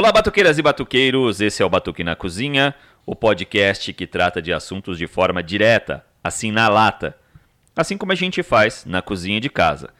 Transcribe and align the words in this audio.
Olá, 0.00 0.12
batuqueiras 0.12 0.56
e 0.56 0.62
batuqueiros, 0.62 1.40
esse 1.40 1.60
é 1.60 1.66
o 1.66 1.68
Batuque 1.68 2.04
na 2.04 2.14
Cozinha, 2.14 2.72
o 3.04 3.16
podcast 3.16 3.92
que 3.92 4.06
trata 4.06 4.40
de 4.40 4.52
assuntos 4.52 4.96
de 4.96 5.08
forma 5.08 5.42
direta, 5.42 6.06
assim 6.22 6.52
na 6.52 6.68
lata, 6.68 7.18
assim 7.74 7.98
como 7.98 8.12
a 8.12 8.14
gente 8.14 8.40
faz 8.44 8.84
na 8.84 9.02
cozinha 9.02 9.40
de 9.40 9.50
casa. 9.50 9.92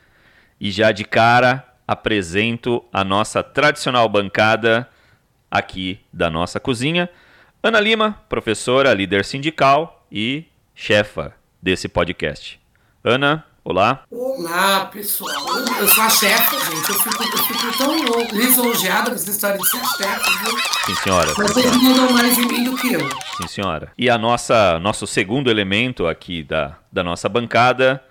E 0.60 0.70
já 0.70 0.92
de 0.92 1.02
cara 1.02 1.66
apresento 1.84 2.84
a 2.92 3.02
nossa 3.02 3.42
tradicional 3.42 4.08
bancada 4.08 4.88
aqui 5.50 5.98
da 6.12 6.30
nossa 6.30 6.60
cozinha. 6.60 7.10
Ana 7.60 7.80
Lima, 7.80 8.22
professora, 8.28 8.94
líder 8.94 9.24
sindical 9.24 10.06
e 10.12 10.44
chefa 10.76 11.34
desse 11.60 11.88
podcast. 11.88 12.60
Ana, 13.02 13.44
olá. 13.70 14.02
Olá, 14.10 14.86
pessoal. 14.86 15.30
Eu 15.78 15.88
sou 15.88 16.02
a 16.02 16.08
chefe, 16.08 16.56
gente. 16.58 16.88
Eu 16.88 16.94
fico, 16.94 17.22
eu 17.22 17.38
fico 17.38 17.78
tão 17.78 18.38
lisonjeada 18.38 19.10
com 19.10 19.16
essa 19.16 19.30
história 19.30 19.58
de 19.58 19.68
ser 19.68 19.84
chefe, 19.98 20.44
viu? 20.44 20.58
Sim, 20.86 20.94
senhora. 21.02 21.34
Vocês 21.34 21.76
mandam 21.76 22.10
mais 22.12 22.38
em 22.38 22.46
mim 22.46 22.64
do 22.64 22.76
que 22.76 22.94
eu. 22.94 23.00
Sim, 23.36 23.48
senhora. 23.48 23.92
E 23.98 24.08
a 24.08 24.16
nossa 24.16 24.78
nosso 24.78 25.06
segundo 25.06 25.50
elemento 25.50 26.06
aqui 26.06 26.42
da, 26.42 26.78
da 26.90 27.04
nossa 27.04 27.28
bancada, 27.28 28.02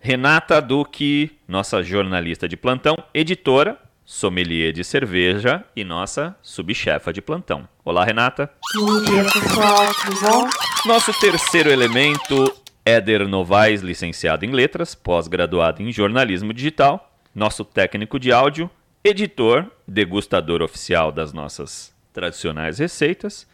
Renata 0.00 0.60
Duque, 0.60 1.38
nossa 1.46 1.80
jornalista 1.80 2.48
de 2.48 2.56
plantão, 2.56 2.96
editora, 3.14 3.78
sommelier 4.04 4.72
de 4.72 4.82
cerveja 4.82 5.64
e 5.76 5.84
nossa 5.84 6.34
subchefa 6.42 7.12
de 7.12 7.22
plantão. 7.22 7.68
Olá, 7.84 8.04
Renata. 8.04 8.50
Bom 8.74 9.00
dia, 9.02 9.24
pessoal. 9.24 9.94
Tudo 9.94 10.20
bom? 10.20 10.48
Nosso 10.86 11.12
terceiro 11.20 11.70
elemento, 11.70 12.52
Éder 12.86 13.26
Novaes, 13.26 13.80
licenciado 13.80 14.44
em 14.44 14.50
letras, 14.50 14.94
pós-graduado 14.94 15.80
em 15.80 15.90
jornalismo 15.90 16.52
digital, 16.52 17.18
nosso 17.34 17.64
técnico 17.64 18.20
de 18.20 18.30
áudio, 18.30 18.70
editor, 19.02 19.70
degustador 19.88 20.60
oficial 20.60 21.10
das 21.10 21.32
nossas 21.32 21.94
tradicionais 22.12 22.78
receitas 22.78 23.46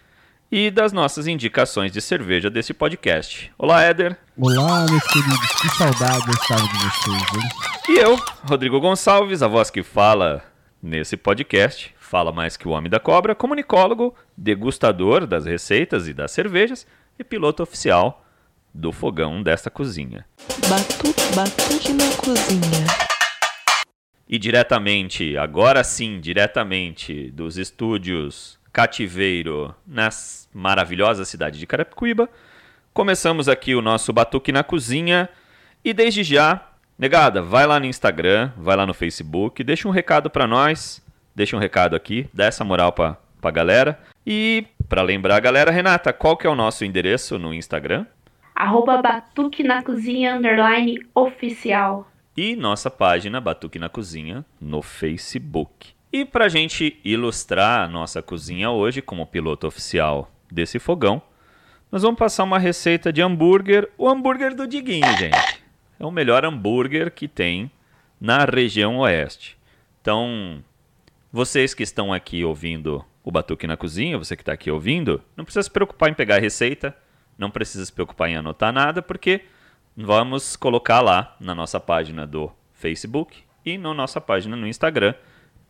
e 0.51 0.69
das 0.69 0.93
nossas 0.93 1.29
indicações 1.29 1.93
de 1.93 2.01
cerveja 2.01 2.51
desse 2.51 2.75
podcast. 2.75 3.53
Olá, 3.57 3.85
Éder. 3.85 4.19
Olá, 4.37 4.85
meus 4.91 5.07
queridos, 5.07 5.53
que 5.61 5.69
saudade 5.77 6.27
eu 6.27 6.35
estava 6.35 6.63
de 6.63 6.79
vocês, 6.79 7.23
hein? 7.37 7.49
E 7.89 7.99
eu, 8.01 8.17
Rodrigo 8.43 8.81
Gonçalves, 8.81 9.45
a 9.45 9.47
voz 9.47 9.71
que 9.71 9.85
fala 9.85 10.43
nesse 10.83 11.17
podcast, 11.17 11.95
fala 12.01 12.33
mais 12.33 12.57
que 12.57 12.67
o 12.67 12.73
Homem 12.73 12.91
da 12.91 12.99
Cobra, 12.99 13.37
comunicólogo, 13.37 14.13
degustador 14.37 15.25
das 15.25 15.47
receitas 15.47 16.09
e 16.09 16.13
das 16.13 16.33
cervejas 16.33 16.85
e 17.17 17.23
piloto 17.23 17.63
oficial 17.63 18.27
do 18.73 18.93
fogão 18.93 19.43
desta 19.43 19.71
cozinha. 19.71 20.25
Batu, 20.69 21.15
batuque 21.35 21.93
na 21.93 22.17
cozinha. 22.17 22.87
E 24.29 24.39
diretamente, 24.39 25.37
agora 25.37 25.83
sim, 25.83 26.21
diretamente 26.21 27.31
dos 27.33 27.59
estúdios 27.59 28.61
Cativeiro, 28.73 29.75
na 29.85 30.09
maravilhosa 30.55 31.25
cidade 31.25 31.59
de 31.59 31.67
Carapicuíba, 31.67 32.29
começamos 32.95 33.49
aqui 33.49 33.75
o 33.75 33.83
nosso 33.83 34.13
Batuque 34.13 34.53
na 34.53 34.63
Cozinha. 34.63 35.29
E 35.85 35.93
desde 35.93 36.23
já, 36.23 36.69
negada, 36.97 37.43
vai 37.43 37.67
lá 37.67 37.81
no 37.81 37.87
Instagram, 37.87 38.53
vai 38.57 38.77
lá 38.77 38.87
no 38.87 38.95
Facebook, 38.95 39.65
deixa 39.65 39.89
um 39.89 39.91
recado 39.91 40.31
para 40.31 40.47
nós, 40.47 41.03
deixa 41.35 41.57
um 41.57 41.61
recado 41.61 41.97
aqui, 41.97 42.29
dá 42.33 42.45
essa 42.45 42.65
moral 42.65 42.93
pra, 42.93 43.17
pra 43.41 43.51
galera. 43.51 43.99
E 44.25 44.65
para 44.89 45.03
lembrar 45.03 45.37
a 45.37 45.41
galera, 45.41 45.71
Renata, 45.71 46.13
qual 46.13 46.37
que 46.37 46.47
é 46.47 46.51
o 46.51 46.55
nosso 46.55 46.85
endereço 46.85 47.39
no 47.39 47.53
Instagram? 47.53 48.07
Arroba 48.61 49.01
batuque 49.01 49.63
na 49.63 49.83
cozinha, 49.83 50.37
underline, 50.37 50.99
oficial. 51.15 52.07
e 52.37 52.55
nossa 52.55 52.91
página 52.91 53.41
Batuque 53.41 53.79
na 53.79 53.89
Cozinha 53.89 54.45
no 54.61 54.83
Facebook. 54.83 55.95
E 56.13 56.27
para 56.27 56.47
gente 56.47 57.01
ilustrar 57.03 57.81
a 57.81 57.89
nossa 57.89 58.21
cozinha 58.21 58.71
hoje 58.71 59.01
como 59.01 59.27
piloto 59.27 59.67
oficial 59.67 60.31
desse 60.53 60.79
fogão, 60.79 61.23
nós 61.91 62.03
vamos 62.03 62.19
passar 62.19 62.45
uma 62.45 62.59
receita 62.59 63.11
de 63.11 63.23
hambúrguer, 63.23 63.89
o 63.97 64.07
hambúrguer 64.07 64.55
do 64.55 64.67
Diguinho, 64.67 65.11
gente. 65.17 65.63
É 65.99 66.05
o 66.05 66.11
melhor 66.11 66.45
hambúrguer 66.45 67.11
que 67.13 67.27
tem 67.27 67.71
na 68.21 68.45
região 68.45 68.99
oeste. 68.99 69.57
Então, 70.03 70.63
vocês 71.33 71.73
que 71.73 71.83
estão 71.83 72.13
aqui 72.13 72.45
ouvindo 72.45 73.03
o 73.25 73.33
Batuque 73.33 73.67
na 73.67 73.79
Cozinha, 73.79 74.19
você 74.19 74.37
que 74.37 74.43
está 74.43 74.53
aqui 74.53 74.71
ouvindo, 74.71 75.23
não 75.35 75.47
precisa 75.47 75.63
se 75.63 75.71
preocupar 75.71 76.11
em 76.11 76.15
pegar 76.15 76.37
a 76.37 76.41
receita, 76.41 76.95
não 77.41 77.51
precisa 77.51 77.85
se 77.87 77.93
preocupar 77.93 78.29
em 78.29 78.37
anotar 78.37 78.71
nada, 78.71 79.01
porque 79.01 79.47
vamos 79.97 80.57
colocar 80.57 81.01
lá 81.01 81.35
na 81.41 81.55
nossa 81.55 81.81
página 81.81 82.27
do 82.27 82.53
Facebook 82.75 83.43
e 83.65 83.79
na 83.79 83.95
nossa 83.95 84.21
página 84.21 84.55
no 84.55 84.69
Instagram. 84.69 85.15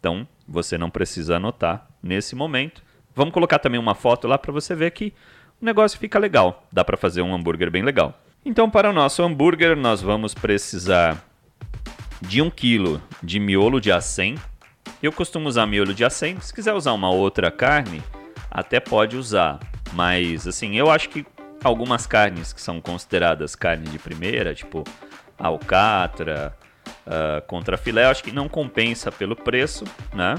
Então, 0.01 0.27
você 0.49 0.77
não 0.77 0.91
precisa 0.91 1.37
anotar 1.37 1.87
nesse 2.03 2.35
momento. 2.35 2.83
Vamos 3.15 3.33
colocar 3.33 3.61
também 3.61 3.79
uma 3.79 3.95
foto 3.95 4.27
lá 4.27 4.37
para 4.37 4.53
você 4.53 4.75
ver 4.75 4.91
que 4.91 5.15
o 5.63 5.65
negócio 5.65 5.97
fica 5.99 6.19
legal. 6.19 6.67
Dá 6.73 6.85
para 6.85 6.97
fazer 6.97 7.23
um 7.23 7.33
hambúrguer 7.33 7.71
bem 7.71 7.83
legal. 7.83 8.21
Então, 8.45 8.69
para 8.69 8.91
o 8.91 8.93
nosso 8.93 9.23
hambúrguer, 9.23 9.77
nós 9.77 10.03
vamos 10.03 10.35
precisar 10.35 11.25
de 12.21 12.43
1 12.43 12.51
kg 12.51 13.01
de 13.23 13.39
miolo 13.39 13.81
de 13.81 13.93
acém. 13.93 14.35
Eu 15.01 15.13
costumo 15.13 15.49
usar 15.49 15.67
miolo 15.67 15.95
de 15.95 16.05
acém. 16.05 16.41
Se 16.41 16.53
quiser 16.53 16.73
usar 16.75 16.95
uma 16.95 17.11
outra 17.11 17.51
carne, 17.51 18.03
até 18.51 18.81
pode 18.81 19.17
usar. 19.17 19.61
Mas, 19.93 20.49
assim, 20.49 20.77
eu 20.77 20.91
acho 20.91 21.11
que 21.11 21.25
algumas 21.63 22.07
carnes 22.07 22.53
que 22.53 22.61
são 22.61 22.81
consideradas 22.81 23.55
carne 23.55 23.89
de 23.89 23.99
primeira, 23.99 24.55
tipo 24.55 24.85
alcatra, 25.39 26.57
uh, 27.07 27.47
contra 27.47 27.77
filé, 27.77 28.05
acho 28.05 28.23
que 28.23 28.33
não 28.33 28.49
compensa 28.49 29.11
pelo 29.11 29.35
preço, 29.35 29.85
né? 30.13 30.37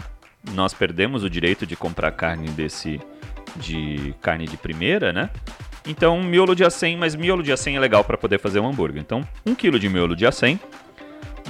Nós 0.53 0.73
perdemos 0.73 1.23
o 1.23 1.29
direito 1.29 1.65
de 1.65 1.75
comprar 1.75 2.11
carne 2.11 2.49
desse 2.49 2.99
de 3.57 4.15
carne 4.21 4.45
de 4.45 4.57
primeira, 4.57 5.11
né? 5.11 5.29
Então, 5.85 6.21
miolo 6.21 6.55
de 6.55 6.63
acém, 6.63 6.95
mas 6.95 7.15
miolo 7.15 7.41
de 7.41 7.51
acém 7.51 7.75
é 7.75 7.79
legal 7.79 8.03
para 8.03 8.17
poder 8.17 8.39
fazer 8.39 8.59
um 8.59 8.67
hambúrguer. 8.67 9.01
Então, 9.01 9.27
1 9.45 9.55
kg 9.55 9.79
de 9.79 9.89
miolo 9.89 10.15
de 10.15 10.25
acém, 10.25 10.59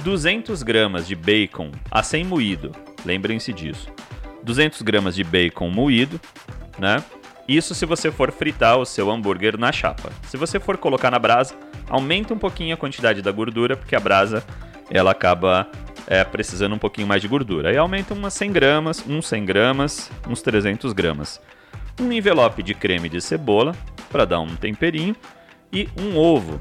200 0.02 0.62
gramas 0.62 1.06
de 1.06 1.14
bacon 1.14 1.70
acém 1.90 2.24
moído, 2.24 2.72
lembrem-se 3.04 3.52
disso. 3.52 3.88
200 4.42 4.82
gramas 4.82 5.14
de 5.14 5.22
bacon 5.22 5.70
moído, 5.70 6.20
né? 6.78 7.02
Isso 7.46 7.74
se 7.74 7.84
você 7.84 8.10
for 8.10 8.30
fritar 8.30 8.78
o 8.78 8.84
seu 8.84 9.10
hambúrguer 9.10 9.58
na 9.58 9.72
chapa. 9.72 10.10
Se 10.28 10.36
você 10.36 10.60
for 10.60 10.76
colocar 10.76 11.10
na 11.10 11.18
brasa, 11.18 11.54
aumenta 11.88 12.32
um 12.32 12.38
pouquinho 12.38 12.74
a 12.74 12.78
quantidade 12.78 13.20
da 13.20 13.32
gordura, 13.32 13.76
porque 13.76 13.96
a 13.96 14.00
brasa 14.00 14.44
ela 14.90 15.10
acaba 15.10 15.66
é, 16.06 16.22
precisando 16.24 16.74
um 16.74 16.78
pouquinho 16.78 17.06
mais 17.06 17.20
de 17.20 17.28
gordura. 17.28 17.70
Aí 17.70 17.76
aumenta 17.76 18.14
umas 18.14 18.34
100 18.34 18.52
gramas, 18.52 19.04
uns 19.06 19.26
100 19.26 19.44
gramas, 19.44 20.10
uns 20.28 20.42
300 20.42 20.92
gramas. 20.92 21.40
Um 22.00 22.10
envelope 22.12 22.62
de 22.62 22.74
creme 22.74 23.08
de 23.08 23.20
cebola 23.20 23.74
para 24.10 24.24
dar 24.24 24.40
um 24.40 24.54
temperinho 24.54 25.16
e 25.72 25.88
um 25.98 26.16
ovo. 26.16 26.60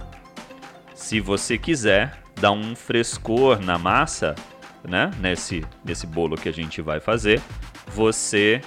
Se 0.93 1.19
você 1.19 1.57
quiser 1.57 2.21
dar 2.39 2.51
um 2.51 2.75
frescor 2.75 3.59
na 3.59 3.77
massa, 3.77 4.35
né, 4.87 5.11
nesse, 5.19 5.65
nesse 5.83 6.07
bolo 6.07 6.35
que 6.35 6.49
a 6.49 6.53
gente 6.53 6.81
vai 6.81 6.99
fazer, 6.99 7.41
você 7.87 8.61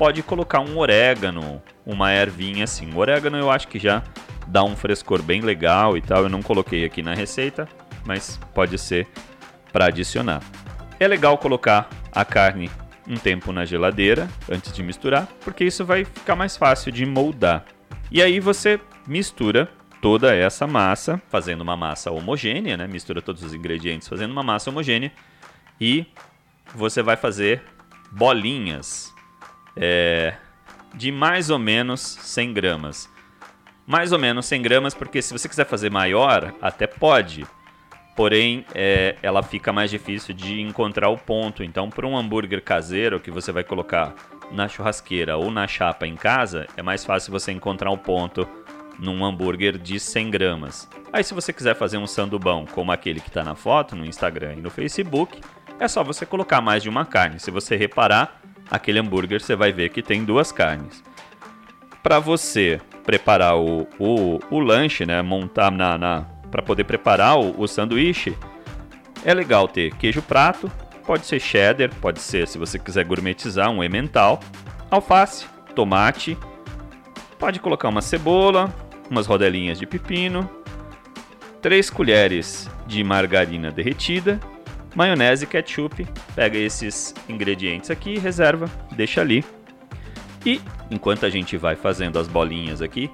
pode 0.00 0.22
colocar 0.22 0.60
um 0.60 0.78
orégano, 0.78 1.62
uma 1.84 2.10
ervinha 2.10 2.64
assim. 2.64 2.90
O 2.94 2.96
orégano 2.96 3.36
eu 3.36 3.50
acho 3.50 3.68
que 3.68 3.78
já 3.78 4.02
dá 4.46 4.64
um 4.64 4.74
frescor 4.74 5.20
bem 5.20 5.42
legal 5.42 5.94
e 5.94 6.00
tal. 6.00 6.22
Eu 6.22 6.30
não 6.30 6.40
coloquei 6.40 6.86
aqui 6.86 7.02
na 7.02 7.12
receita, 7.12 7.68
mas 8.06 8.40
pode 8.54 8.78
ser 8.78 9.06
para 9.70 9.88
adicionar. 9.88 10.40
É 10.98 11.06
legal 11.06 11.36
colocar 11.36 11.86
a 12.12 12.24
carne 12.24 12.70
um 13.06 13.14
tempo 13.14 13.52
na 13.52 13.66
geladeira 13.66 14.26
antes 14.50 14.72
de 14.72 14.82
misturar, 14.82 15.28
porque 15.44 15.64
isso 15.64 15.84
vai 15.84 16.06
ficar 16.06 16.34
mais 16.34 16.56
fácil 16.56 16.90
de 16.90 17.04
moldar. 17.04 17.66
E 18.10 18.22
aí 18.22 18.40
você 18.40 18.80
mistura 19.06 19.68
toda 20.00 20.34
essa 20.34 20.66
massa, 20.66 21.20
fazendo 21.28 21.60
uma 21.60 21.76
massa 21.76 22.10
homogênea, 22.10 22.74
né? 22.74 22.86
Mistura 22.86 23.20
todos 23.20 23.42
os 23.42 23.52
ingredientes, 23.52 24.08
fazendo 24.08 24.30
uma 24.30 24.42
massa 24.42 24.70
homogênea 24.70 25.12
e 25.78 26.06
você 26.74 27.02
vai 27.02 27.18
fazer 27.18 27.62
bolinhas 28.10 29.12
é, 29.80 30.34
de 30.94 31.10
mais 31.10 31.48
ou 31.48 31.58
menos 31.58 32.00
100 32.00 32.52
gramas. 32.52 33.08
Mais 33.86 34.12
ou 34.12 34.18
menos 34.18 34.46
100 34.46 34.62
gramas, 34.62 34.94
porque 34.94 35.22
se 35.22 35.32
você 35.32 35.48
quiser 35.48 35.64
fazer 35.64 35.90
maior, 35.90 36.54
até 36.60 36.86
pode. 36.86 37.46
Porém, 38.14 38.66
é, 38.74 39.16
ela 39.22 39.42
fica 39.42 39.72
mais 39.72 39.90
difícil 39.90 40.34
de 40.34 40.60
encontrar 40.60 41.08
o 41.08 41.16
ponto. 41.16 41.64
Então, 41.64 41.88
para 41.88 42.06
um 42.06 42.16
hambúrguer 42.16 42.62
caseiro 42.62 43.18
que 43.18 43.30
você 43.30 43.50
vai 43.50 43.64
colocar 43.64 44.14
na 44.52 44.68
churrasqueira 44.68 45.36
ou 45.36 45.50
na 45.50 45.66
chapa 45.66 46.06
em 46.06 46.14
casa, 46.14 46.66
é 46.76 46.82
mais 46.82 47.04
fácil 47.04 47.32
você 47.32 47.50
encontrar 47.50 47.90
o 47.90 47.96
ponto 47.96 48.46
num 48.98 49.24
hambúrguer 49.24 49.78
de 49.78 49.98
100 49.98 50.30
gramas. 50.30 50.88
Aí, 51.12 51.24
se 51.24 51.32
você 51.32 51.52
quiser 51.52 51.74
fazer 51.74 51.96
um 51.96 52.06
sandubão 52.06 52.66
como 52.66 52.92
aquele 52.92 53.20
que 53.20 53.28
está 53.28 53.42
na 53.42 53.54
foto, 53.54 53.96
no 53.96 54.04
Instagram 54.04 54.54
e 54.54 54.60
no 54.60 54.70
Facebook, 54.70 55.40
é 55.78 55.88
só 55.88 56.04
você 56.04 56.26
colocar 56.26 56.60
mais 56.60 56.82
de 56.82 56.88
uma 56.90 57.06
carne. 57.06 57.40
Se 57.40 57.50
você 57.50 57.74
reparar, 57.74 58.40
aquele 58.70 58.98
hambúrguer 58.98 59.40
você 59.40 59.56
vai 59.56 59.72
ver 59.72 59.88
que 59.90 60.02
tem 60.02 60.24
duas 60.24 60.52
carnes. 60.52 61.02
Para 62.02 62.18
você 62.18 62.80
preparar 63.04 63.56
o, 63.56 63.86
o, 63.98 64.38
o 64.50 64.58
lanche, 64.58 65.04
né, 65.04 65.20
montar 65.20 65.70
na, 65.70 65.98
na 65.98 66.26
para 66.50 66.62
poder 66.62 66.84
preparar 66.84 67.38
o, 67.38 67.60
o 67.60 67.66
sanduíche, 67.66 68.36
é 69.24 69.34
legal 69.34 69.68
ter 69.68 69.94
queijo 69.96 70.22
prato, 70.22 70.70
pode 71.06 71.26
ser 71.26 71.40
cheddar, 71.40 71.90
pode 72.00 72.20
ser, 72.20 72.46
se 72.46 72.58
você 72.58 72.78
quiser 72.78 73.04
gourmetizar, 73.04 73.70
um 73.70 73.84
emmental, 73.84 74.40
alface, 74.90 75.46
tomate, 75.74 76.36
pode 77.38 77.60
colocar 77.60 77.88
uma 77.88 78.02
cebola, 78.02 78.72
umas 79.10 79.26
rodelinhas 79.26 79.78
de 79.78 79.86
pepino, 79.86 80.48
3 81.60 81.90
colheres 81.90 82.70
de 82.86 83.04
margarina 83.04 83.70
derretida, 83.70 84.40
maionese 84.94 85.46
ketchup. 85.46 86.06
Pega 86.34 86.58
esses 86.58 87.14
ingredientes 87.28 87.90
aqui, 87.90 88.18
reserva, 88.18 88.70
deixa 88.92 89.20
ali. 89.20 89.44
E 90.44 90.60
enquanto 90.90 91.26
a 91.26 91.30
gente 91.30 91.56
vai 91.56 91.76
fazendo 91.76 92.18
as 92.18 92.26
bolinhas 92.26 92.80
aqui, 92.80 93.10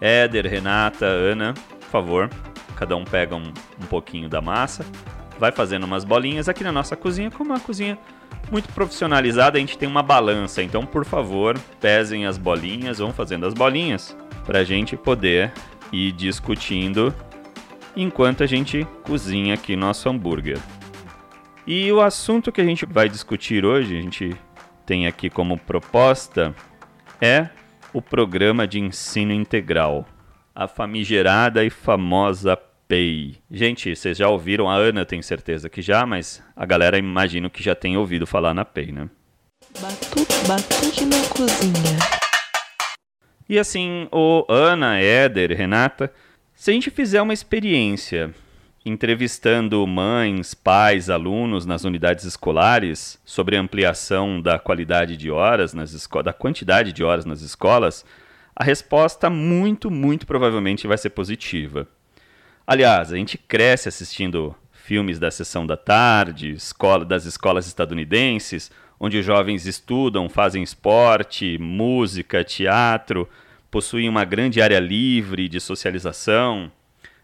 Éder, 0.00 0.46
Renata, 0.46 1.06
Ana, 1.06 1.52
por 1.52 1.88
favor, 1.88 2.30
cada 2.74 2.96
um 2.96 3.04
pega 3.04 3.36
um, 3.36 3.52
um 3.82 3.86
pouquinho 3.86 4.28
da 4.28 4.40
massa, 4.40 4.84
vai 5.38 5.52
fazendo 5.52 5.84
umas 5.84 6.04
bolinhas 6.04 6.48
aqui 6.48 6.64
na 6.64 6.72
nossa 6.72 6.96
cozinha, 6.96 7.30
como 7.30 7.50
uma 7.50 7.60
cozinha 7.60 7.98
muito 8.50 8.72
profissionalizada, 8.72 9.58
a 9.58 9.60
gente 9.60 9.76
tem 9.76 9.88
uma 9.88 10.02
balança, 10.02 10.62
então 10.62 10.84
por 10.84 11.04
favor, 11.04 11.58
pesem 11.80 12.26
as 12.26 12.38
bolinhas, 12.38 12.98
vão 12.98 13.12
fazendo 13.12 13.46
as 13.46 13.54
bolinhas 13.54 14.16
para 14.44 14.60
a 14.60 14.64
gente 14.64 14.96
poder 14.96 15.52
ir 15.92 16.12
discutindo 16.12 17.14
enquanto 17.96 18.42
a 18.42 18.46
gente 18.46 18.86
cozinha 19.02 19.54
aqui 19.54 19.76
nosso 19.76 20.08
hambúrguer. 20.08 20.58
E 21.72 21.92
o 21.92 22.00
assunto 22.00 22.50
que 22.50 22.60
a 22.60 22.64
gente 22.64 22.84
vai 22.84 23.08
discutir 23.08 23.64
hoje, 23.64 23.96
a 23.96 24.02
gente 24.02 24.36
tem 24.84 25.06
aqui 25.06 25.30
como 25.30 25.56
proposta, 25.56 26.52
é 27.20 27.48
o 27.92 28.02
programa 28.02 28.66
de 28.66 28.80
ensino 28.80 29.32
integral, 29.32 30.04
a 30.52 30.66
famigerada 30.66 31.64
e 31.64 31.70
famosa 31.70 32.56
PEI. 32.88 33.36
Gente, 33.48 33.94
vocês 33.94 34.18
já 34.18 34.28
ouviram, 34.28 34.68
a 34.68 34.74
Ana 34.74 35.04
tem 35.06 35.22
certeza 35.22 35.70
que 35.70 35.80
já, 35.80 36.04
mas 36.04 36.42
a 36.56 36.66
galera 36.66 36.98
imagino 36.98 37.48
que 37.48 37.62
já 37.62 37.76
tem 37.76 37.96
ouvido 37.96 38.26
falar 38.26 38.52
na 38.52 38.64
PEI, 38.64 38.90
né? 38.90 39.08
Batuque, 39.80 40.48
batuque 40.48 41.04
na 41.04 41.28
cozinha. 41.28 41.98
E 43.48 43.56
assim, 43.60 44.08
o 44.10 44.44
Ana, 44.48 44.98
Éder, 44.98 45.56
Renata, 45.56 46.12
se 46.52 46.72
a 46.72 46.74
gente 46.74 46.90
fizer 46.90 47.22
uma 47.22 47.32
experiência 47.32 48.34
entrevistando 48.84 49.86
mães, 49.86 50.54
pais, 50.54 51.10
alunos 51.10 51.66
nas 51.66 51.84
unidades 51.84 52.24
escolares 52.24 53.20
sobre 53.24 53.56
a 53.56 53.60
ampliação 53.60 54.40
da 54.40 54.58
qualidade 54.58 55.16
de 55.16 55.30
horas 55.30 55.74
nas 55.74 55.92
escolas, 55.92 56.24
da 56.24 56.32
quantidade 56.32 56.92
de 56.92 57.04
horas 57.04 57.26
nas 57.26 57.42
escolas, 57.42 58.04
a 58.56 58.64
resposta 58.64 59.28
muito, 59.28 59.90
muito 59.90 60.26
provavelmente 60.26 60.86
vai 60.86 60.96
ser 60.96 61.10
positiva. 61.10 61.86
Aliás, 62.66 63.12
a 63.12 63.16
gente 63.16 63.36
cresce 63.36 63.88
assistindo 63.88 64.54
filmes 64.72 65.18
da 65.18 65.30
sessão 65.30 65.66
da 65.66 65.76
tarde, 65.76 66.50
escola 66.50 67.04
das 67.04 67.26
escolas 67.26 67.66
estadunidenses, 67.66 68.70
onde 68.98 69.18
os 69.18 69.24
jovens 69.24 69.66
estudam, 69.66 70.28
fazem 70.28 70.62
esporte, 70.62 71.58
música, 71.58 72.44
teatro, 72.44 73.28
possuem 73.70 74.08
uma 74.08 74.24
grande 74.24 74.60
área 74.60 74.78
livre 74.78 75.48
de 75.48 75.60
socialização 75.60 76.70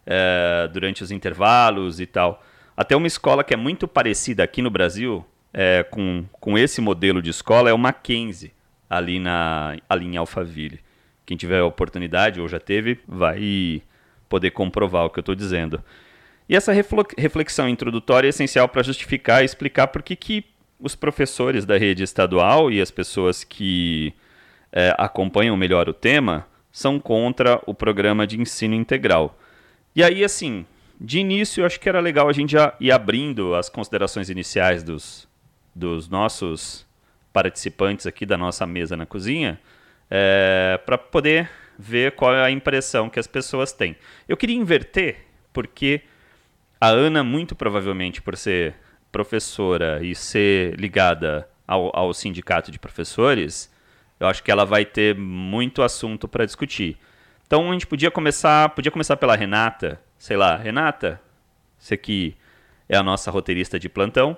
é, 0.06 0.68
durante 0.72 1.02
os 1.02 1.10
intervalos 1.10 2.00
e 2.00 2.06
tal. 2.06 2.42
Até 2.76 2.94
uma 2.94 3.06
escola 3.06 3.42
que 3.42 3.52
é 3.52 3.56
muito 3.56 3.88
parecida 3.88 4.44
aqui 4.44 4.62
no 4.62 4.70
Brasil 4.70 5.24
é, 5.52 5.82
com, 5.82 6.24
com 6.32 6.58
esse 6.58 6.80
modelo 6.80 7.22
de 7.22 7.30
escola 7.30 7.70
é 7.70 7.72
o 7.72 7.78
Mackenzie, 7.78 8.52
ali, 8.88 9.18
na, 9.18 9.76
ali 9.88 10.06
em 10.06 10.16
Alphaville. 10.16 10.80
Quem 11.24 11.36
tiver 11.36 11.60
a 11.60 11.66
oportunidade 11.66 12.40
ou 12.40 12.46
já 12.46 12.60
teve, 12.60 13.00
vai 13.08 13.82
poder 14.28 14.50
comprovar 14.50 15.06
o 15.06 15.10
que 15.10 15.18
eu 15.18 15.22
estou 15.22 15.34
dizendo. 15.34 15.82
E 16.48 16.54
essa 16.54 16.72
reflexão 16.72 17.68
introdutória 17.68 18.28
é 18.28 18.30
essencial 18.30 18.68
para 18.68 18.82
justificar 18.82 19.42
e 19.42 19.46
explicar 19.46 19.88
por 19.88 20.02
que, 20.02 20.14
que 20.14 20.44
os 20.78 20.94
professores 20.94 21.64
da 21.64 21.76
rede 21.76 22.02
estadual 22.02 22.70
e 22.70 22.80
as 22.80 22.90
pessoas 22.90 23.42
que 23.42 24.12
é, 24.70 24.94
acompanham 24.98 25.56
melhor 25.56 25.88
o 25.88 25.94
tema 25.94 26.46
são 26.70 27.00
contra 27.00 27.60
o 27.66 27.74
programa 27.74 28.26
de 28.26 28.40
ensino 28.40 28.74
integral. 28.74 29.36
E 29.96 30.04
aí, 30.04 30.22
assim, 30.22 30.66
de 31.00 31.20
início, 31.20 31.62
eu 31.62 31.66
acho 31.66 31.80
que 31.80 31.88
era 31.88 32.00
legal 32.00 32.28
a 32.28 32.32
gente 32.32 32.52
já 32.52 32.76
ir 32.78 32.92
abrindo 32.92 33.54
as 33.54 33.70
considerações 33.70 34.28
iniciais 34.28 34.82
dos, 34.82 35.26
dos 35.74 36.06
nossos 36.06 36.86
participantes 37.32 38.06
aqui 38.06 38.26
da 38.26 38.36
nossa 38.36 38.66
mesa 38.66 38.94
na 38.94 39.06
cozinha, 39.06 39.58
é, 40.10 40.78
para 40.84 40.98
poder 40.98 41.50
ver 41.78 42.12
qual 42.12 42.34
é 42.34 42.44
a 42.44 42.50
impressão 42.50 43.08
que 43.08 43.18
as 43.18 43.26
pessoas 43.26 43.72
têm. 43.72 43.96
Eu 44.28 44.36
queria 44.36 44.54
inverter, 44.54 45.16
porque 45.50 46.02
a 46.78 46.88
Ana, 46.88 47.24
muito 47.24 47.54
provavelmente 47.54 48.20
por 48.20 48.36
ser 48.36 48.74
professora 49.10 50.04
e 50.04 50.14
ser 50.14 50.78
ligada 50.78 51.48
ao, 51.66 51.90
ao 51.96 52.12
sindicato 52.12 52.70
de 52.70 52.78
professores, 52.78 53.72
eu 54.20 54.26
acho 54.26 54.42
que 54.42 54.50
ela 54.50 54.66
vai 54.66 54.84
ter 54.84 55.16
muito 55.16 55.80
assunto 55.80 56.28
para 56.28 56.44
discutir. 56.44 56.98
Então 57.46 57.70
a 57.70 57.72
gente 57.72 57.86
podia 57.86 58.10
começar, 58.10 58.70
podia 58.70 58.90
começar 58.90 59.16
pela 59.16 59.36
Renata, 59.36 60.00
sei 60.18 60.36
lá, 60.36 60.56
Renata, 60.56 61.20
você 61.78 61.94
aqui 61.94 62.36
é 62.88 62.96
a 62.96 63.02
nossa 63.02 63.30
roteirista 63.30 63.78
de 63.78 63.88
plantão. 63.88 64.36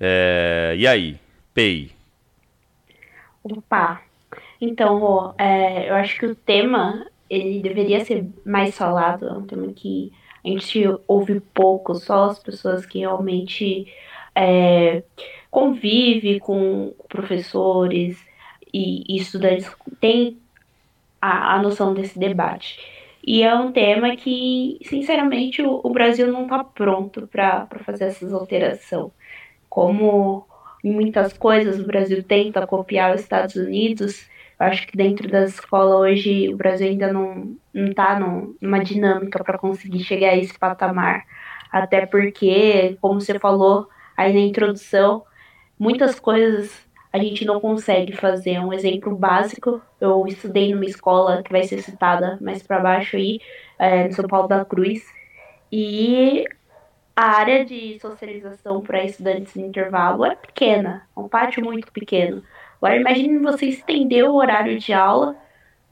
É, 0.00 0.74
e 0.78 0.86
aí, 0.86 1.18
PEI? 1.52 1.92
Opa, 3.42 4.00
então, 4.60 5.34
é, 5.36 5.90
eu 5.90 5.94
acho 5.96 6.18
que 6.18 6.26
o 6.26 6.34
tema 6.34 7.06
ele 7.28 7.60
deveria 7.60 8.04
ser 8.04 8.26
mais 8.44 8.76
falado, 8.76 9.28
é 9.28 9.32
um 9.32 9.46
tema 9.46 9.70
que 9.72 10.10
a 10.42 10.48
gente 10.48 10.82
ouve 11.06 11.40
pouco, 11.40 11.94
só 11.94 12.30
as 12.30 12.38
pessoas 12.38 12.86
que 12.86 13.00
realmente 13.00 13.92
é, 14.34 15.02
com 15.50 16.94
professores, 17.08 18.16
e, 18.72 19.04
e 19.08 19.20
estudantes 19.20 19.70
têm 20.00 20.38
a, 21.20 21.54
a 21.54 21.62
noção 21.62 21.94
desse 21.94 22.18
debate. 22.18 22.78
E 23.24 23.42
é 23.42 23.54
um 23.54 23.72
tema 23.72 24.16
que, 24.16 24.78
sinceramente, 24.82 25.60
o, 25.62 25.80
o 25.82 25.90
Brasil 25.90 26.32
não 26.32 26.44
está 26.44 26.64
pronto 26.64 27.26
para 27.26 27.66
fazer 27.84 28.04
essas 28.04 28.32
alterações. 28.32 29.12
Como 29.68 30.46
em 30.82 30.92
muitas 30.92 31.36
coisas 31.36 31.78
o 31.78 31.86
Brasil 31.86 32.22
tenta 32.22 32.66
copiar 32.66 33.14
os 33.14 33.20
Estados 33.20 33.56
Unidos, 33.56 34.28
eu 34.58 34.66
acho 34.66 34.86
que 34.86 34.96
dentro 34.96 35.28
da 35.28 35.44
escola 35.44 35.96
hoje 35.98 36.48
o 36.48 36.56
Brasil 36.56 36.88
ainda 36.88 37.12
não 37.12 37.56
está 37.74 38.18
numa 38.18 38.82
dinâmica 38.82 39.42
para 39.44 39.58
conseguir 39.58 40.00
chegar 40.04 40.30
a 40.30 40.36
esse 40.36 40.58
patamar. 40.58 41.24
Até 41.70 42.06
porque, 42.06 42.96
como 43.00 43.20
você 43.20 43.38
falou 43.38 43.88
aí 44.16 44.32
na 44.32 44.40
introdução, 44.40 45.22
muitas 45.78 46.18
coisas 46.18 46.87
a 47.12 47.18
gente 47.18 47.44
não 47.44 47.60
consegue 47.60 48.16
fazer. 48.16 48.58
Um 48.58 48.72
exemplo 48.72 49.14
básico, 49.16 49.80
eu 50.00 50.26
estudei 50.26 50.74
numa 50.74 50.84
escola 50.84 51.42
que 51.42 51.52
vai 51.52 51.64
ser 51.64 51.82
citada 51.82 52.38
mais 52.40 52.62
para 52.62 52.80
baixo 52.80 53.16
aí, 53.16 53.40
é, 53.78 54.08
no 54.08 54.12
São 54.12 54.26
Paulo 54.26 54.48
da 54.48 54.64
Cruz, 54.64 55.02
e 55.70 56.44
a 57.16 57.36
área 57.38 57.64
de 57.64 57.98
socialização 58.00 58.80
para 58.80 59.04
estudantes 59.04 59.54
no 59.54 59.66
intervalo 59.66 60.24
é 60.24 60.36
pequena, 60.36 61.06
é 61.16 61.20
um 61.20 61.28
pátio 61.28 61.64
muito 61.64 61.90
pequeno. 61.92 62.42
Agora 62.80 62.96
imagine 62.96 63.38
você 63.38 63.66
estender 63.66 64.24
o 64.24 64.34
horário 64.34 64.78
de 64.78 64.92
aula, 64.92 65.36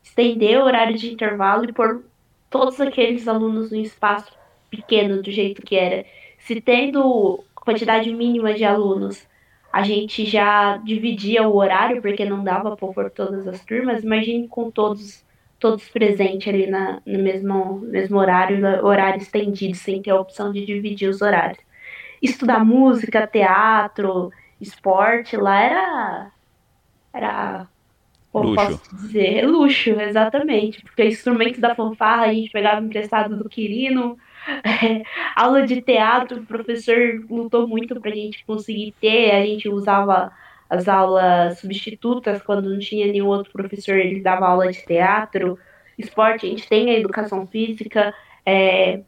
estender 0.02 0.58
o 0.58 0.64
horário 0.64 0.96
de 0.96 1.12
intervalo 1.12 1.64
e 1.64 1.72
pôr 1.72 2.04
todos 2.48 2.80
aqueles 2.80 3.26
alunos 3.26 3.70
no 3.70 3.76
espaço 3.76 4.32
pequeno 4.70 5.20
do 5.20 5.30
jeito 5.30 5.62
que 5.62 5.76
era. 5.76 6.04
Se 6.38 6.60
tendo 6.60 7.42
quantidade 7.54 8.12
mínima 8.14 8.54
de 8.54 8.64
alunos 8.64 9.26
a 9.76 9.82
gente 9.82 10.24
já 10.24 10.78
dividia 10.78 11.46
o 11.46 11.54
horário, 11.54 12.00
porque 12.00 12.24
não 12.24 12.42
dava 12.42 12.74
para 12.74 12.92
pôr 12.94 13.10
todas 13.10 13.46
as 13.46 13.62
turmas. 13.62 14.02
Imagine 14.02 14.48
com 14.48 14.70
todos 14.70 15.22
todos 15.58 15.86
presentes 15.90 16.48
ali 16.48 16.66
na, 16.66 17.02
no 17.04 17.18
mesmo, 17.18 17.80
mesmo 17.80 18.18
horário, 18.18 18.58
horário 18.82 19.20
estendido, 19.20 19.76
sem 19.76 20.00
ter 20.00 20.12
a 20.12 20.20
opção 20.20 20.50
de 20.50 20.64
dividir 20.64 21.10
os 21.10 21.20
horários. 21.20 21.58
Estudar 22.22 22.64
música, 22.64 23.26
teatro, 23.26 24.30
esporte, 24.58 25.36
lá 25.36 25.60
era. 25.60 26.32
Era. 27.12 27.68
Como 28.32 28.48
luxo. 28.48 28.66
posso 28.66 28.96
dizer? 28.96 29.46
Luxo, 29.46 29.90
exatamente. 30.00 30.82
Porque 30.82 31.04
instrumentos 31.04 31.60
da 31.60 31.74
fanfarra 31.74 32.24
a 32.24 32.32
gente 32.32 32.50
pegava 32.50 32.80
emprestado 32.80 33.36
do 33.36 33.46
Quirino, 33.46 34.16
aula 35.34 35.66
de 35.66 35.80
teatro, 35.80 36.40
o 36.40 36.46
professor 36.46 37.24
lutou 37.28 37.66
muito 37.66 38.00
para 38.00 38.10
a 38.10 38.14
gente 38.14 38.44
conseguir 38.44 38.94
ter, 39.00 39.32
a 39.32 39.44
gente 39.44 39.68
usava 39.68 40.32
as 40.68 40.88
aulas 40.88 41.58
substitutas 41.60 42.42
quando 42.42 42.68
não 42.68 42.78
tinha 42.78 43.06
nenhum 43.06 43.26
outro 43.28 43.52
professor, 43.52 43.96
ele 43.96 44.20
dava 44.20 44.46
aula 44.46 44.70
de 44.70 44.84
teatro, 44.84 45.58
esporte, 45.98 46.46
a 46.46 46.48
gente 46.48 46.68
tem 46.68 46.90
a 46.90 46.98
educação 46.98 47.46
física, 47.46 48.12
é, 48.44 49.00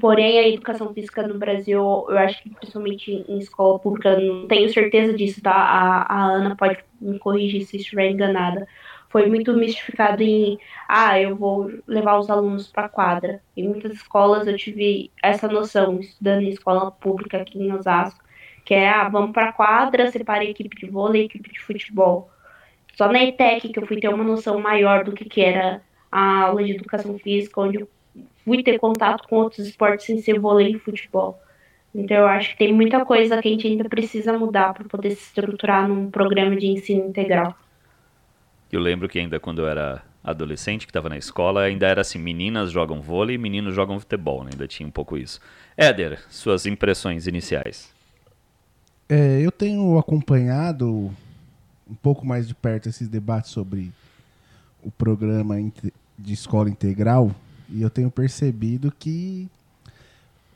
porém 0.00 0.38
a 0.38 0.48
educação 0.48 0.92
física 0.94 1.26
no 1.26 1.38
Brasil, 1.38 2.06
eu 2.08 2.18
acho 2.18 2.42
que 2.42 2.50
principalmente 2.50 3.24
em 3.28 3.38
escola 3.38 3.78
pública, 3.78 4.18
não 4.18 4.46
tenho 4.46 4.72
certeza 4.72 5.12
disso, 5.12 5.42
tá? 5.42 5.52
A, 5.52 6.14
a 6.14 6.24
Ana 6.26 6.56
pode 6.56 6.78
me 7.00 7.18
corrigir 7.18 7.64
se 7.64 7.76
estiver 7.76 8.10
enganada, 8.10 8.66
foi 9.10 9.26
muito 9.26 9.52
mistificado 9.52 10.22
em, 10.22 10.58
ah, 10.88 11.20
eu 11.20 11.36
vou 11.36 11.70
levar 11.86 12.18
os 12.18 12.30
alunos 12.30 12.68
para 12.68 12.88
quadra. 12.88 13.42
Em 13.56 13.68
muitas 13.68 13.92
escolas 13.92 14.46
eu 14.46 14.56
tive 14.56 15.10
essa 15.22 15.48
noção, 15.48 15.98
estudando 16.00 16.42
em 16.42 16.50
escola 16.50 16.90
pública 16.92 17.38
aqui 17.42 17.58
em 17.58 17.72
Osasco, 17.72 18.24
Que 18.64 18.74
é, 18.74 18.88
ah, 18.88 19.08
vamos 19.08 19.32
pra 19.32 19.52
quadra, 19.52 20.10
separa 20.12 20.44
equipe 20.44 20.76
de 20.76 20.86
vôlei, 20.88 21.24
equipe 21.24 21.52
de 21.52 21.60
futebol. 21.60 22.30
Só 22.94 23.10
na 23.10 23.24
ETEC 23.24 23.70
que 23.70 23.80
eu 23.80 23.86
fui 23.86 24.00
ter 24.00 24.08
uma 24.08 24.24
noção 24.24 24.60
maior 24.60 25.04
do 25.04 25.12
que, 25.12 25.24
que 25.24 25.40
era 25.40 25.82
a 26.10 26.42
aula 26.44 26.62
de 26.64 26.72
educação 26.72 27.18
física, 27.18 27.60
onde 27.60 27.80
eu 27.80 27.88
fui 28.44 28.62
ter 28.62 28.78
contato 28.78 29.26
com 29.28 29.36
outros 29.36 29.66
esportes 29.66 30.06
sem 30.06 30.20
ser 30.22 30.38
vôlei 30.38 30.72
e 30.72 30.78
futebol. 30.78 31.40
Então 31.94 32.16
eu 32.18 32.26
acho 32.26 32.50
que 32.50 32.58
tem 32.58 32.72
muita 32.72 33.04
coisa 33.04 33.42
que 33.42 33.48
a 33.48 33.50
gente 33.50 33.66
ainda 33.66 33.88
precisa 33.88 34.38
mudar 34.38 34.72
para 34.72 34.84
poder 34.84 35.10
se 35.10 35.22
estruturar 35.24 35.88
num 35.88 36.10
programa 36.10 36.54
de 36.56 36.66
ensino 36.68 37.08
integral. 37.08 37.56
Eu 38.72 38.80
lembro 38.80 39.08
que 39.08 39.18
ainda 39.18 39.40
quando 39.40 39.60
eu 39.62 39.68
era 39.68 40.02
adolescente, 40.22 40.86
que 40.86 40.90
estava 40.90 41.08
na 41.08 41.16
escola, 41.16 41.62
ainda 41.62 41.86
era 41.86 42.02
assim, 42.02 42.18
meninas 42.18 42.70
jogam 42.70 43.00
vôlei, 43.00 43.38
meninos 43.38 43.74
jogam 43.74 43.98
futebol, 43.98 44.44
né? 44.44 44.50
ainda 44.52 44.68
tinha 44.68 44.86
um 44.86 44.90
pouco 44.90 45.16
isso. 45.16 45.40
Éder, 45.76 46.22
suas 46.28 46.66
impressões 46.66 47.26
iniciais. 47.26 47.90
É, 49.08 49.40
eu 49.40 49.50
tenho 49.50 49.98
acompanhado 49.98 51.10
um 51.88 51.94
pouco 52.00 52.24
mais 52.24 52.46
de 52.46 52.54
perto 52.54 52.88
esses 52.88 53.08
debates 53.08 53.50
sobre 53.50 53.90
o 54.82 54.90
programa 54.90 55.56
de 56.18 56.32
escola 56.32 56.70
integral 56.70 57.34
e 57.68 57.82
eu 57.82 57.90
tenho 57.90 58.10
percebido 58.10 58.92
que 58.98 59.48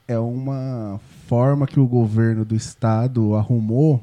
é 0.07 0.19
uma 0.19 1.01
forma 1.27 1.67
que 1.67 1.81
o 1.81 1.87
governo 1.87 2.45
do 2.45 2.55
estado 2.55 3.35
arrumou 3.35 4.03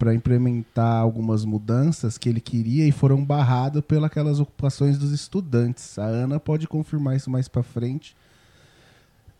para 0.00 0.14
implementar 0.14 0.96
algumas 0.96 1.44
mudanças 1.44 2.16
que 2.16 2.26
ele 2.26 2.40
queria 2.40 2.86
e 2.86 2.90
foram 2.90 3.22
barradas 3.22 3.82
pelas 3.84 4.40
ocupações 4.40 4.96
dos 4.96 5.12
estudantes. 5.12 5.98
A 5.98 6.06
Ana 6.06 6.40
pode 6.40 6.66
confirmar 6.66 7.16
isso 7.16 7.30
mais 7.30 7.48
para 7.48 7.62
frente 7.62 8.16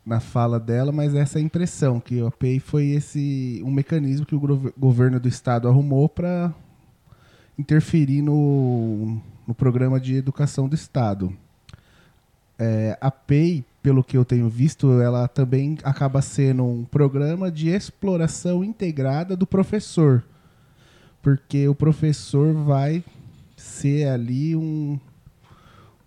na 0.05 0.21
fala 0.21 0.61
dela, 0.61 0.93
mas 0.93 1.15
essa 1.15 1.39
é 1.39 1.41
a 1.41 1.45
impressão 1.45 1.99
que 1.99 2.21
o 2.21 2.27
API 2.27 2.61
foi 2.61 2.89
esse 2.89 3.63
um 3.65 3.71
mecanismo 3.71 4.27
que 4.27 4.35
o 4.35 4.73
governo 4.77 5.19
do 5.19 5.29
estado 5.29 5.67
arrumou 5.67 6.11
para 6.11 6.53
interferir 7.59 8.21
no, 8.21 9.19
no 9.47 9.55
programa 9.55 9.99
de 9.99 10.15
educação 10.15 10.69
do 10.69 10.75
estado. 10.75 11.35
É, 12.59 12.99
a 13.01 13.11
PEI, 13.11 13.65
pelo 13.83 14.05
que 14.05 14.19
eu 14.19 14.27
tenho 14.27 14.51
visto, 14.51 15.01
ela 15.01 15.27
também 15.27 15.79
acaba 15.83 16.21
sendo 16.21 16.67
um 16.67 16.85
programa 16.85 17.51
de 17.51 17.71
exploração 17.71 18.63
integrada 18.63 19.35
do 19.35 19.47
professor 19.47 20.23
porque 21.23 21.69
o 21.69 21.75
professor 21.75 22.55
vai 22.55 23.05
ser 23.57 24.09
ali 24.09 24.57
um, 24.57 24.99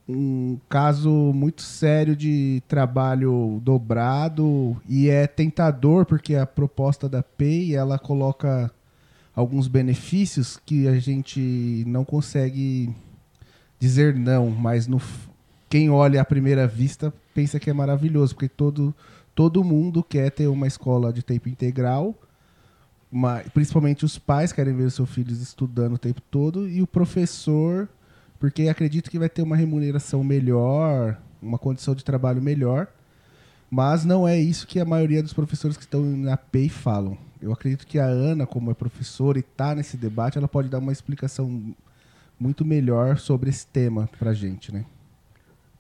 um 0.08 0.58
caso 0.68 1.10
muito 1.10 1.62
sério 1.62 2.16
de 2.16 2.62
trabalho 2.68 3.62
dobrado 3.64 4.76
e 4.88 5.10
é 5.10 5.28
tentador 5.28 6.06
porque 6.06 6.36
a 6.36 6.46
proposta 6.46 7.08
da 7.08 7.22
PEI 7.22 7.76
ela 7.76 8.00
coloca 8.00 8.72
alguns 9.36 9.68
benefícios 9.68 10.60
que 10.66 10.88
a 10.88 11.00
gente 11.00 11.84
não 11.88 12.04
consegue 12.04 12.94
dizer 13.80 14.16
não, 14.16 14.50
mas 14.50 14.88
no, 14.88 15.02
quem 15.70 15.90
olha 15.90 16.22
à 16.22 16.26
primeira 16.26 16.68
vista 16.68 17.14
pensa 17.34 17.60
que 17.60 17.70
é 17.70 17.74
maravilhoso, 17.74 18.36
porque 18.36 18.48
todo, 18.48 18.94
todo 19.34 19.64
mundo 19.64 20.04
quer 20.04 20.32
ter 20.32 20.48
uma 20.48 20.68
escola 20.68 21.12
de 21.12 21.24
tempo 21.24 21.50
integral 21.50 22.16
principalmente 23.54 24.06
os 24.06 24.18
pais 24.18 24.52
querem 24.52 24.76
ver 24.76 24.84
os 24.86 24.94
seus 24.94 25.10
filhos 25.10 25.42
estudando 25.42 25.94
o 25.94 25.98
tempo 25.98 26.22
todo 26.32 26.68
e 26.68 26.82
o 26.82 26.88
professor, 26.88 27.88
porque 28.40 28.68
acredito 28.68 29.10
que 29.10 29.20
vai 29.20 29.30
ter 29.30 29.42
uma 29.42 29.56
remuneração 29.56 30.24
melhor, 30.24 31.18
uma 31.42 31.58
condição 31.58 31.94
de 31.94 32.04
trabalho 32.04 32.42
melhor, 32.42 32.88
mas 33.70 34.06
não 34.06 34.28
é 34.28 34.38
isso 34.40 34.68
que 34.68 34.80
a 34.80 34.86
maioria 34.86 35.22
dos 35.22 35.34
professores 35.34 35.78
que 35.78 35.84
estão 35.84 36.04
na 36.04 36.38
PEI 36.38 36.70
falam. 36.70 37.18
Eu 37.42 37.52
acredito 37.52 37.86
que 37.86 38.00
a 38.00 38.06
Ana, 38.06 38.46
como 38.46 38.72
é 38.72 38.74
professora 38.74 39.38
e 39.38 39.42
está 39.42 39.76
nesse 39.76 39.98
debate, 39.98 40.38
ela 40.38 40.48
pode 40.48 40.70
dar 40.70 40.80
uma 40.80 40.92
explicação 40.92 41.76
muito 42.40 42.64
melhor 42.64 43.18
sobre 43.18 43.50
esse 43.50 43.68
tema 43.68 44.10
para 44.18 44.32
a 44.32 44.34
gente, 44.34 44.74
né? 44.74 44.86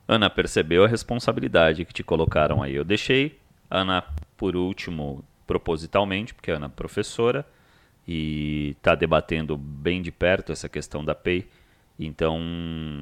Ana, 0.08 0.30
percebeu 0.30 0.84
a 0.84 0.88
responsabilidade 0.88 1.86
que 1.86 1.94
te 1.94 2.04
colocaram 2.04 2.62
aí. 2.62 2.76
Eu 2.76 2.84
deixei 2.84 3.40
Ana 3.70 4.04
por 4.36 4.56
último 4.56 5.24
propositalmente, 5.54 6.34
porque 6.34 6.52
a 6.52 6.56
Ana 6.56 6.66
é 6.66 6.70
professora 6.70 7.46
e 8.08 8.76
está 8.76 8.96
debatendo 8.96 9.56
bem 9.56 10.02
de 10.02 10.12
perto 10.12 10.52
essa 10.52 10.68
questão 10.68 11.06
da 11.06 11.14
PEI. 11.14 11.48
Então, 12.00 12.42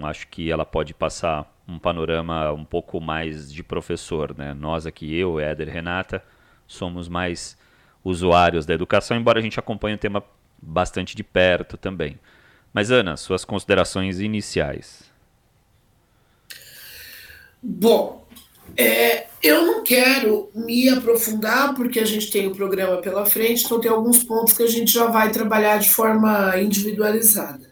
acho 0.03 0.27
que 0.27 0.51
ela 0.51 0.65
pode 0.65 0.93
passar 0.93 1.49
um 1.65 1.79
panorama 1.79 2.51
um 2.51 2.65
pouco 2.65 2.99
mais 2.99 3.51
de 3.51 3.63
professor. 3.63 4.35
Né? 4.37 4.53
Nós 4.53 4.85
aqui, 4.85 5.15
eu, 5.15 5.39
Éder 5.39 5.69
Renata, 5.69 6.21
somos 6.67 7.07
mais 7.07 7.57
usuários 8.03 8.65
da 8.65 8.73
educação, 8.73 9.15
embora 9.15 9.39
a 9.39 9.41
gente 9.41 9.57
acompanhe 9.57 9.95
o 9.95 9.99
tema 9.99 10.21
bastante 10.61 11.15
de 11.15 11.23
perto 11.23 11.77
também. 11.77 12.19
Mas, 12.73 12.91
Ana, 12.91 13.15
suas 13.15 13.45
considerações 13.45 14.19
iniciais. 14.19 15.09
Bom, 17.63 18.20
é, 18.77 19.27
eu 19.41 19.65
não 19.65 19.83
quero 19.83 20.49
me 20.53 20.89
aprofundar, 20.89 21.73
porque 21.73 21.99
a 21.99 22.05
gente 22.05 22.31
tem 22.31 22.47
o 22.47 22.55
programa 22.55 22.97
pela 22.97 23.25
frente, 23.25 23.65
então 23.65 23.79
tem 23.79 23.89
alguns 23.89 24.23
pontos 24.23 24.53
que 24.53 24.63
a 24.63 24.67
gente 24.67 24.91
já 24.91 25.05
vai 25.05 25.31
trabalhar 25.31 25.77
de 25.77 25.89
forma 25.89 26.59
individualizada. 26.59 27.71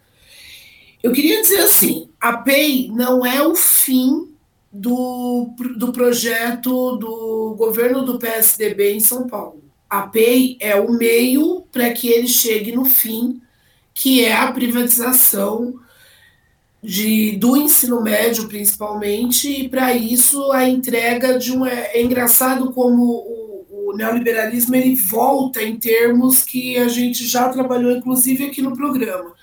Eu 1.02 1.12
queria 1.12 1.40
dizer 1.40 1.60
assim: 1.60 2.08
a 2.20 2.36
PEI 2.36 2.90
não 2.92 3.24
é 3.24 3.42
o 3.42 3.54
fim 3.54 4.28
do, 4.72 5.54
do 5.76 5.92
projeto 5.92 6.96
do 6.96 7.54
governo 7.56 8.04
do 8.04 8.18
PSDB 8.18 8.94
em 8.94 9.00
São 9.00 9.26
Paulo. 9.26 9.64
A 9.88 10.02
PEI 10.02 10.56
é 10.60 10.78
o 10.80 10.92
meio 10.92 11.64
para 11.72 11.90
que 11.90 12.08
ele 12.08 12.28
chegue 12.28 12.72
no 12.72 12.84
fim, 12.84 13.40
que 13.92 14.24
é 14.24 14.32
a 14.32 14.52
privatização 14.52 15.74
de, 16.82 17.36
do 17.36 17.56
ensino 17.56 18.00
médio, 18.00 18.48
principalmente, 18.48 19.48
e 19.48 19.68
para 19.68 19.94
isso 19.94 20.50
a 20.52 20.68
entrega 20.68 21.38
de 21.38 21.52
um. 21.52 21.66
É, 21.66 21.90
é 21.94 22.02
engraçado 22.02 22.72
como 22.72 23.02
o, 23.02 23.90
o, 23.90 23.96
neoliberalismo 23.96 24.74
ele 24.74 24.94
volta 24.94 25.62
em 25.62 25.76
termos 25.76 26.42
que 26.42 26.78
a 26.78 26.88
gente 26.88 27.26
já 27.26 27.48
trabalhou, 27.48 27.92
inclusive, 27.92 28.46
aqui 28.46 28.62
no 28.62 28.74
programa. 28.74 29.34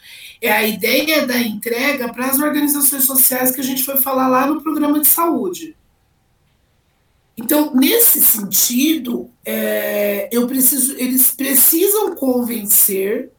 É 0.42 0.52
a 0.52 0.68
ideia 0.68 1.26
da 1.26 1.38
entrega 1.38 2.12
para 2.12 2.28
as 2.28 2.40
organizações 2.40 3.06
sociais 3.06 3.52
que 3.52 3.62
a 3.62 3.64
gente 3.64 3.84
foi 3.84 3.98
falar 3.98 4.28
lá 4.28 4.48
no 4.48 4.62
programa 4.62 5.00
de 5.00 5.08
saúde. 5.08 5.76
Então, 7.36 7.72
nesse 7.76 8.20
sentido, 8.22 9.30
é, 9.46 10.28
eu 10.32 10.48
preciso, 10.48 10.96
eles 10.98 11.32
precisam 11.32 12.16
convencer 12.16 13.32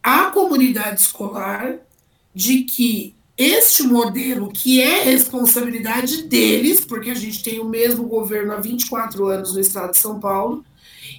a 0.00 0.30
comunidade 0.30 1.00
escolar 1.00 1.80
de 2.34 2.62
que 2.62 3.14
este 3.36 3.82
modelo, 3.82 4.50
que 4.52 4.80
é 4.80 5.04
responsabilidade 5.04 6.24
deles, 6.24 6.84
porque 6.84 7.10
a 7.10 7.14
gente 7.14 7.42
tem 7.42 7.60
o 7.60 7.68
mesmo 7.68 8.04
governo 8.04 8.52
há 8.52 8.56
24 8.56 9.26
anos 9.26 9.54
no 9.54 9.60
estado 9.60 9.92
de 9.92 9.98
São 9.98 10.20
Paulo, 10.20 10.64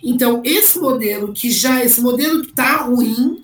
então 0.04 0.42
esse 0.44 0.80
modelo 0.80 1.34
que 1.34 1.50
já, 1.50 1.84
esse 1.84 2.02
modelo 2.02 2.42
que 2.42 2.52
está 2.52 2.78
ruim, 2.78 3.44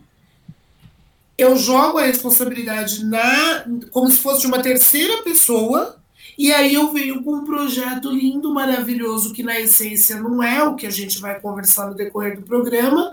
eu 1.38 1.56
jogo 1.56 1.98
a 1.98 2.06
responsabilidade 2.06 3.06
na 3.06 3.66
como 3.92 4.10
se 4.10 4.18
fosse 4.18 4.42
de 4.42 4.48
uma 4.48 4.62
terceira 4.62 5.24
pessoa, 5.24 5.98
e 6.38 6.54
aí 6.54 6.74
eu 6.74 6.92
venho 6.94 7.24
com 7.24 7.36
um 7.36 7.46
projeto 7.46 8.10
lindo, 8.10 8.54
maravilhoso, 8.54 9.34
que 9.34 9.44
na 9.44 9.60
essência 9.60 10.20
não 10.22 10.42
é 10.42 10.64
o 10.64 10.76
que 10.76 10.88
a 10.88 10.90
gente 10.90 11.20
vai 11.20 11.40
conversar 11.40 11.88
no 11.88 11.96
decorrer 11.96 12.38
do 12.38 12.44
programa, 12.44 13.12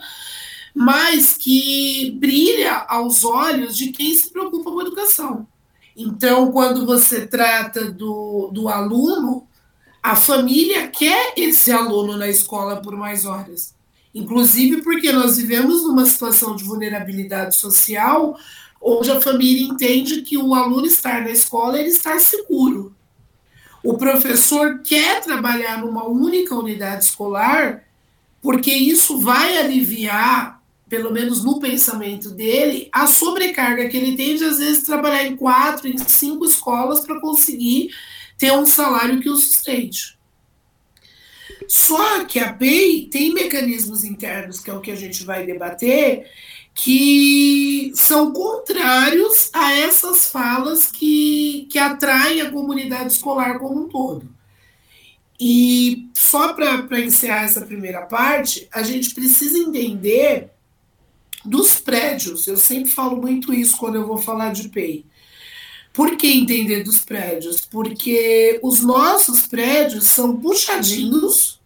mas 0.79 1.39
que 1.39 2.11
brilha 2.21 2.85
aos 2.87 3.25
olhos 3.25 3.75
de 3.75 3.93
quem 3.93 4.15
se 4.15 4.29
preocupa 4.31 4.71
com 4.71 4.79
a 4.79 4.83
educação. 4.83 5.49
Então, 5.97 6.53
quando 6.53 6.85
você 6.85 7.27
trata 7.27 7.91
do, 7.91 8.51
do 8.53 8.69
aluno, 8.69 9.49
a 10.03 10.15
família 10.15 10.87
quer 10.89 11.33
esse 11.35 11.73
aluno 11.73 12.19
na 12.19 12.29
escola 12.29 12.77
por 12.83 12.95
mais 12.95 13.25
horas. 13.25 13.75
Inclusive 14.15 14.83
porque 14.83 15.11
nós 15.13 15.39
vivemos 15.39 15.83
numa 15.83 16.05
situação 16.05 16.55
de 16.55 16.65
vulnerabilidade 16.65 17.57
social, 17.57 18.39
onde 18.79 19.11
a 19.11 19.19
família 19.19 19.67
entende 19.67 20.21
que 20.21 20.37
o 20.37 20.55
aluno 20.55 20.85
estar 20.85 21.23
na 21.23 21.31
escola 21.31 21.79
ele 21.79 21.89
está 21.89 22.19
seguro. 22.19 22.95
O 23.83 23.97
professor 23.97 24.81
quer 24.81 25.23
trabalhar 25.23 25.81
numa 25.81 26.07
única 26.07 26.55
unidade 26.55 27.05
escolar, 27.05 27.83
porque 28.43 28.71
isso 28.71 29.17
vai 29.19 29.57
aliviar 29.57 30.56
pelo 30.89 31.11
menos 31.11 31.43
no 31.43 31.59
pensamento 31.59 32.31
dele, 32.31 32.89
a 32.93 33.07
sobrecarga 33.07 33.89
que 33.89 33.97
ele 33.97 34.17
tem 34.17 34.37
de 34.37 34.45
às 34.45 34.59
vezes 34.59 34.85
trabalhar 34.85 35.25
em 35.25 35.37
quatro, 35.37 35.89
em 35.89 35.99
cinco 35.99 36.45
escolas 36.45 37.01
para 37.01 37.21
conseguir 37.21 37.91
ter 38.39 38.53
um 38.53 38.67
salário 38.67 39.21
que 39.21 39.29
o 39.29 39.37
sustente. 39.37 40.17
Só 41.69 42.25
que 42.25 42.39
a 42.39 42.53
PEI 42.53 43.09
tem 43.11 43.35
mecanismos 43.35 44.05
internos, 44.05 44.61
que 44.61 44.71
é 44.71 44.75
o 44.75 44.81
que 44.81 44.93
a 44.93 44.97
gente 44.97 45.25
vai 45.25 45.45
debater, 45.45 46.31
que 46.73 47.91
são 47.95 48.33
contrários 48.33 49.51
a 49.53 49.73
essas 49.73 50.29
falas 50.29 50.91
que, 50.93 51.67
que 51.71 51.79
atraem 51.79 52.43
a 52.43 52.51
comunidade 52.51 53.13
escolar 53.13 53.59
como 53.59 53.85
um 53.85 53.89
todo. 53.89 54.29
E 55.41 56.09
só 56.15 56.53
para 56.53 57.01
encerrar 57.01 57.45
essa 57.45 57.63
primeira 57.63 58.03
parte, 58.03 58.69
a 58.73 58.83
gente 58.83 59.15
precisa 59.15 59.59
entender 59.59 60.51
dos 61.47 61.81
prédios. 61.81 62.47
Eu 62.47 62.57
sempre 62.57 62.91
falo 62.91 63.21
muito 63.21 63.53
isso 63.53 63.77
quando 63.77 63.97
eu 63.97 64.07
vou 64.07 64.19
falar 64.19 64.53
de 64.53 64.69
PEI. 64.69 65.05
Por 65.93 66.17
que 66.17 66.27
entender 66.27 66.85
dos 66.85 66.99
prédios? 66.99 67.63
Porque 67.63 68.61
os 68.63 68.83
nossos 68.83 69.47
prédios 69.47 70.05
são 70.05 70.37
puxadinhos 70.37 71.59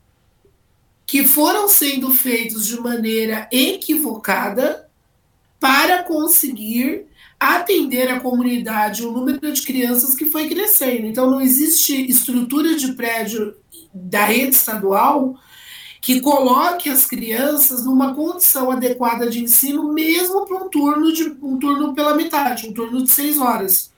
que 1.05 1.25
foram 1.25 1.69
sendo 1.69 2.13
feitos 2.13 2.67
de 2.67 2.79
maneira 2.81 3.49
equivocada 3.51 4.89
para 5.59 6.05
conseguir 6.05 7.07
atender 7.41 8.09
a 8.09 8.21
comunidade, 8.21 9.05
o 9.05 9.11
número 9.11 9.53
de 9.53 9.63
crianças 9.63 10.15
que 10.15 10.27
foi 10.27 10.49
crescendo. 10.49 11.07
Então, 11.07 11.29
não 11.29 11.41
existe 11.41 12.09
estrutura 12.09 12.77
de 12.77 12.93
prédio 12.93 13.57
da 13.93 14.27
rede 14.27 14.55
estadual 14.55 15.37
que 16.00 16.21
coloque 16.21 16.88
as 16.88 17.04
crianças 17.04 17.85
numa 17.85 18.14
condição 18.14 18.71
adequada 18.71 19.28
de 19.28 19.45
ensino, 19.45 19.92
mesmo 19.92 20.47
para 20.47 20.64
um 20.64 20.69
turno 20.69 21.12
de 21.12 21.37
um 21.42 21.59
turno 21.59 21.95
pela 21.95 22.14
metade, 22.14 22.69
um 22.69 22.73
turno 22.73 23.02
de 23.02 23.11
seis 23.11 23.38
horas. 23.38 23.92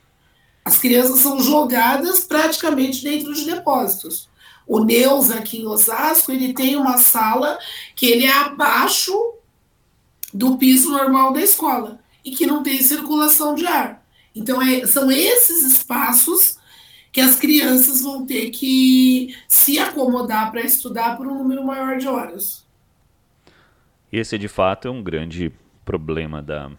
As 0.64 0.78
crianças 0.78 1.20
são 1.20 1.40
jogadas 1.40 2.20
praticamente 2.20 3.04
dentro 3.04 3.32
de 3.32 3.44
depósitos. 3.44 4.28
O 4.66 4.84
Neus 4.84 5.30
aqui 5.30 5.58
em 5.58 5.66
Osasco, 5.66 6.32
ele 6.32 6.52
tem 6.52 6.76
uma 6.76 6.98
sala 6.98 7.58
que 7.94 8.06
ele 8.06 8.26
é 8.26 8.32
abaixo 8.32 9.12
do 10.32 10.56
piso 10.56 10.90
normal 10.90 11.32
da 11.32 11.40
escola 11.40 12.00
e 12.24 12.30
que 12.30 12.46
não 12.46 12.62
tem 12.62 12.82
circulação 12.82 13.54
de 13.54 13.66
ar. 13.66 14.04
Então, 14.34 14.62
é, 14.62 14.86
são 14.86 15.10
esses 15.10 15.62
espaços 15.62 16.56
que 17.12 17.20
as 17.20 17.38
crianças 17.38 18.02
vão 18.02 18.26
ter 18.26 18.50
que 18.50 19.36
se 19.46 19.78
acomodar 19.78 20.50
para 20.50 20.62
estudar 20.62 21.16
por 21.16 21.26
um 21.26 21.34
número 21.34 21.62
maior 21.62 21.98
de 21.98 22.08
horas. 22.08 22.66
Esse, 24.10 24.38
de 24.38 24.48
fato, 24.48 24.88
é 24.88 24.90
um 24.90 25.02
grande 25.02 25.52
problema 25.84 26.42
da, 26.42 26.70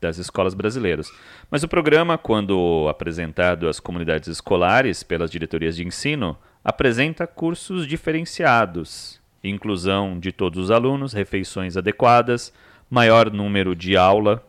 das 0.00 0.18
escolas 0.18 0.54
brasileiras. 0.54 1.10
Mas 1.50 1.64
o 1.64 1.68
programa, 1.68 2.16
quando 2.16 2.86
apresentado 2.88 3.68
às 3.68 3.80
comunidades 3.80 4.28
escolares 4.28 5.02
pelas 5.02 5.30
diretorias 5.30 5.76
de 5.76 5.84
ensino, 5.84 6.38
apresenta 6.64 7.26
cursos 7.26 7.86
diferenciados, 7.86 9.20
inclusão 9.42 10.18
de 10.18 10.32
todos 10.32 10.64
os 10.64 10.70
alunos, 10.70 11.12
refeições 11.12 11.76
adequadas, 11.76 12.52
maior 12.88 13.32
número 13.32 13.74
de 13.74 13.96
aula, 13.96 14.44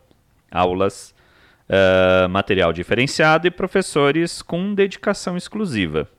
aulas, 0.51 1.13
uh, 1.69 2.29
material 2.29 2.73
diferenciado 2.73 3.47
e 3.47 3.51
professores 3.51 4.41
com 4.41 4.73
dedicação 4.73 5.37
exclusiva. 5.37 6.09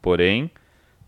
Porém, 0.00 0.50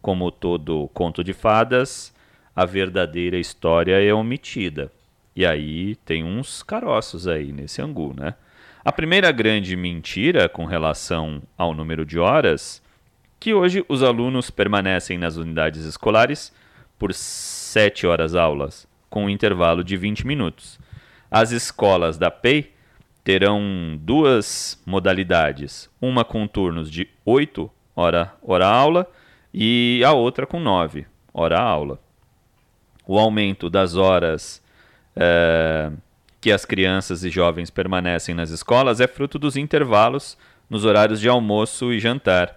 como 0.00 0.30
todo 0.30 0.88
conto 0.94 1.24
de 1.24 1.32
fadas, 1.32 2.14
a 2.54 2.64
verdadeira 2.64 3.38
história 3.38 4.02
é 4.02 4.14
omitida. 4.14 4.90
E 5.34 5.44
aí 5.44 5.96
tem 5.96 6.24
uns 6.24 6.62
caroços 6.62 7.28
aí 7.28 7.52
nesse 7.52 7.82
angu, 7.82 8.14
né? 8.16 8.34
A 8.82 8.92
primeira 8.92 9.32
grande 9.32 9.76
mentira 9.76 10.48
com 10.48 10.64
relação 10.64 11.42
ao 11.58 11.74
número 11.74 12.06
de 12.06 12.18
horas, 12.18 12.80
que 13.38 13.52
hoje 13.52 13.84
os 13.88 14.02
alunos 14.02 14.48
permanecem 14.48 15.18
nas 15.18 15.36
unidades 15.36 15.84
escolares 15.84 16.52
por 16.96 17.12
7 17.12 18.06
horas 18.06 18.34
aulas, 18.34 18.86
com 19.10 19.24
um 19.24 19.28
intervalo 19.28 19.82
de 19.82 19.96
20 19.96 20.26
minutos. 20.26 20.78
As 21.28 21.50
escolas 21.50 22.16
da 22.16 22.30
PEI 22.30 22.72
terão 23.26 23.98
duas 24.00 24.80
modalidades, 24.86 25.90
uma 26.00 26.24
com 26.24 26.46
turnos 26.46 26.88
de 26.88 27.08
8 27.24 27.68
hora, 27.96 28.32
hora 28.40 28.68
aula 28.68 29.04
e 29.52 30.00
a 30.06 30.12
outra 30.12 30.46
com 30.46 30.60
9 30.60 31.04
hora 31.34 31.58
aula. 31.58 31.98
O 33.04 33.18
aumento 33.18 33.68
das 33.68 33.96
horas 33.96 34.62
é, 35.16 35.90
que 36.40 36.52
as 36.52 36.64
crianças 36.64 37.24
e 37.24 37.28
jovens 37.28 37.68
permanecem 37.68 38.32
nas 38.32 38.50
escolas 38.50 39.00
é 39.00 39.08
fruto 39.08 39.40
dos 39.40 39.56
intervalos 39.56 40.38
nos 40.70 40.84
horários 40.84 41.18
de 41.18 41.28
almoço 41.28 41.92
e 41.92 41.98
jantar. 41.98 42.56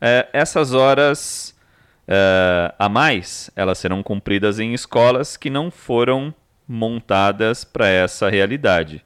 É, 0.00 0.28
essas 0.32 0.74
horas 0.74 1.58
é, 2.06 2.72
a 2.78 2.88
mais, 2.88 3.50
elas 3.56 3.78
serão 3.78 4.00
cumpridas 4.00 4.60
em 4.60 4.72
escolas 4.72 5.36
que 5.36 5.50
não 5.50 5.72
foram 5.72 6.32
montadas 6.68 7.64
para 7.64 7.88
essa 7.88 8.30
realidade 8.30 9.04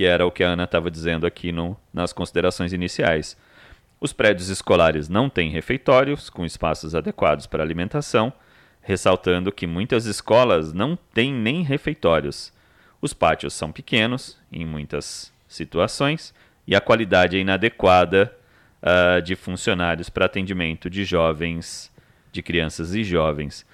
que 0.00 0.06
era 0.06 0.24
o 0.24 0.30
que 0.30 0.42
a 0.42 0.48
Ana 0.48 0.64
estava 0.64 0.90
dizendo 0.90 1.26
aqui 1.26 1.52
no, 1.52 1.76
nas 1.92 2.10
considerações 2.10 2.72
iniciais. 2.72 3.36
Os 4.00 4.14
prédios 4.14 4.48
escolares 4.48 5.10
não 5.10 5.28
têm 5.28 5.50
refeitórios 5.50 6.30
com 6.30 6.42
espaços 6.42 6.94
adequados 6.94 7.46
para 7.46 7.62
alimentação, 7.62 8.32
ressaltando 8.80 9.52
que 9.52 9.66
muitas 9.66 10.06
escolas 10.06 10.72
não 10.72 10.96
têm 10.96 11.34
nem 11.34 11.62
refeitórios. 11.62 12.50
Os 13.02 13.12
pátios 13.12 13.52
são 13.52 13.70
pequenos, 13.70 14.38
em 14.50 14.64
muitas 14.64 15.30
situações, 15.46 16.32
e 16.66 16.74
a 16.74 16.80
qualidade 16.80 17.36
é 17.36 17.40
inadequada 17.40 18.34
uh, 18.82 19.20
de 19.20 19.36
funcionários 19.36 20.08
para 20.08 20.24
atendimento 20.24 20.88
de 20.88 21.04
jovens, 21.04 21.92
de 22.32 22.42
crianças 22.42 22.94
e 22.94 23.04
jovens. 23.04 23.66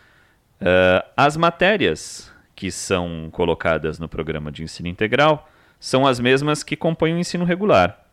Uh, 0.60 1.06
as 1.16 1.36
matérias 1.36 2.32
que 2.56 2.72
são 2.72 3.28
colocadas 3.30 4.00
no 4.00 4.08
programa 4.08 4.50
de 4.50 4.64
ensino 4.64 4.88
integral 4.88 5.48
são 5.78 6.06
as 6.06 6.18
mesmas 6.18 6.62
que 6.62 6.76
compõem 6.76 7.14
o 7.14 7.18
ensino 7.18 7.44
regular. 7.44 8.06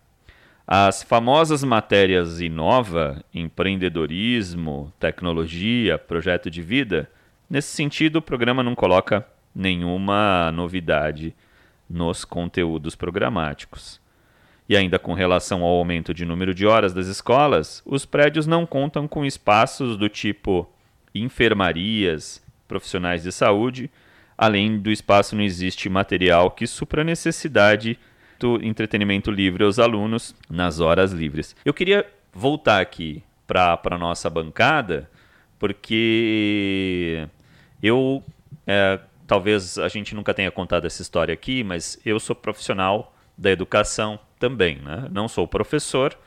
As 0.65 1.03
famosas 1.03 1.63
matérias 1.63 2.39
Inova, 2.39 3.23
empreendedorismo, 3.33 4.93
tecnologia, 4.99 5.97
projeto 5.97 6.49
de 6.49 6.61
vida, 6.61 7.09
nesse 7.49 7.75
sentido 7.75 8.17
o 8.17 8.21
programa 8.21 8.63
não 8.63 8.73
coloca 8.73 9.25
nenhuma 9.53 10.51
novidade 10.51 11.35
nos 11.89 12.23
conteúdos 12.23 12.95
programáticos. 12.95 14.01
E 14.67 14.77
ainda 14.77 14.97
com 14.97 15.13
relação 15.13 15.61
ao 15.61 15.75
aumento 15.75 16.13
de 16.13 16.25
número 16.25 16.53
de 16.53 16.65
horas 16.65 16.93
das 16.93 17.07
escolas, 17.07 17.83
os 17.85 18.05
prédios 18.05 18.47
não 18.47 18.65
contam 18.65 19.07
com 19.07 19.25
espaços 19.25 19.97
do 19.97 20.07
tipo 20.07 20.69
enfermarias, 21.13 22.41
profissionais 22.67 23.21
de 23.23 23.31
saúde 23.31 23.91
Além 24.43 24.77
do 24.77 24.91
espaço, 24.91 25.37
não 25.37 25.41
existe 25.41 25.87
material 25.87 26.51
que 26.51 26.67
supra 26.67 26.99
a 26.99 27.05
necessidade 27.05 27.97
do 28.37 28.61
entretenimento 28.61 29.31
livre 29.31 29.63
aos 29.63 29.79
alunos 29.79 30.35
nas 30.49 30.81
horas 30.81 31.13
livres. 31.13 31.55
Eu 31.63 31.73
queria 31.73 32.05
voltar 32.33 32.81
aqui 32.81 33.23
para 33.47 33.79
a 33.81 33.97
nossa 33.97 34.29
bancada, 34.29 35.09
porque 35.57 37.25
eu. 37.81 38.21
É, 38.67 38.99
talvez 39.25 39.77
a 39.77 39.87
gente 39.87 40.13
nunca 40.13 40.33
tenha 40.33 40.51
contado 40.51 40.85
essa 40.85 41.01
história 41.01 41.33
aqui, 41.33 41.63
mas 41.63 41.97
eu 42.05 42.19
sou 42.19 42.35
profissional 42.35 43.15
da 43.37 43.49
educação 43.49 44.19
também. 44.37 44.75
Né? 44.79 45.07
Não 45.09 45.29
sou 45.29 45.47
professor, 45.47 46.17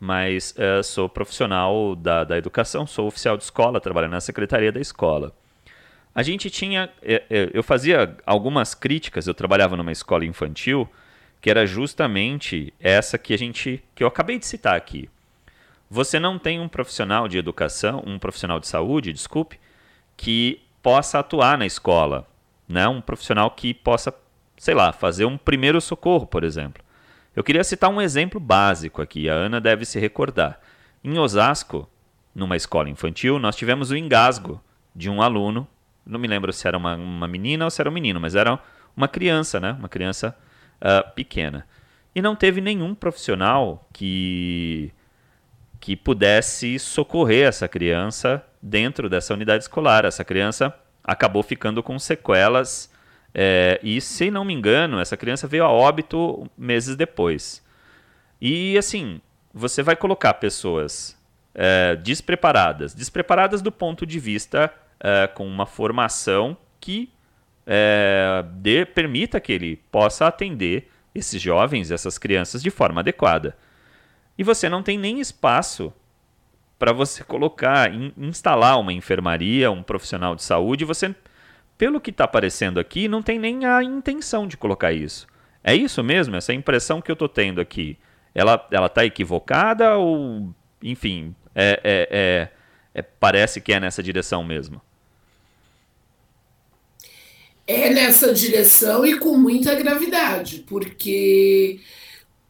mas 0.00 0.54
é, 0.56 0.82
sou 0.82 1.10
profissional 1.10 1.94
da, 1.94 2.24
da 2.24 2.38
educação, 2.38 2.86
sou 2.86 3.06
oficial 3.06 3.36
de 3.36 3.44
escola, 3.44 3.82
trabalho 3.82 4.08
na 4.08 4.22
secretaria 4.22 4.72
da 4.72 4.80
escola. 4.80 5.34
A 6.16 6.22
gente 6.22 6.48
tinha. 6.48 6.88
É, 7.02 7.22
é, 7.28 7.50
eu 7.52 7.62
fazia 7.62 8.16
algumas 8.24 8.74
críticas, 8.74 9.26
eu 9.26 9.34
trabalhava 9.34 9.76
numa 9.76 9.92
escola 9.92 10.24
infantil, 10.24 10.88
que 11.42 11.50
era 11.50 11.66
justamente 11.66 12.72
essa 12.80 13.18
que 13.18 13.34
a 13.34 13.36
gente. 13.36 13.84
que 13.94 14.02
eu 14.02 14.08
acabei 14.08 14.38
de 14.38 14.46
citar 14.46 14.76
aqui. 14.76 15.10
Você 15.90 16.18
não 16.18 16.38
tem 16.38 16.58
um 16.58 16.68
profissional 16.68 17.28
de 17.28 17.36
educação, 17.36 18.02
um 18.06 18.18
profissional 18.18 18.58
de 18.58 18.66
saúde, 18.66 19.12
desculpe, 19.12 19.60
que 20.16 20.62
possa 20.82 21.18
atuar 21.18 21.58
na 21.58 21.66
escola. 21.66 22.26
Né? 22.66 22.88
Um 22.88 23.02
profissional 23.02 23.50
que 23.50 23.74
possa, 23.74 24.12
sei 24.56 24.72
lá, 24.72 24.94
fazer 24.94 25.26
um 25.26 25.36
primeiro 25.36 25.82
socorro, 25.82 26.26
por 26.26 26.44
exemplo. 26.44 26.82
Eu 27.36 27.44
queria 27.44 27.62
citar 27.62 27.90
um 27.90 28.00
exemplo 28.00 28.40
básico 28.40 29.02
aqui, 29.02 29.28
a 29.28 29.34
Ana 29.34 29.60
deve 29.60 29.84
se 29.84 30.00
recordar. 30.00 30.58
Em 31.04 31.18
Osasco, 31.18 31.86
numa 32.34 32.56
escola 32.56 32.88
infantil, 32.88 33.38
nós 33.38 33.54
tivemos 33.54 33.90
o 33.90 33.96
engasgo 33.96 34.58
de 34.94 35.10
um 35.10 35.20
aluno 35.20 35.68
não 36.06 36.18
me 36.18 36.28
lembro 36.28 36.52
se 36.52 36.66
era 36.66 36.76
uma, 36.76 36.94
uma 36.94 37.28
menina 37.28 37.64
ou 37.64 37.70
se 37.70 37.80
era 37.80 37.90
um 37.90 37.92
menino, 37.92 38.20
mas 38.20 38.34
era 38.34 38.58
uma 38.96 39.08
criança, 39.08 39.58
né? 39.58 39.72
Uma 39.72 39.88
criança 39.88 40.36
uh, 40.80 41.10
pequena. 41.14 41.66
E 42.14 42.22
não 42.22 42.34
teve 42.34 42.60
nenhum 42.60 42.94
profissional 42.94 43.86
que, 43.92 44.92
que 45.80 45.96
pudesse 45.96 46.78
socorrer 46.78 47.48
essa 47.48 47.68
criança 47.68 48.42
dentro 48.62 49.08
dessa 49.08 49.34
unidade 49.34 49.64
escolar. 49.64 50.04
Essa 50.04 50.24
criança 50.24 50.74
acabou 51.04 51.42
ficando 51.42 51.82
com 51.82 51.98
sequelas 51.98 52.90
é, 53.38 53.78
e, 53.82 54.00
se 54.00 54.30
não 54.30 54.46
me 54.46 54.54
engano, 54.54 54.98
essa 54.98 55.14
criança 55.14 55.46
veio 55.46 55.64
a 55.64 55.70
óbito 55.70 56.50
meses 56.56 56.96
depois. 56.96 57.62
E 58.40 58.78
assim, 58.78 59.20
você 59.52 59.82
vai 59.82 59.94
colocar 59.94 60.32
pessoas 60.34 61.14
é, 61.54 61.96
despreparadas, 61.96 62.94
despreparadas 62.94 63.60
do 63.60 63.70
ponto 63.70 64.06
de 64.06 64.18
vista 64.18 64.72
é, 65.00 65.26
com 65.26 65.46
uma 65.46 65.66
formação 65.66 66.56
que 66.80 67.10
é, 67.66 68.44
dê, 68.52 68.84
permita 68.84 69.40
que 69.40 69.52
ele 69.52 69.76
possa 69.90 70.26
atender 70.26 70.88
esses 71.14 71.40
jovens, 71.40 71.90
essas 71.90 72.18
crianças 72.18 72.62
de 72.62 72.70
forma 72.70 73.00
adequada. 73.00 73.56
E 74.38 74.44
você 74.44 74.68
não 74.68 74.82
tem 74.82 74.98
nem 74.98 75.20
espaço 75.20 75.92
para 76.78 76.92
você 76.92 77.24
colocar, 77.24 77.92
in, 77.92 78.12
instalar 78.18 78.78
uma 78.78 78.92
enfermaria, 78.92 79.70
um 79.70 79.82
profissional 79.82 80.34
de 80.34 80.42
saúde, 80.42 80.84
você, 80.84 81.14
pelo 81.78 82.00
que 82.00 82.10
está 82.10 82.24
aparecendo 82.24 82.78
aqui, 82.78 83.08
não 83.08 83.22
tem 83.22 83.38
nem 83.38 83.64
a 83.64 83.82
intenção 83.82 84.46
de 84.46 84.56
colocar 84.56 84.92
isso. 84.92 85.26
É 85.64 85.74
isso 85.74 86.02
mesmo? 86.04 86.36
Essa 86.36 86.52
impressão 86.52 87.00
que 87.00 87.10
eu 87.10 87.14
estou 87.14 87.28
tendo 87.28 87.60
aqui, 87.60 87.98
ela 88.34 88.66
ela 88.70 88.86
está 88.86 89.04
equivocada 89.04 89.96
ou, 89.96 90.54
enfim, 90.82 91.34
é, 91.54 91.80
é, 91.82 92.08
é, 92.10 92.48
é, 92.94 93.02
parece 93.02 93.60
que 93.60 93.72
é 93.72 93.80
nessa 93.80 94.02
direção 94.02 94.44
mesmo? 94.44 94.80
É 97.66 97.90
nessa 97.90 98.32
direção 98.32 99.04
e 99.04 99.18
com 99.18 99.36
muita 99.36 99.74
gravidade, 99.74 100.64
porque 100.68 101.80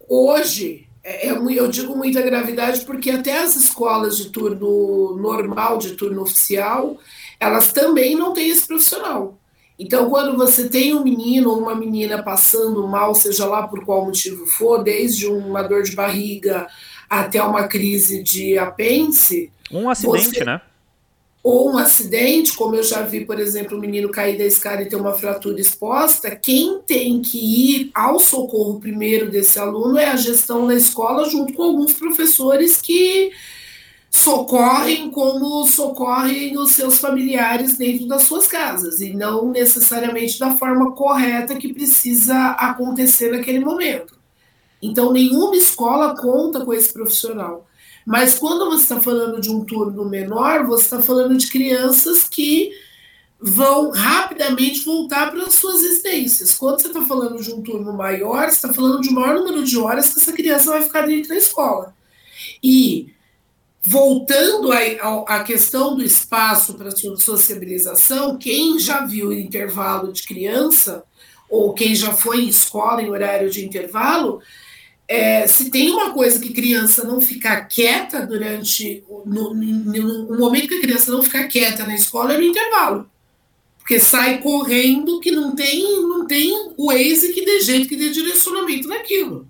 hoje 0.07 0.87
é, 1.03 1.29
é 1.29 1.31
eu 1.31 1.69
digo 1.69 1.97
muita 1.97 2.21
gravidade 2.21 2.85
porque 2.85 3.11
até 3.11 3.39
as 3.39 3.57
escolas 3.57 4.17
de 4.17 4.31
turno 4.31 5.17
normal, 5.17 5.79
de 5.79 5.95
turno 5.95 6.23
oficial, 6.23 6.99
elas 7.39 7.73
também 7.73 8.15
não 8.15 8.35
têm 8.35 8.51
esse 8.51 8.67
profissional. 8.67 9.39
Então, 9.79 10.09
quando 10.09 10.37
você 10.37 10.69
tem 10.69 10.95
um 10.95 11.05
menino 11.05 11.51
ou 11.51 11.61
uma 11.61 11.75
menina 11.75 12.23
passando 12.23 12.87
mal, 12.89 13.15
seja 13.15 13.45
lá 13.47 13.69
por 13.69 13.85
qual 13.85 14.07
motivo 14.07 14.47
for, 14.47 14.83
desde 14.83 15.27
uma 15.27 15.63
dor 15.63 15.83
de 15.83 15.95
barriga 15.95 16.67
até 17.09 17.43
uma 17.43 17.69
crise 17.69 18.23
de 18.23 18.59
apêndice. 18.59 19.53
Um 19.71 19.89
acidente, 19.89 20.39
você... 20.39 20.45
né? 20.45 20.61
Ou 21.49 21.71
um 21.71 21.79
acidente, 21.79 22.55
como 22.55 22.75
eu 22.75 22.83
já 22.83 23.03
vi, 23.03 23.25
por 23.25 23.39
exemplo, 23.39 23.79
o 23.79 23.81
menino 23.81 24.09
cair 24.09 24.37
da 24.37 24.43
escada 24.43 24.83
e 24.83 24.89
ter 24.89 24.97
uma 24.97 25.13
fratura 25.13 25.61
exposta, 25.61 26.35
quem 26.35 26.81
tem 26.85 27.23
que 27.23 27.39
ir 27.39 27.91
ao 27.95 28.19
socorro 28.19 28.81
primeiro 28.81 29.31
desse 29.31 29.57
aluno 29.57 29.97
é 29.97 30.07
a 30.07 30.17
gestão 30.17 30.67
da 30.67 30.75
escola, 30.75 31.31
junto 31.31 31.53
com 31.53 31.63
alguns 31.63 31.93
professores 31.93 32.83
que 32.83 33.31
socorrem 34.11 35.09
como 35.09 35.65
socorrem 35.69 36.59
os 36.59 36.73
seus 36.73 36.99
familiares 36.99 37.77
dentro 37.77 38.09
das 38.09 38.25
suas 38.25 38.49
casas 38.49 39.01
e 39.01 39.15
não 39.15 39.49
necessariamente 39.53 40.41
da 40.41 40.57
forma 40.57 40.97
correta 40.97 41.55
que 41.55 41.73
precisa 41.73 42.57
acontecer 42.59 43.31
naquele 43.31 43.61
momento. 43.61 44.19
Então, 44.83 45.13
nenhuma 45.13 45.55
escola 45.55 46.17
conta 46.17 46.65
com 46.65 46.75
esse 46.75 46.93
profissional. 46.93 47.69
Mas 48.07 48.39
quando 48.39 48.71
você 48.71 48.85
está 48.85 49.01
falando 49.01 49.41
de 49.41 49.51
um 49.51 49.65
turno 49.65 50.09
menor, 50.09 50.65
você 50.65 50.85
está 50.85 51.03
falando 51.03 51.37
de 51.37 51.49
crianças 51.49 52.29
que 52.29 52.71
vão 53.41 53.91
rapidamente 53.91 54.85
voltar 54.85 55.33
para 55.33 55.43
as 55.43 55.57
suas 55.57 55.83
existências. 55.83 56.55
Quando 56.55 56.81
você 56.81 56.87
está 56.87 57.03
falando 57.03 57.43
de 57.43 57.53
um 57.53 57.61
turno 57.61 57.93
maior, 57.93 58.49
você 58.49 58.55
está 58.55 58.73
falando 58.73 59.01
de 59.01 59.09
um 59.09 59.15
maior 59.15 59.35
número 59.35 59.65
de 59.65 59.77
horas 59.77 60.15
que 60.15 60.21
essa 60.21 60.33
criança 60.33 60.71
vai 60.71 60.83
ficar 60.83 61.03
dentro 61.03 61.31
da 61.31 61.37
escola. 61.37 61.95
E 62.63 63.13
voltando 63.83 64.71
à 64.73 65.43
questão 65.43 65.97
do 65.97 66.03
espaço 66.03 66.75
para 66.75 66.91
sociabilização, 66.93 68.39
quem 68.39 68.79
já 68.79 69.05
viu 69.05 69.33
intervalo 69.33 70.13
de 70.13 70.23
criança, 70.23 71.05
ou 71.51 71.75
quem 71.75 71.95
já 71.95 72.13
foi 72.13 72.43
em 72.45 72.49
escola 72.49 73.03
em 73.03 73.11
horário 73.11 73.51
de 73.51 73.65
intervalo, 73.65 74.41
é, 75.09 75.47
se 75.47 75.71
tem 75.71 75.91
uma 75.91 76.11
coisa 76.11 76.41
que 76.41 76.53
criança 76.53 77.05
não 77.05 77.21
ficar 77.21 77.63
quieta 77.67 78.27
durante. 78.27 79.05
No, 79.25 79.55
no, 79.55 80.27
no, 80.27 80.39
momento 80.39 80.69
que 80.69 80.75
a 80.75 80.81
criança 80.81 81.13
não 81.13 81.23
ficar 81.23 81.45
quieta 81.45 81.87
na 81.87 81.95
escola 81.95 82.35
é 82.35 82.39
no 82.39 82.45
intervalo. 82.45 83.09
Porque 83.79 84.01
sai 84.01 84.39
correndo 84.39 85.21
que 85.21 85.31
não 85.31 85.55
tem, 85.55 86.03
não 86.03 86.27
tem 86.27 86.53
o 86.77 86.87
Waze 86.87 87.33
que 87.33 87.45
dê 87.45 87.61
jeito, 87.61 87.89
que 87.89 87.97
dê 87.97 88.11
direcionamento 88.11 88.89
naquilo. 88.89 89.47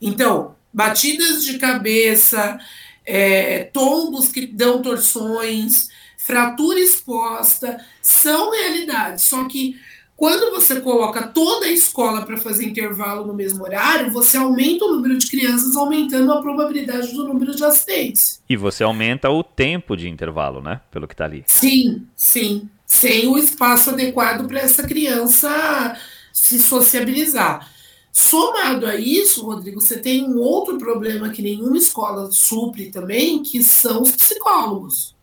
Então, 0.00 0.56
batidas 0.72 1.44
de 1.44 1.58
cabeça, 1.58 2.58
é, 3.04 3.64
tombos 3.64 4.28
que 4.28 4.46
dão 4.46 4.80
torções, 4.80 5.88
fratura 6.16 6.80
exposta, 6.80 7.78
são 8.00 8.50
realidades. 8.50 9.24
Só 9.24 9.44
que 9.44 9.76
quando 10.16 10.50
você 10.50 10.80
coloca 10.80 11.26
toda 11.26 11.66
a 11.66 11.70
escola 11.70 12.24
para 12.24 12.38
fazer 12.38 12.64
intervalo 12.64 13.26
no 13.26 13.34
mesmo 13.34 13.62
horário, 13.62 14.10
você 14.10 14.38
aumenta 14.38 14.86
o 14.86 14.94
número 14.94 15.18
de 15.18 15.26
crianças, 15.26 15.76
aumentando 15.76 16.32
a 16.32 16.40
probabilidade 16.40 17.12
do 17.12 17.28
número 17.28 17.54
de 17.54 17.62
acidentes. 17.62 18.40
E 18.48 18.56
você 18.56 18.82
aumenta 18.82 19.28
o 19.28 19.44
tempo 19.44 19.94
de 19.94 20.08
intervalo, 20.08 20.62
né? 20.62 20.80
Pelo 20.90 21.06
que 21.06 21.12
está 21.12 21.26
ali. 21.26 21.44
Sim, 21.46 22.06
sim. 22.16 22.70
Sem 22.86 23.26
o 23.26 23.36
espaço 23.36 23.90
adequado 23.90 24.48
para 24.48 24.60
essa 24.60 24.84
criança 24.84 25.94
se 26.32 26.58
sociabilizar. 26.60 27.70
Somado 28.10 28.86
a 28.86 28.96
isso, 28.96 29.44
Rodrigo, 29.44 29.78
você 29.78 29.98
tem 29.98 30.24
um 30.24 30.38
outro 30.38 30.78
problema 30.78 31.28
que 31.28 31.42
nenhuma 31.42 31.76
escola 31.76 32.30
supre 32.32 32.90
também, 32.90 33.42
que 33.42 33.62
são 33.62 34.00
os 34.00 34.12
psicólogos. 34.12 35.14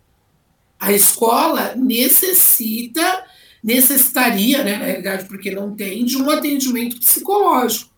A 0.79 0.91
escola 0.91 1.73
necessita, 1.75 3.25
necessitaria, 3.63 4.63
né, 4.63 4.78
na 4.78 4.86
realidade, 4.86 5.26
porque 5.26 5.52
não 5.52 5.73
tem, 5.73 6.04
de 6.04 6.17
um 6.17 6.30
atendimento 6.30 6.99
psicológico. 6.99 7.91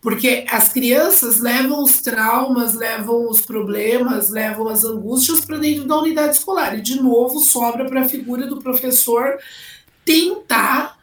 Porque 0.00 0.44
as 0.48 0.68
crianças 0.68 1.40
levam 1.40 1.82
os 1.82 2.00
traumas, 2.00 2.74
levam 2.74 3.28
os 3.28 3.40
problemas, 3.40 4.30
levam 4.30 4.68
as 4.68 4.84
angústias 4.84 5.40
para 5.40 5.58
dentro 5.58 5.84
da 5.84 5.98
unidade 5.98 6.36
escolar. 6.36 6.78
E, 6.78 6.80
de 6.80 7.00
novo, 7.02 7.40
sobra 7.40 7.84
para 7.86 8.02
a 8.02 8.08
figura 8.08 8.46
do 8.46 8.62
professor 8.62 9.36
tentar 10.04 10.96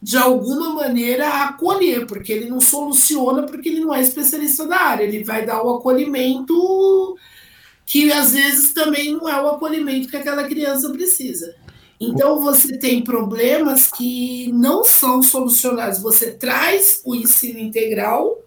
de 0.00 0.16
alguma 0.16 0.70
maneira 0.70 1.44
acolher, 1.44 2.06
porque 2.06 2.32
ele 2.32 2.48
não 2.48 2.60
soluciona 2.60 3.42
porque 3.42 3.68
ele 3.68 3.80
não 3.80 3.94
é 3.94 4.00
especialista 4.00 4.66
da 4.66 4.76
área, 4.76 5.04
ele 5.04 5.24
vai 5.24 5.44
dar 5.44 5.62
o 5.62 5.76
acolhimento 5.76 7.16
que 7.84 8.12
às 8.12 8.32
vezes 8.32 8.72
também 8.72 9.12
não 9.12 9.28
é 9.28 9.40
o 9.40 9.48
acolhimento 9.48 10.08
que 10.08 10.16
aquela 10.16 10.44
criança 10.44 10.90
precisa. 10.90 11.54
Então 12.00 12.40
você 12.40 12.78
tem 12.78 13.02
problemas 13.02 13.90
que 13.90 14.52
não 14.52 14.84
são 14.84 15.22
solucionados. 15.22 16.00
Você 16.00 16.30
traz 16.30 17.00
o 17.04 17.14
ensino 17.14 17.58
integral, 17.58 18.38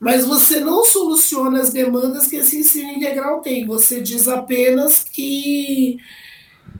mas 0.00 0.24
você 0.24 0.60
não 0.60 0.84
soluciona 0.84 1.60
as 1.60 1.70
demandas 1.70 2.26
que 2.26 2.36
esse 2.36 2.58
ensino 2.58 2.90
integral 2.90 3.40
tem. 3.40 3.66
Você 3.66 4.00
diz 4.00 4.26
apenas 4.26 5.04
que 5.04 5.96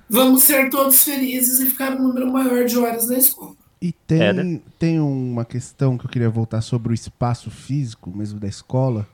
vamos 0.09 0.43
ser 0.43 0.71
todos 0.71 1.05
felizes 1.05 1.61
e 1.61 1.67
ficar 1.67 1.95
um 1.95 2.03
número 2.09 2.33
maior 2.33 2.65
de 2.65 2.77
horas 2.79 3.09
na 3.09 3.19
escola. 3.19 3.57
E 3.81 3.93
tem, 3.93 4.23
é, 4.23 4.33
né? 4.33 4.61
tem 4.77 4.99
uma 4.99 5.45
questão 5.45 5.97
que 5.97 6.05
eu 6.05 6.11
queria 6.11 6.31
voltar 6.31 6.61
sobre 6.63 6.93
o 6.93 6.95
espaço 6.95 7.49
físico 7.49 8.11
mesmo 8.11 8.41
da 8.41 8.49
escola. 8.49 9.07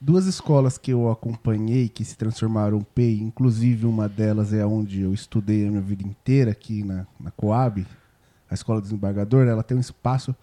Duas 0.00 0.26
escolas 0.26 0.76
que 0.76 0.92
eu 0.92 1.10
acompanhei 1.10 1.88
que 1.88 2.04
se 2.04 2.16
transformaram 2.16 2.82
PEI, 2.94 3.20
inclusive 3.20 3.86
uma 3.86 4.08
delas 4.08 4.52
é 4.52 4.64
onde 4.64 5.00
eu 5.00 5.14
estudei 5.14 5.66
a 5.66 5.70
minha 5.70 5.80
vida 5.80 6.06
inteira, 6.06 6.50
aqui 6.50 6.84
na, 6.84 7.06
na 7.18 7.30
Coab, 7.30 7.86
a 8.50 8.54
Escola 8.54 8.80
Desembargador, 8.80 9.46
ela 9.46 9.62
tem 9.62 9.76
um 9.76 9.80
espaço 9.80 10.36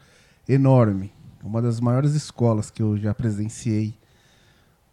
enorme. 0.50 1.12
Uma 1.44 1.62
das 1.62 1.80
maiores 1.80 2.16
escolas 2.16 2.72
que 2.72 2.82
eu 2.82 2.98
já 2.98 3.14
presenciei. 3.14 3.94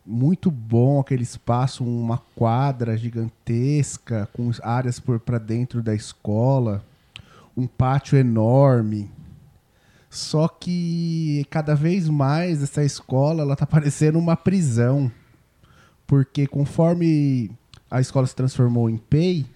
Muito 0.05 0.51
bom 0.51 1.01
aquele 1.01 1.23
espaço, 1.23 1.85
uma 1.85 2.19
quadra 2.35 2.97
gigantesca, 2.97 4.29
com 4.33 4.51
áreas 4.63 5.01
para 5.01 5.39
dentro 5.39 5.83
da 5.83 5.95
escola 5.95 6.85
um 7.57 7.67
pátio 7.67 8.17
enorme. 8.19 9.11
Só 10.11 10.49
que 10.49 11.47
cada 11.49 11.77
vez 11.77 12.09
mais 12.09 12.65
essa 12.65 12.85
escola 12.85 13.43
ela 13.43 13.55
tá 13.55 13.65
parecendo 13.65 14.19
uma 14.19 14.37
prisão. 14.37 15.11
Porque 16.05 16.49
conforme 16.49 17.53
a 17.89 18.01
escola 18.01 18.27
se 18.27 18.35
transformou 18.35 18.91
em 18.91 18.97
PEI, 18.99 19.47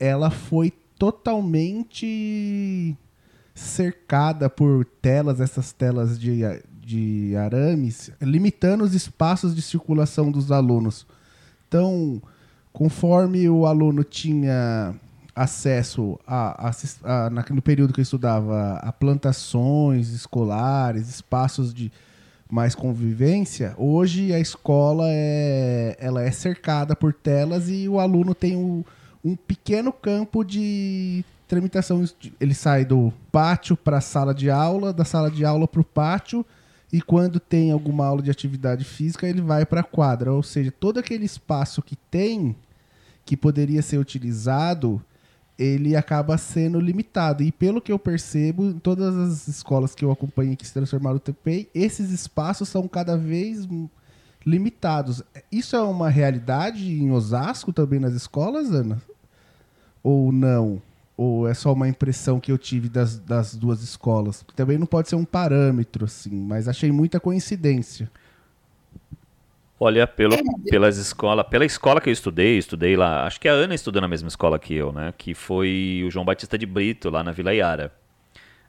ela 0.00 0.30
foi 0.30 0.72
totalmente 0.98 2.96
cercada 3.54 4.50
por 4.50 4.84
telas, 4.84 5.40
essas 5.40 5.72
telas 5.72 6.18
de, 6.18 6.40
de 6.80 7.36
arames, 7.36 8.10
limitando 8.20 8.82
os 8.82 8.94
espaços 8.94 9.54
de 9.54 9.62
circulação 9.62 10.32
dos 10.32 10.50
alunos. 10.50 11.06
Então, 11.68 12.20
conforme 12.72 13.48
o 13.48 13.64
aluno 13.64 14.02
tinha 14.02 14.94
acesso 15.34 16.18
a, 16.26 16.68
a, 16.68 17.26
a, 17.26 17.30
no 17.50 17.62
período 17.62 17.92
que 17.92 18.00
eu 18.00 18.04
estudava 18.04 18.74
a 18.74 18.92
plantações 18.92 20.10
escolares, 20.10 21.08
espaços 21.08 21.74
de 21.74 21.90
mais 22.50 22.74
convivência, 22.74 23.74
hoje 23.76 24.32
a 24.32 24.38
escola 24.38 25.06
é, 25.08 25.96
ela 25.98 26.22
é 26.22 26.30
cercada 26.30 26.94
por 26.94 27.12
telas 27.12 27.68
e 27.68 27.88
o 27.88 27.98
aluno 27.98 28.34
tem 28.34 28.56
um 29.24 29.34
pequeno 29.34 29.92
campo 29.92 30.44
de 30.44 31.24
tramitação. 31.48 32.04
Ele 32.40 32.54
sai 32.54 32.84
do 32.84 33.12
pátio 33.32 33.76
para 33.76 33.98
a 33.98 34.00
sala 34.00 34.34
de 34.34 34.50
aula, 34.50 34.92
da 34.92 35.04
sala 35.04 35.30
de 35.30 35.44
aula 35.44 35.66
para 35.66 35.80
o 35.80 35.84
pátio, 35.84 36.44
e 36.92 37.00
quando 37.00 37.40
tem 37.40 37.72
alguma 37.72 38.06
aula 38.06 38.22
de 38.22 38.30
atividade 38.30 38.84
física, 38.84 39.26
ele 39.26 39.40
vai 39.40 39.66
para 39.66 39.80
a 39.80 39.84
quadra. 39.84 40.32
Ou 40.32 40.42
seja, 40.42 40.70
todo 40.70 40.98
aquele 40.98 41.24
espaço 41.24 41.82
que 41.82 41.96
tem, 41.96 42.54
que 43.24 43.36
poderia 43.36 43.82
ser 43.82 43.98
utilizado 43.98 45.02
ele 45.58 45.94
acaba 45.94 46.36
sendo 46.36 46.80
limitado. 46.80 47.42
E 47.42 47.52
pelo 47.52 47.80
que 47.80 47.92
eu 47.92 47.98
percebo, 47.98 48.64
em 48.64 48.78
todas 48.78 49.16
as 49.16 49.48
escolas 49.48 49.94
que 49.94 50.04
eu 50.04 50.10
acompanhei 50.10 50.56
que 50.56 50.66
se 50.66 50.74
transformaram 50.74 51.14
no 51.14 51.20
TPI, 51.20 51.68
esses 51.74 52.10
espaços 52.10 52.68
são 52.68 52.88
cada 52.88 53.16
vez 53.16 53.66
limitados. 54.44 55.22
Isso 55.50 55.76
é 55.76 55.82
uma 55.82 56.10
realidade 56.10 56.92
em 56.92 57.10
Osasco 57.10 57.72
também 57.72 58.00
nas 58.00 58.14
escolas, 58.14 58.70
Ana? 58.70 59.00
Ou 60.02 60.30
não? 60.32 60.82
Ou 61.16 61.48
é 61.48 61.54
só 61.54 61.72
uma 61.72 61.88
impressão 61.88 62.40
que 62.40 62.50
eu 62.50 62.58
tive 62.58 62.88
das, 62.88 63.18
das 63.18 63.54
duas 63.54 63.82
escolas? 63.82 64.44
Também 64.56 64.76
não 64.76 64.86
pode 64.86 65.08
ser 65.08 65.14
um 65.14 65.24
parâmetro, 65.24 66.04
assim, 66.04 66.34
mas 66.34 66.66
achei 66.66 66.90
muita 66.90 67.20
coincidência. 67.20 68.10
Olha, 69.78 70.06
pelo, 70.06 70.36
pelas 70.70 70.96
escolas, 70.96 71.46
pela 71.48 71.64
escola 71.64 72.00
que 72.00 72.08
eu 72.08 72.12
estudei, 72.12 72.56
estudei 72.56 72.96
lá, 72.96 73.26
acho 73.26 73.40
que 73.40 73.48
a 73.48 73.52
Ana 73.52 73.74
estudou 73.74 74.00
na 74.00 74.06
mesma 74.08 74.28
escola 74.28 74.58
que 74.58 74.74
eu, 74.74 74.92
né? 74.92 75.12
Que 75.18 75.34
foi 75.34 76.02
o 76.06 76.10
João 76.10 76.24
Batista 76.24 76.56
de 76.56 76.64
Brito, 76.64 77.10
lá 77.10 77.24
na 77.24 77.32
Vila 77.32 77.52
Iara. 77.52 77.92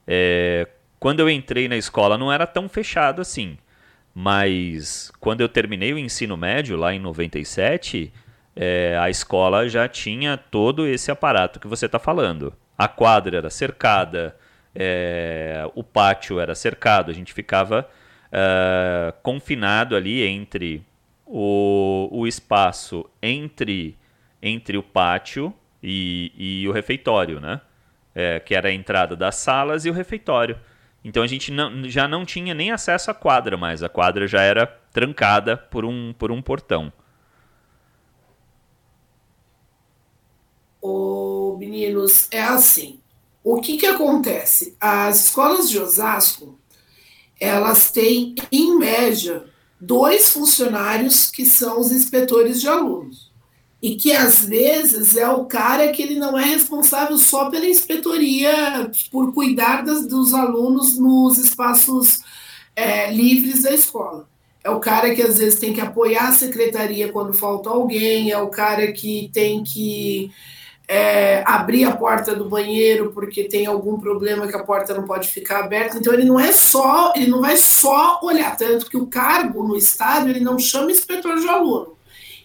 É, 0.08 0.68
quando 1.00 1.20
eu 1.20 1.30
entrei 1.30 1.68
na 1.68 1.78
escola 1.78 2.18
não 2.18 2.32
era 2.32 2.48
tão 2.48 2.68
fechado 2.68 3.22
assim. 3.22 3.58
Mas 4.14 5.12
quando 5.20 5.42
eu 5.42 5.50
terminei 5.50 5.94
o 5.94 5.98
ensino 5.98 6.38
médio, 6.38 6.78
lá 6.78 6.94
em 6.94 7.00
97, 7.00 8.12
é, 8.56 8.98
a 9.00 9.10
escola 9.10 9.68
já 9.68 9.88
tinha 9.88 10.38
todo 10.38 10.88
esse 10.88 11.12
aparato 11.12 11.60
que 11.60 11.68
você 11.68 11.86
está 11.86 12.00
falando. 12.00 12.54
A 12.78 12.88
quadra 12.88 13.38
era 13.38 13.50
cercada, 13.50 14.36
é, 14.74 15.70
o 15.76 15.84
pátio 15.84 16.40
era 16.40 16.56
cercado, 16.56 17.12
a 17.12 17.14
gente 17.14 17.34
ficava 17.34 17.88
é, 18.32 19.14
confinado 19.22 19.96
ali 19.96 20.24
entre 20.24 20.82
o, 21.26 22.10
o 22.12 22.28
espaço 22.28 23.10
entre, 23.22 23.98
entre 24.42 24.78
o 24.78 24.84
pátio 24.84 25.54
e, 25.82 26.32
e 26.38 26.68
o 26.68 26.72
refeitório, 26.72 27.40
né? 27.40 27.62
É, 28.14 28.40
que 28.40 28.56
era 28.56 28.70
a 28.70 28.74
entrada 28.74 29.16
das 29.16 29.36
salas 29.36 29.86
e 29.86 29.90
o 29.90 29.94
refeitório. 29.94 30.58
Então 31.04 31.22
a 31.22 31.28
gente 31.28 31.52
não, 31.52 31.88
já 31.90 32.08
não 32.08 32.26
tinha 32.26 32.54
nem 32.54 32.72
acesso 32.72 33.12
à 33.12 33.14
quadra 33.14 33.58
mais. 33.58 33.84
A 33.84 33.90
quadra 33.90 34.26
já 34.26 34.42
era 34.42 34.66
trancada 34.66 35.58
por 35.58 35.84
um, 35.84 36.14
por 36.18 36.32
um 36.32 36.42
portão. 36.42 36.92
Ô, 40.82 41.58
meninos, 41.60 42.28
é 42.32 42.42
assim. 42.42 43.00
O 43.44 43.62
que, 43.62 43.78
que 43.78 43.86
acontece? 43.86 44.76
As 44.80 45.26
escolas 45.26 45.70
de 45.70 45.78
Osasco, 45.78 46.60
elas 47.40 47.92
têm, 47.92 48.34
em 48.52 48.78
média, 48.80 49.46
dois 49.86 50.30
funcionários 50.30 51.30
que 51.30 51.46
são 51.46 51.80
os 51.80 51.92
inspetores 51.92 52.60
de 52.60 52.68
alunos. 52.68 53.32
E 53.82 53.96
que 53.96 54.12
às 54.12 54.46
vezes 54.46 55.16
é 55.16 55.30
o 55.30 55.46
cara 55.46 55.92
que 55.92 56.02
ele 56.02 56.16
não 56.16 56.38
é 56.38 56.44
responsável 56.44 57.18
só 57.18 57.50
pela 57.50 57.68
inspetoria, 57.68 58.90
por 59.12 59.34
cuidar 59.34 59.84
das, 59.84 60.08
dos 60.08 60.34
alunos 60.34 60.98
nos 60.98 61.38
espaços 61.38 62.20
é, 62.76 63.12
livres 63.12 63.64
da 63.64 63.74
escola. 63.74 64.28
É 64.64 64.70
o 64.72 64.80
cara 64.80 65.14
que 65.14 65.22
às 65.22 65.38
vezes 65.38 65.60
tem 65.60 65.74
que 65.74 65.82
apoiar 65.82 66.30
a 66.30 66.34
secretaria 66.34 67.12
quando 67.12 67.34
falta 67.34 67.70
alguém, 67.70 68.32
é 68.32 68.38
o 68.40 68.50
cara 68.50 68.92
que 68.92 69.30
tem 69.32 69.64
que 69.64 70.32
é, 70.88 71.44
abrir 71.46 71.86
a 71.86 71.96
porta 71.96 72.36
do 72.36 72.50
banheiro 72.50 73.12
porque 73.12 73.46
tem 73.46 73.66
algum 73.66 74.00
problema 74.00 74.48
que 74.48 74.56
a 74.56 74.64
porta 74.64 74.94
não 74.94 75.06
pode 75.06 75.30
ficar 75.30 75.62
aberta. 75.62 75.98
Então 75.98 76.14
ele 76.14 76.26
não 76.26 76.40
é 76.40 76.52
só, 76.52 77.14
ele 77.16 77.32
não 77.32 77.42
vai 77.42 77.58
só 77.58 78.20
olhar, 78.24 78.56
tanto 78.56 78.90
que 78.90 78.98
o 78.98 79.08
cargo 79.08 79.68
no 79.68 79.76
estado 79.76 80.30
ele 80.30 80.40
não 80.40 80.60
chama 80.60 80.92
inspetor 80.92 81.40
de 81.40 81.48
aluno. 81.48 81.96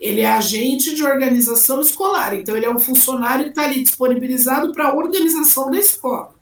Ele 0.00 0.22
é 0.22 0.32
agente 0.32 0.94
de 0.94 1.04
organização 1.04 1.80
escolar, 1.80 2.34
então 2.34 2.56
ele 2.56 2.64
é 2.64 2.70
um 2.70 2.78
funcionário 2.78 3.44
que 3.44 3.50
está 3.50 3.64
ali 3.64 3.82
disponibilizado 3.82 4.72
para 4.72 4.88
a 4.88 4.94
organização 4.94 5.70
da 5.70 5.78
escola. 5.78 6.34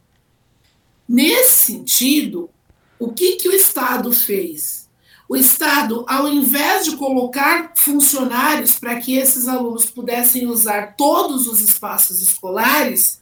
Nesse 1.08 1.72
sentido, 1.72 2.50
o 2.98 3.12
que, 3.12 3.36
que 3.36 3.48
o 3.48 3.52
Estado 3.52 4.12
fez? 4.12 4.77
O 5.28 5.36
Estado, 5.36 6.06
ao 6.08 6.26
invés 6.26 6.86
de 6.86 6.96
colocar 6.96 7.72
funcionários 7.76 8.78
para 8.78 8.96
que 8.98 9.16
esses 9.16 9.46
alunos 9.46 9.84
pudessem 9.84 10.46
usar 10.46 10.96
todos 10.96 11.46
os 11.46 11.60
espaços 11.60 12.22
escolares, 12.22 13.20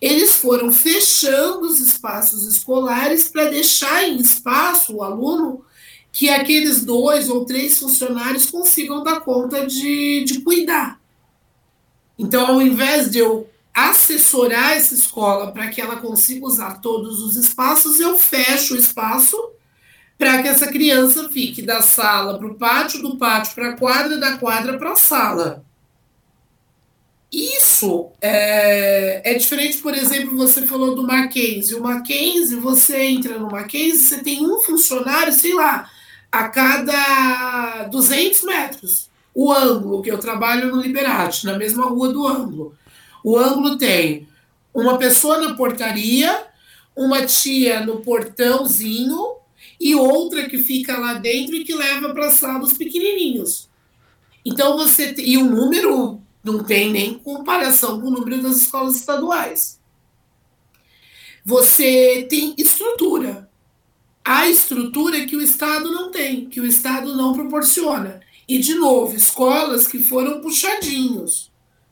eles 0.00 0.34
foram 0.36 0.72
fechando 0.72 1.66
os 1.66 1.78
espaços 1.78 2.46
escolares 2.46 3.28
para 3.28 3.50
deixar 3.50 4.08
em 4.08 4.16
espaço 4.16 4.96
o 4.96 5.02
aluno 5.02 5.62
que 6.10 6.30
aqueles 6.30 6.84
dois 6.84 7.28
ou 7.28 7.44
três 7.44 7.78
funcionários 7.78 8.50
consigam 8.50 9.02
dar 9.02 9.20
conta 9.20 9.66
de, 9.66 10.24
de 10.24 10.40
cuidar. 10.40 10.98
Então, 12.18 12.46
ao 12.46 12.62
invés 12.62 13.10
de 13.10 13.18
eu 13.18 13.48
assessorar 13.74 14.72
essa 14.72 14.94
escola 14.94 15.52
para 15.52 15.68
que 15.68 15.80
ela 15.80 15.96
consiga 15.96 16.46
usar 16.46 16.80
todos 16.80 17.20
os 17.20 17.36
espaços, 17.36 18.00
eu 18.00 18.18
fecho 18.18 18.74
o 18.74 18.78
espaço 18.78 19.36
para 20.22 20.40
que 20.40 20.46
essa 20.46 20.68
criança 20.68 21.28
fique 21.30 21.62
da 21.62 21.82
sala 21.82 22.38
para 22.38 22.46
o 22.46 22.54
pátio, 22.54 23.02
do 23.02 23.16
pátio 23.16 23.56
para 23.56 23.70
a 23.70 23.76
quadra, 23.76 24.16
da 24.18 24.38
quadra 24.38 24.78
para 24.78 24.92
a 24.92 24.96
sala. 24.96 25.64
Isso 27.32 28.08
é, 28.20 29.32
é, 29.32 29.34
diferente, 29.34 29.78
por 29.78 29.92
exemplo, 29.92 30.36
você 30.36 30.64
falou 30.64 30.94
do 30.94 31.02
Mackenzie. 31.02 31.74
O 31.74 31.82
Mackenzie, 31.82 32.54
você 32.54 33.02
entra 33.02 33.36
no 33.36 33.50
Mackenzie, 33.50 33.98
você 33.98 34.18
tem 34.18 34.46
um 34.46 34.60
funcionário, 34.60 35.32
sei 35.32 35.54
lá, 35.54 35.90
a 36.30 36.48
cada 36.48 37.88
200 37.90 38.44
metros. 38.44 39.10
O 39.34 39.52
ângulo, 39.52 40.02
que 40.02 40.10
eu 40.12 40.18
trabalho 40.18 40.70
no 40.70 40.80
Liberate, 40.80 41.46
na 41.46 41.58
mesma 41.58 41.86
rua 41.86 42.12
do 42.12 42.28
ângulo. 42.28 42.76
O 43.24 43.36
ângulo 43.36 43.76
tem 43.76 44.28
uma 44.72 44.98
pessoa 44.98 45.38
na 45.38 45.54
portaria, 45.54 46.44
uma 46.94 47.26
tia 47.26 47.84
no 47.84 48.02
portãozinho, 48.02 49.41
e 49.82 49.96
outra 49.96 50.48
que 50.48 50.58
fica 50.58 50.96
lá 50.96 51.14
dentro 51.14 51.56
e 51.56 51.64
que 51.64 51.74
leva 51.74 52.14
para 52.14 52.28
a 52.28 52.30
sala 52.30 52.62
os 52.62 52.72
pequenininhos. 52.72 53.68
Então 54.44 54.76
você 54.76 55.12
e 55.18 55.36
o 55.36 55.44
número 55.44 56.20
não 56.44 56.62
tem 56.62 56.92
nem 56.92 57.18
comparação 57.18 58.00
com 58.00 58.06
o 58.06 58.10
número 58.12 58.40
das 58.40 58.58
escolas 58.58 58.94
estaduais. 58.94 59.80
Você 61.44 62.24
tem 62.30 62.54
estrutura. 62.56 63.50
A 64.24 64.48
estrutura 64.48 65.26
que 65.26 65.34
o 65.34 65.42
Estado 65.42 65.90
não 65.90 66.12
tem, 66.12 66.46
que 66.46 66.60
o 66.60 66.66
Estado 66.66 67.16
não 67.16 67.32
proporciona. 67.32 68.20
E, 68.48 68.58
de 68.58 68.74
novo, 68.74 69.16
escolas 69.16 69.88
que 69.88 69.98
foram 69.98 70.40
puxadinhos. 70.40 71.50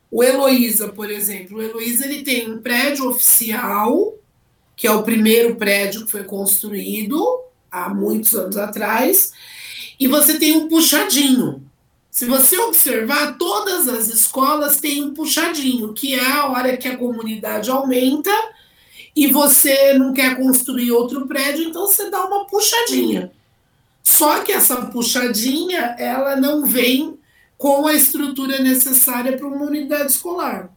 O 0.08 0.22
Heloísa, 0.22 0.88
por 0.90 1.10
exemplo, 1.10 1.58
o 1.58 1.62
Heloísa 1.62 2.04
ele 2.04 2.22
tem 2.22 2.52
um 2.52 2.62
prédio 2.62 3.08
oficial, 3.08 4.16
que 4.76 4.86
é 4.86 4.92
o 4.92 5.02
primeiro 5.02 5.56
prédio 5.56 6.04
que 6.04 6.10
foi 6.12 6.22
construído, 6.22 7.49
há 7.70 7.88
muitos 7.88 8.34
anos 8.34 8.56
atrás, 8.56 9.32
e 9.98 10.08
você 10.08 10.38
tem 10.38 10.56
um 10.56 10.68
puxadinho. 10.68 11.62
Se 12.10 12.24
você 12.24 12.58
observar, 12.58 13.36
todas 13.38 13.86
as 13.86 14.08
escolas 14.08 14.78
têm 14.78 15.04
um 15.04 15.14
puxadinho, 15.14 15.92
que 15.92 16.14
é 16.14 16.26
a 16.26 16.46
hora 16.48 16.76
que 16.76 16.88
a 16.88 16.96
comunidade 16.96 17.70
aumenta 17.70 18.30
e 19.14 19.28
você 19.28 19.94
não 19.94 20.12
quer 20.12 20.36
construir 20.36 20.90
outro 20.90 21.26
prédio, 21.26 21.68
então 21.68 21.86
você 21.86 22.10
dá 22.10 22.26
uma 22.26 22.46
puxadinha. 22.46 23.30
Só 24.02 24.40
que 24.40 24.52
essa 24.52 24.86
puxadinha, 24.86 25.94
ela 25.98 26.34
não 26.34 26.66
vem 26.66 27.18
com 27.56 27.86
a 27.86 27.94
estrutura 27.94 28.58
necessária 28.58 29.36
para 29.36 29.46
uma 29.46 29.66
unidade 29.66 30.10
escolar. 30.12 30.70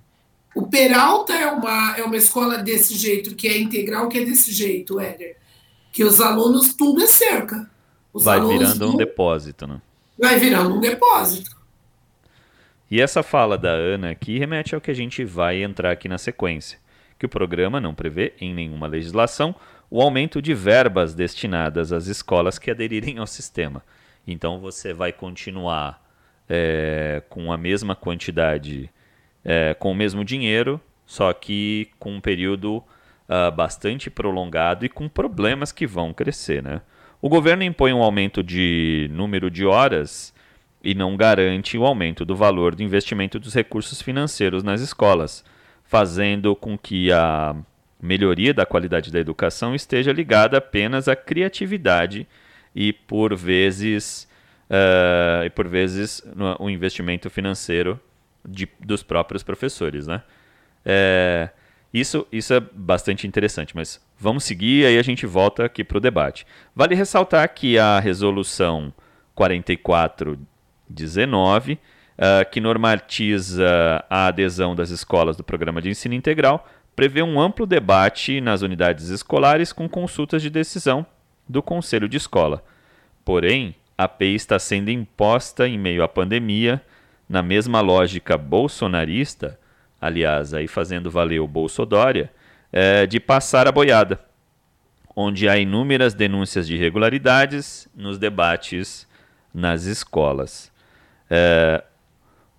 O 0.56 0.68
Peralta 0.68 1.34
é 1.34 1.48
uma, 1.48 1.98
é 1.98 2.04
uma 2.04 2.18
escola 2.18 2.58
desse 2.58 2.94
jeito, 2.96 3.36
que 3.36 3.48
é 3.48 3.58
integral, 3.58 4.08
que 4.08 4.20
é 4.20 4.26
desse 4.26 4.52
jeito, 4.52 5.00
Éder 5.00 5.43
que 5.94 6.04
os 6.04 6.20
alunos 6.20 6.74
tudo 6.74 7.04
é 7.04 7.08
cerca. 7.08 7.70
Os 8.12 8.26
Vai 8.26 8.42
virando 8.42 8.90
um 8.90 8.98
depósito, 8.98 9.68
né? 9.68 9.80
Vai 10.20 10.40
virando 10.40 10.76
um 10.76 10.80
depósito. 10.80 11.56
E 12.90 13.00
essa 13.00 13.22
fala 13.24 13.58
da 13.58 13.70
Ana 13.70 14.10
aqui 14.10 14.38
remete 14.38 14.74
ao 14.74 14.82
que 14.82 14.92
a 14.92 14.94
gente 14.94 15.24
vai 15.24 15.64
entrar 15.64 15.92
aqui 15.92 16.10
na 16.10 16.18
sequência, 16.18 16.80
que 17.18 17.26
o 17.26 17.30
programa 17.30 17.80
não 17.80 17.94
prevê 17.94 18.34
em 18.42 18.54
nenhuma 18.54 18.88
legislação 18.88 19.56
o 19.90 20.02
aumento 20.02 20.42
de 20.42 20.54
verbas 20.56 21.14
destinadas 21.14 21.94
às 21.94 22.08
escolas 22.08 22.58
que 22.58 22.72
aderirem 22.72 23.20
ao 23.20 23.28
sistema. 23.28 23.84
Então 24.28 24.60
você 24.60 24.94
vai 24.94 25.14
continuar 25.14 26.04
é, 26.50 27.22
com 27.30 27.52
a 27.52 27.58
mesma 27.58 27.96
quantidade, 27.96 28.90
é, 29.46 29.76
com 29.76 29.92
o 29.92 29.96
mesmo 29.96 30.26
dinheiro, 30.26 30.82
só 31.06 31.32
que 31.34 31.90
com 32.00 32.16
um 32.16 32.22
período 32.22 32.84
uh, 33.28 33.52
bastante 33.52 34.10
prolongado 34.10 34.86
e 34.86 34.90
com 34.90 35.08
problemas 35.08 35.72
que 35.72 35.88
vão 35.88 36.14
crescer. 36.14 36.62
Né? 36.62 36.82
O 37.22 37.30
governo 37.30 37.64
impõe 37.64 37.94
um 37.94 38.04
aumento 38.04 38.44
de 38.44 39.10
número 39.12 39.50
de 39.50 39.66
horas 39.66 40.34
e 40.84 40.94
não 40.94 41.16
garante 41.16 41.78
o 41.78 41.86
aumento 41.86 42.26
do 42.26 42.36
valor 42.36 42.76
do 42.76 42.84
investimento 42.84 43.40
dos 43.40 43.54
recursos 43.54 44.02
financeiros 44.02 44.64
nas 44.64 44.82
escolas, 44.82 45.44
fazendo 45.86 46.56
com 46.56 46.78
que 46.78 47.12
a 47.12 47.56
melhoria 48.02 48.54
da 48.54 48.66
qualidade 48.66 49.10
da 49.12 49.20
educação 49.20 49.74
esteja 49.74 50.12
ligada 50.12 50.58
apenas 50.58 51.08
à 51.08 51.16
criatividade 51.16 52.28
e 52.76 52.92
por 52.92 53.34
vezes 53.34 54.28
uh, 54.70 55.46
e 55.46 55.50
por 55.50 55.68
vezes 55.70 56.22
o 56.60 56.70
investimento 56.70 57.30
financeiro 57.30 57.98
de, 58.46 58.68
dos 58.82 59.04
próprios 59.04 59.42
professores, 59.42 60.06
né? 60.06 60.22
É, 60.86 61.50
isso, 61.94 62.26
isso 62.32 62.54
é 62.54 62.60
bastante 62.60 63.26
interessante, 63.28 63.76
mas 63.76 64.02
vamos 64.18 64.44
seguir 64.44 64.82
e 64.82 64.88
aí 64.88 64.98
a 64.98 65.04
gente 65.04 65.28
volta 65.28 65.66
aqui 65.66 65.84
para 65.84 65.98
o 65.98 66.02
debate. 66.02 66.48
Vale 66.76 66.96
ressaltar 66.96 67.48
que 67.54 67.78
a 67.78 68.00
resolução 68.00 68.92
4419, 69.36 71.74
uh, 71.74 71.78
que 72.52 72.60
normatiza 72.60 74.04
a 74.10 74.26
adesão 74.28 74.76
das 74.76 74.90
escolas 74.90 75.38
do 75.38 75.44
programa 75.44 75.80
de 75.82 75.90
ensino 75.90 76.16
integral, 76.16 76.68
prevê 76.96 77.22
um 77.22 77.40
amplo 77.40 77.68
debate 77.68 78.42
nas 78.42 78.64
unidades 78.64 79.10
escolares 79.10 79.72
com 79.72 79.88
consultas 79.88 80.42
de 80.42 80.50
decisão 80.50 81.06
do 81.48 81.62
conselho 81.62 82.10
de 82.10 82.18
escola. 82.18 82.64
Porém, 83.24 83.76
a 83.98 84.08
PEI 84.08 84.34
está 84.34 84.58
sendo 84.58 84.90
imposta 84.90 85.68
em 85.68 85.78
meio 85.78 86.02
à 86.04 86.08
pandemia, 86.08 86.82
na 87.30 87.44
mesma 87.44 87.82
lógica 87.82 88.38
bolsonarista, 88.38 89.60
aliás, 90.04 90.54
aí 90.54 90.68
fazendo 90.68 91.10
valer 91.10 91.40
o 91.40 91.48
Bolsodória, 91.48 92.30
é, 92.74 93.08
de 93.08 93.22
passar 93.22 93.68
a 93.70 93.72
boiada, 93.72 94.20
onde 95.16 95.48
há 95.48 95.58
inúmeras 95.58 96.14
denúncias 96.14 96.68
de 96.68 96.76
irregularidades 96.76 97.88
nos 97.96 98.18
debates 98.18 99.08
nas 99.54 99.86
escolas. 99.86 100.70
É, 101.30 101.82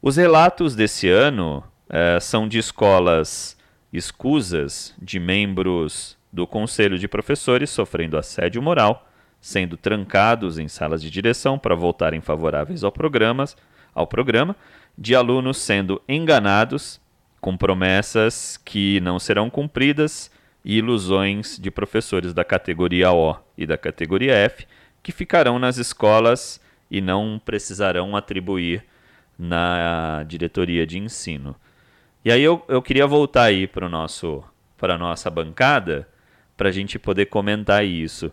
os 0.00 0.16
relatos 0.16 0.74
desse 0.74 1.08
ano 1.10 1.62
é, 1.90 2.18
são 2.18 2.48
de 2.48 2.58
escolas 2.58 3.58
escusas 3.92 4.94
de 5.00 5.20
membros 5.20 6.16
do 6.32 6.46
conselho 6.46 6.98
de 6.98 7.06
professores 7.06 7.68
sofrendo 7.68 8.16
assédio 8.16 8.62
moral, 8.62 9.06
sendo 9.38 9.76
trancados 9.76 10.58
em 10.58 10.66
salas 10.66 11.02
de 11.02 11.10
direção 11.10 11.58
para 11.58 11.74
voltarem 11.74 12.22
favoráveis 12.22 12.82
ao, 12.82 12.90
programas, 12.90 13.54
ao 13.94 14.06
programa, 14.06 14.56
de 14.96 15.14
alunos 15.14 15.58
sendo 15.58 16.00
enganados 16.08 17.03
com 17.44 17.58
promessas 17.58 18.56
que 18.64 18.98
não 19.00 19.18
serão 19.18 19.50
cumpridas 19.50 20.30
e 20.64 20.78
ilusões 20.78 21.58
de 21.58 21.70
professores 21.70 22.32
da 22.32 22.42
categoria 22.42 23.12
O 23.12 23.36
e 23.54 23.66
da 23.66 23.76
categoria 23.76 24.32
F 24.32 24.66
que 25.02 25.12
ficarão 25.12 25.58
nas 25.58 25.76
escolas 25.76 26.58
e 26.90 27.02
não 27.02 27.38
precisarão 27.44 28.16
atribuir 28.16 28.82
na 29.38 30.24
diretoria 30.26 30.86
de 30.86 30.98
ensino. 30.98 31.54
E 32.24 32.32
aí 32.32 32.42
eu, 32.42 32.64
eu 32.66 32.80
queria 32.80 33.06
voltar 33.06 33.42
aí 33.42 33.66
para 33.66 33.84
a 33.88 34.98
nossa 34.98 35.30
bancada 35.30 36.08
para 36.56 36.70
a 36.70 36.72
gente 36.72 36.98
poder 36.98 37.26
comentar 37.26 37.84
isso. 37.84 38.32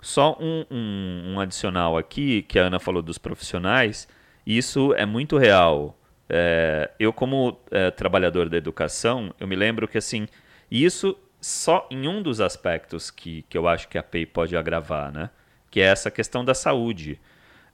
Só 0.00 0.36
um, 0.40 0.64
um, 0.68 1.34
um, 1.34 1.40
adicional 1.40 1.96
aqui, 1.96 2.42
que 2.42 2.58
a 2.58 2.64
Ana 2.64 2.80
falou 2.80 3.00
dos 3.00 3.16
profissionais, 3.16 4.08
isso 4.44 4.92
é 4.94 5.06
muito 5.06 5.38
real. 5.38 5.99
É, 6.32 6.90
eu, 6.98 7.12
como 7.12 7.58
é, 7.70 7.90
trabalhador 7.90 8.48
da 8.48 8.56
educação, 8.56 9.34
eu 9.40 9.48
me 9.48 9.56
lembro 9.56 9.88
que 9.88 9.98
assim, 9.98 10.28
isso 10.70 11.18
só 11.40 11.86
em 11.90 12.06
um 12.06 12.22
dos 12.22 12.40
aspectos 12.40 13.10
que, 13.10 13.42
que 13.48 13.58
eu 13.58 13.66
acho 13.66 13.88
que 13.88 13.98
a 13.98 14.02
PEI 14.02 14.26
pode 14.26 14.56
agravar, 14.56 15.10
né? 15.10 15.30
que 15.70 15.80
é 15.80 15.84
essa 15.84 16.10
questão 16.10 16.44
da 16.44 16.54
saúde. 16.54 17.18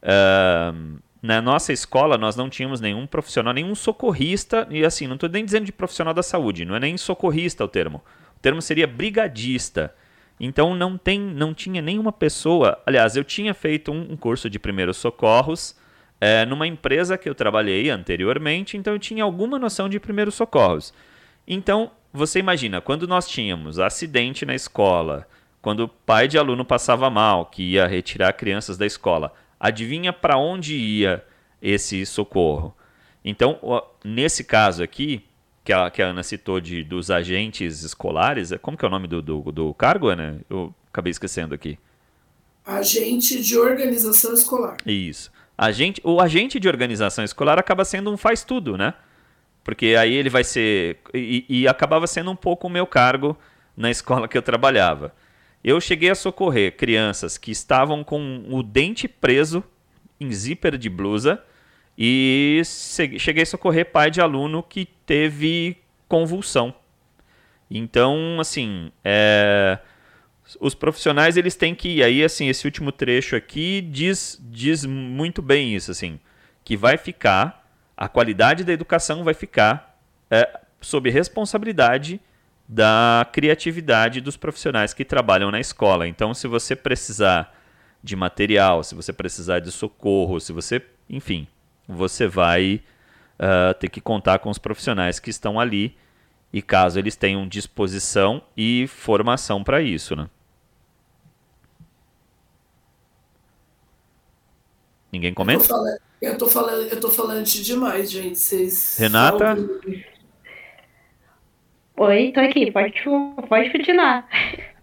É, 0.03 0.73
na 1.23 1.41
nossa 1.41 1.73
escola, 1.73 2.17
nós 2.17 2.37
não 2.37 2.49
tínhamos 2.49 2.81
nenhum 2.81 3.07
profissional, 3.07 3.53
nenhum 3.53 3.75
socorrista, 3.75 4.67
e 4.71 4.85
assim, 4.85 5.07
não 5.07 5.15
estou 5.15 5.29
nem 5.29 5.45
dizendo 5.45 5.65
de 5.65 5.73
profissional 5.73 6.15
da 6.15 6.23
saúde, 6.23 6.65
não 6.65 6.77
é 6.77 6.81
nem 6.81 6.97
socorrista 6.97 7.65
o 7.65 7.69
termo. 7.69 8.03
O 8.37 8.41
termo 8.41 8.61
seria 8.63 8.87
brigadista. 8.87 9.95
Então 10.39 10.75
não 10.75 10.99
tem, 10.99 11.19
não 11.19 11.55
tinha 11.55 11.81
nenhuma 11.81 12.13
pessoa. 12.13 12.81
Aliás, 12.85 13.17
eu 13.17 13.25
tinha 13.25 13.55
feito 13.55 13.91
um, 13.91 14.13
um 14.13 14.17
curso 14.17 14.51
de 14.51 14.59
primeiros 14.59 14.99
socorros 14.99 15.75
é, 16.21 16.47
numa 16.47 16.67
empresa 16.67 17.19
que 17.19 17.29
eu 17.29 17.35
trabalhei 17.35 17.91
anteriormente, 17.91 18.77
então 18.77 18.93
eu 18.93 18.99
tinha 18.99 19.25
alguma 19.25 19.59
noção 19.59 19.89
de 19.89 20.01
primeiros 20.01 20.35
socorros. 20.35 20.93
Então 21.47 21.91
você 22.13 22.39
imagina, 22.39 22.81
quando 22.81 23.07
nós 23.07 23.29
tínhamos 23.29 23.79
acidente 23.79 24.47
na 24.47 24.55
escola, 24.55 25.29
quando 25.61 25.81
o 25.81 25.89
pai 25.89 26.27
de 26.27 26.39
aluno 26.39 26.65
passava 26.65 27.11
mal, 27.11 27.47
que 27.47 27.63
ia 27.63 27.87
retirar 27.87 28.33
crianças 28.33 28.79
da 28.79 28.87
escola, 28.87 29.33
adivinha 29.61 30.13
para 30.13 30.39
onde 30.39 30.75
ia 30.75 31.25
esse 31.61 32.07
socorro? 32.07 32.75
Então, 33.25 33.59
nesse 34.05 34.45
caso 34.45 34.83
aqui, 34.83 35.25
que 35.65 35.73
a, 35.73 35.91
que 35.91 36.01
a 36.01 36.07
Ana 36.07 36.23
citou 36.23 36.61
de, 36.61 36.85
dos 36.85 37.11
agentes 37.11 37.83
escolares, 37.83 38.53
é, 38.53 38.59
como 38.59 38.77
que 38.77 38.85
é 38.85 38.89
o 38.89 38.91
nome 38.91 39.09
do, 39.09 39.21
do, 39.21 39.41
do 39.53 39.75
cargo, 39.75 40.09
Ana? 40.09 40.41
Eu 40.49 40.73
acabei 40.89 41.11
esquecendo 41.11 41.55
aqui. 41.55 41.77
Agente 42.65 43.43
de 43.43 43.59
organização 43.59 44.33
escolar. 44.33 44.77
Isso. 44.87 45.31
O 46.05 46.21
agente 46.21 46.61
de 46.61 46.69
organização 46.69 47.25
escolar 47.25 47.59
acaba 47.59 47.85
sendo 47.85 48.13
um 48.13 48.17
faz-tudo, 48.17 48.77
né? 48.77 48.95
Porque 49.65 49.97
aí 49.99 50.15
ele 50.15 50.31
vai 50.31 50.45
ser. 50.45 50.99
E, 51.13 51.45
e, 51.49 51.69
acabava 51.69 52.07
sendo 52.07 52.31
um 52.31 52.37
pouco 52.37 52.67
o 52.67 52.71
meu 52.71 52.87
cargo 52.87 53.37
na 53.77 53.91
escola 53.91 54.29
que 54.29 54.39
eu 54.39 54.43
trabalhava. 54.43 55.15
Eu 55.65 55.81
cheguei 55.81 56.11
a 56.11 56.15
socorrer 56.15 56.77
crianças 56.77 57.37
que 57.37 57.51
estavam 57.51 58.05
com 58.05 58.45
o 58.49 58.63
dente 58.63 59.09
preso 59.09 59.65
em 60.21 60.31
zíper 60.31 60.79
de 60.79 60.89
blusa 60.89 61.43
e 61.99 62.63
cheguei 63.19 63.43
a 63.43 63.47
socorrer 63.47 63.91
pai 63.91 64.11
de 64.11 64.21
aluno 64.21 64.63
que 64.63 64.87
teve 65.05 65.77
convulsão. 66.09 66.75
Então, 67.71 68.39
assim, 68.39 68.93
é... 69.05 69.79
os 70.61 70.75
profissionais 70.75 71.37
eles 71.37 71.57
têm 71.57 71.75
que. 71.75 72.03
Aí, 72.03 72.23
assim, 72.23 72.49
esse 72.49 72.65
último 72.67 72.93
trecho 72.93 73.35
aqui 73.35 73.81
diz, 73.81 74.41
diz 74.43 74.85
muito 74.85 75.43
bem 75.43 75.75
isso, 75.75 75.91
assim, 75.91 76.21
que 76.65 76.77
vai 76.77 76.97
ficar, 76.97 77.69
a 77.97 78.09
qualidade 78.09 78.63
da 78.63 78.73
educação 78.73 79.25
vai 79.25 79.35
ficar 79.35 79.99
é, 80.31 80.61
sob 80.81 81.11
responsabilidade 81.11 82.21
da 82.69 83.27
criatividade 83.33 84.21
dos 84.21 84.37
profissionais 84.37 84.93
que 84.93 85.05
trabalham 85.05 85.51
na 85.51 85.61
escola. 85.61 86.07
Então, 86.07 86.35
se 86.35 86.49
você 86.49 86.75
precisar 86.75 87.55
de 88.03 88.15
material, 88.17 88.83
se 88.83 88.95
você 88.95 89.13
precisar 89.13 89.61
de 89.61 89.71
socorro, 89.73 90.41
se 90.41 90.53
você, 90.53 90.83
enfim, 91.09 91.47
você 91.89 92.27
vai 92.27 92.83
uh, 93.39 93.75
ter 93.75 93.89
que 93.89 94.01
contar 94.01 94.39
com 94.39 94.51
os 94.51 94.59
profissionais 94.59 95.21
que 95.21 95.31
estão 95.31 95.59
ali 95.59 95.97
e 96.53 96.63
caso 96.63 96.99
eles 96.99 97.17
tenham 97.17 97.47
disposição 97.47 98.43
e 98.57 98.87
formação 98.89 99.63
para 99.63 99.83
isso, 99.83 100.17
né? 100.17 100.29
Ninguém 105.17 105.33
comenta? 105.33 105.65
Eu 106.21 106.37
tô 106.37 106.47
falando, 106.47 106.89
eu 106.89 107.01
tô 107.01 107.11
falando 107.11 107.43
demais, 107.43 108.11
gente. 108.11 108.39
Vocês 108.39 108.99
Renata? 108.99 109.57
Oi, 111.97 112.33
tô 112.33 112.41
aqui. 112.41 112.71
Pode, 112.71 113.03
pode 113.49 113.71
continuar. 113.71 114.29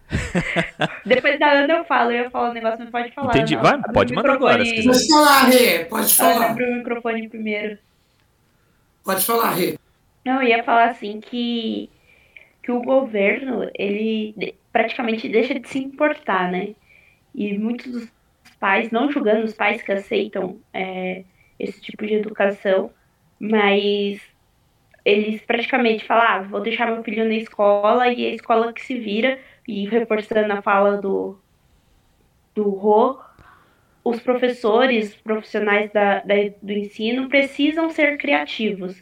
Depois 1.06 1.40
da 1.40 1.52
Ana 1.52 1.74
eu 1.76 1.86
falo, 1.86 2.12
eu 2.12 2.32
falo 2.32 2.50
o 2.50 2.54
negócio, 2.54 2.80
mas 2.80 2.90
pode 2.90 3.12
falar. 3.12 3.30
Entendi. 3.30 3.56
Vai, 3.56 3.80
pode 3.94 4.14
mandar 4.14 4.34
agora. 4.34 4.66
Se 4.66 4.84
pode 4.84 5.08
falar, 5.08 5.44
Rê. 5.44 5.86
Pode 5.86 6.16
falar. 6.16 6.50
Abre 6.50 6.66
o 6.66 6.76
microfone 6.78 7.30
primeiro. 7.30 7.78
Pode 9.04 9.24
falar, 9.24 9.54
Rê. 9.54 9.78
Não, 10.26 10.42
eu 10.42 10.48
ia 10.48 10.64
falar 10.64 10.90
assim 10.90 11.22
que, 11.22 11.92
que 12.64 12.72
o 12.72 12.82
governo, 12.82 13.70
ele 13.76 14.56
praticamente 14.72 15.30
deixa 15.30 15.60
de 15.60 15.70
se 15.70 15.78
importar, 15.78 16.52
né? 16.52 16.74
E 17.36 17.56
muitos 17.56 17.92
dos 17.92 18.08
pais, 18.64 18.92
não 18.92 19.12
julgando 19.12 19.44
os 19.44 19.54
pais 19.54 19.82
que 19.82 19.92
aceitam 19.92 20.58
é, 20.74 21.26
esse 21.60 21.82
tipo 21.82 22.08
de 22.08 22.14
educação, 22.14 22.92
mas 23.38 24.22
eles 25.04 25.42
praticamente 25.42 26.06
falam, 26.06 26.26
ah, 26.26 26.42
vou 26.44 26.62
deixar 26.62 26.90
meu 26.90 27.04
filho 27.04 27.26
na 27.26 27.34
escola 27.34 28.08
e 28.08 28.26
é 28.26 28.30
a 28.30 28.36
escola 28.36 28.72
que 28.72 28.82
se 28.82 28.98
vira, 28.98 29.38
e 29.68 29.86
reforçando 29.86 30.54
a 30.54 30.62
fala 30.62 30.96
do, 30.96 31.38
do 32.56 32.70
Rô, 32.70 33.20
os 34.02 34.22
professores, 34.22 35.14
profissionais 35.14 35.92
da, 35.92 36.20
da, 36.20 36.36
do 36.62 36.72
ensino 36.72 37.28
precisam 37.28 37.90
ser 37.90 38.18
criativos, 38.18 38.96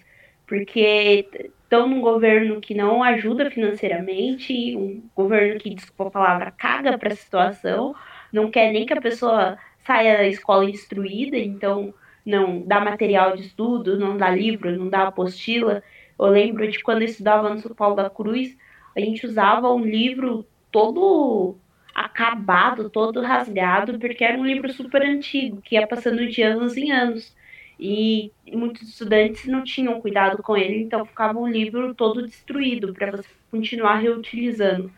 porque 0.48 1.30
estão 1.64 1.88
num 1.88 2.02
governo 2.02 2.60
que 2.60 2.74
não 2.74 3.04
ajuda 3.04 3.52
financeiramente, 3.52 4.76
um 4.76 5.04
governo 5.16 5.60
que, 5.60 5.70
desculpa 5.70 6.08
a 6.08 6.12
palavra, 6.12 6.52
caga 6.52 6.98
para 6.98 7.14
a 7.14 7.16
situação, 7.16 7.94
não 8.32 8.50
quer 8.52 8.72
nem 8.72 8.86
que 8.86 8.94
a 8.94 9.02
pessoa 9.02 9.58
saia 9.86 10.18
da 10.18 10.28
escola 10.28 10.70
instruída, 10.70 11.38
então 11.38 11.94
não 12.26 12.62
dá 12.62 12.80
material 12.80 13.36
de 13.36 13.44
estudo, 13.44 13.98
não 13.98 14.18
dá 14.18 14.30
livro, 14.30 14.78
não 14.78 14.90
dá 14.90 15.08
apostila. 15.08 15.84
Eu 16.20 16.28
lembro 16.28 16.70
de 16.70 16.82
quando 16.84 17.02
eu 17.02 17.08
estudava 17.08 17.50
no 17.50 17.60
São 17.60 17.74
Paulo 17.74 17.96
da 17.96 18.10
Cruz, 18.10 18.56
a 18.96 19.00
gente 19.00 19.26
usava 19.26 19.72
um 19.72 19.84
livro 19.84 20.46
todo 20.72 21.56
acabado, 21.94 22.90
todo 22.90 23.22
rasgado, 23.22 24.00
porque 24.00 24.24
era 24.24 24.38
um 24.38 24.46
livro 24.46 24.72
super 24.72 25.02
antigo, 25.02 25.62
que 25.62 25.76
ia 25.76 25.88
passando 25.88 26.28
de 26.28 26.42
anos 26.42 26.78
em 26.78 26.92
anos. 26.92 27.36
E 27.80 28.32
muitos 28.54 28.84
estudantes 28.84 29.48
não 29.48 29.64
tinham 29.64 30.00
cuidado 30.00 30.44
com 30.44 30.56
ele, 30.56 30.84
então 30.84 31.04
ficava 31.06 31.40
um 31.40 31.48
livro 31.48 31.96
todo 31.96 32.26
destruído 32.28 32.94
para 32.94 33.12
você 33.12 33.30
continuar 33.50 33.96
reutilizando. 33.96 34.92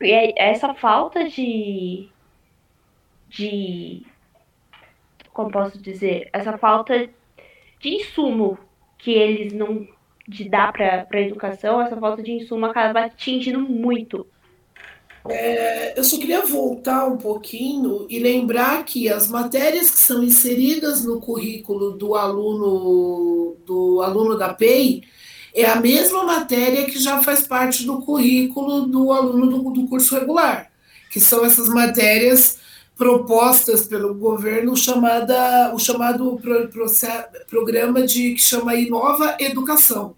E 0.00 0.34
essa 0.36 0.74
falta 0.74 1.28
de. 1.28 2.08
De. 3.32 4.02
como 5.32 5.50
posso 5.50 5.78
dizer? 5.78 6.28
Essa 6.32 6.56
falta 6.58 7.08
de 7.80 7.88
insumo 7.88 8.58
que 8.98 9.12
eles 9.12 9.52
não. 9.52 9.88
de 10.28 10.48
dar 10.48 10.72
para 10.72 11.06
a 11.10 11.20
educação, 11.20 11.80
essa 11.80 11.96
falta 11.96 12.22
de 12.22 12.32
insumo 12.32 12.66
acaba 12.66 13.06
atingindo 13.06 13.58
muito 13.58 14.26
É, 15.28 15.98
eu 15.98 16.04
só 16.04 16.18
queria 16.18 16.44
voltar 16.44 17.06
um 17.06 17.16
pouquinho 17.16 18.06
e 18.08 18.18
lembrar 18.18 18.84
que 18.84 19.08
as 19.08 19.28
matérias 19.28 19.90
que 19.90 19.98
são 19.98 20.22
inseridas 20.22 21.04
no 21.04 21.20
currículo 21.20 21.92
do 21.92 22.14
aluno 22.14 23.56
do 23.66 24.02
aluno 24.02 24.36
da 24.36 24.52
PEI 24.52 25.02
é 25.54 25.64
a 25.66 25.76
mesma 25.76 26.24
matéria 26.24 26.86
que 26.86 26.98
já 26.98 27.22
faz 27.22 27.46
parte 27.46 27.84
do 27.84 28.00
currículo 28.00 28.86
do 28.86 29.12
aluno 29.12 29.46
do, 29.46 29.70
do 29.70 29.86
curso 29.86 30.14
regular, 30.18 30.70
que 31.10 31.20
são 31.20 31.44
essas 31.44 31.68
matérias 31.68 32.61
propostas 33.02 33.84
pelo 33.84 34.14
governo 34.14 34.76
chamada 34.76 35.74
o 35.74 35.78
chamado 35.78 36.38
pro, 36.40 36.68
pro, 36.68 36.86
programa 37.50 38.06
de 38.06 38.34
que 38.34 38.40
chama 38.40 38.76
Inova 38.76 39.36
Educação, 39.40 40.14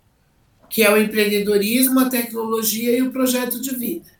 que 0.68 0.82
é 0.82 0.92
o 0.92 0.98
empreendedorismo, 0.98 2.00
a 2.00 2.10
tecnologia 2.10 2.94
e 2.94 3.00
o 3.00 3.10
projeto 3.10 3.58
de 3.58 3.74
vida 3.74 4.12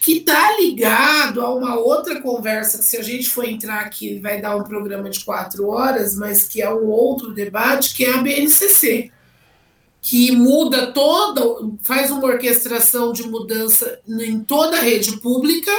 que 0.00 0.18
está 0.18 0.56
ligado 0.56 1.42
a 1.42 1.52
uma 1.52 1.74
outra 1.74 2.20
conversa, 2.22 2.78
que 2.78 2.84
se 2.84 2.96
a 2.96 3.02
gente 3.02 3.28
for 3.28 3.44
entrar 3.44 3.80
aqui 3.80 4.18
vai 4.20 4.40
dar 4.40 4.56
um 4.56 4.62
programa 4.62 5.10
de 5.10 5.22
quatro 5.22 5.68
horas, 5.68 6.14
mas 6.14 6.44
que 6.44 6.62
é 6.62 6.72
um 6.72 6.86
outro 6.86 7.34
debate, 7.34 7.94
que 7.94 8.04
é 8.04 8.14
a 8.14 8.18
BNCC, 8.18 9.10
que 10.00 10.30
muda 10.30 10.92
toda, 10.92 11.42
faz 11.82 12.10
uma 12.10 12.24
orquestração 12.28 13.12
de 13.12 13.24
mudança 13.24 13.98
em 14.08 14.38
toda 14.38 14.78
a 14.78 14.80
rede 14.80 15.16
pública, 15.18 15.72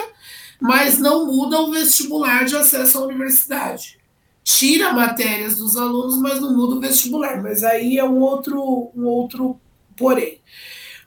mas 0.60 0.98
não 0.98 1.26
muda 1.28 1.60
o 1.62 1.72
vestibular 1.72 2.46
de 2.46 2.56
acesso 2.56 2.98
à 2.98 3.02
universidade. 3.06 3.98
Tira 4.44 4.94
matérias 4.94 5.58
dos 5.58 5.76
alunos, 5.76 6.18
mas 6.18 6.40
não 6.40 6.56
muda 6.56 6.76
o 6.76 6.80
vestibular. 6.80 7.42
Mas 7.42 7.64
aí 7.64 7.98
é 7.98 8.04
um 8.04 8.20
outro, 8.20 8.92
um 8.96 9.06
outro 9.06 9.60
porém. 9.96 10.40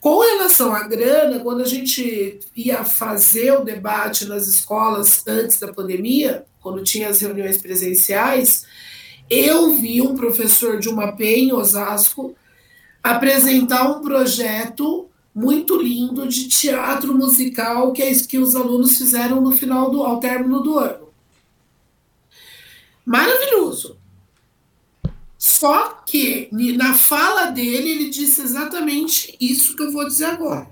Com 0.01 0.18
relação 0.20 0.74
à 0.74 0.86
grana, 0.86 1.40
quando 1.40 1.61
a 1.61 1.66
gente 1.66 2.40
ia 2.57 2.84
fazer 2.84 3.53
o 3.53 3.64
debate 3.64 4.24
nas 4.24 4.46
escolas 4.46 5.22
antes 5.26 5.59
da 5.59 5.72
pandemia, 5.72 6.44
quando 6.62 6.82
tinha 6.82 7.09
as 7.09 7.20
reuniões 7.20 7.59
presenciais, 7.59 8.64
eu 9.28 9.74
vi 9.74 10.01
um 10.01 10.14
professor 10.14 10.78
de 10.78 10.88
uma 10.88 11.12
PEN 11.12 11.48
em 11.48 11.53
Osasco 11.53 12.34
apresentar 13.03 13.90
um 13.90 14.01
projeto 14.01 15.10
muito 15.35 15.81
lindo 15.81 16.26
de 16.28 16.49
teatro 16.49 17.14
musical 17.14 17.93
que 17.93 18.03
é 18.03 18.12
que 18.14 18.39
os 18.39 18.57
alunos 18.57 18.99
fizeram 18.99 19.41
no 19.41 19.53
final 19.53 19.91
do 19.91 20.03
ao 20.03 20.18
término 20.20 20.61
do 20.61 20.78
ano. 20.78 21.09
Maravilhoso. 23.05 23.99
Só 25.39 25.89
que 26.05 26.49
na 26.53 26.95
fala 26.95 27.47
dele, 27.47 27.91
ele 27.91 28.11
disse 28.11 28.43
exatamente 28.43 29.37
isso 29.41 29.74
que 29.74 29.83
eu 29.83 29.93
vou 29.93 30.07
dizer 30.07 30.26
agora. 30.26 30.70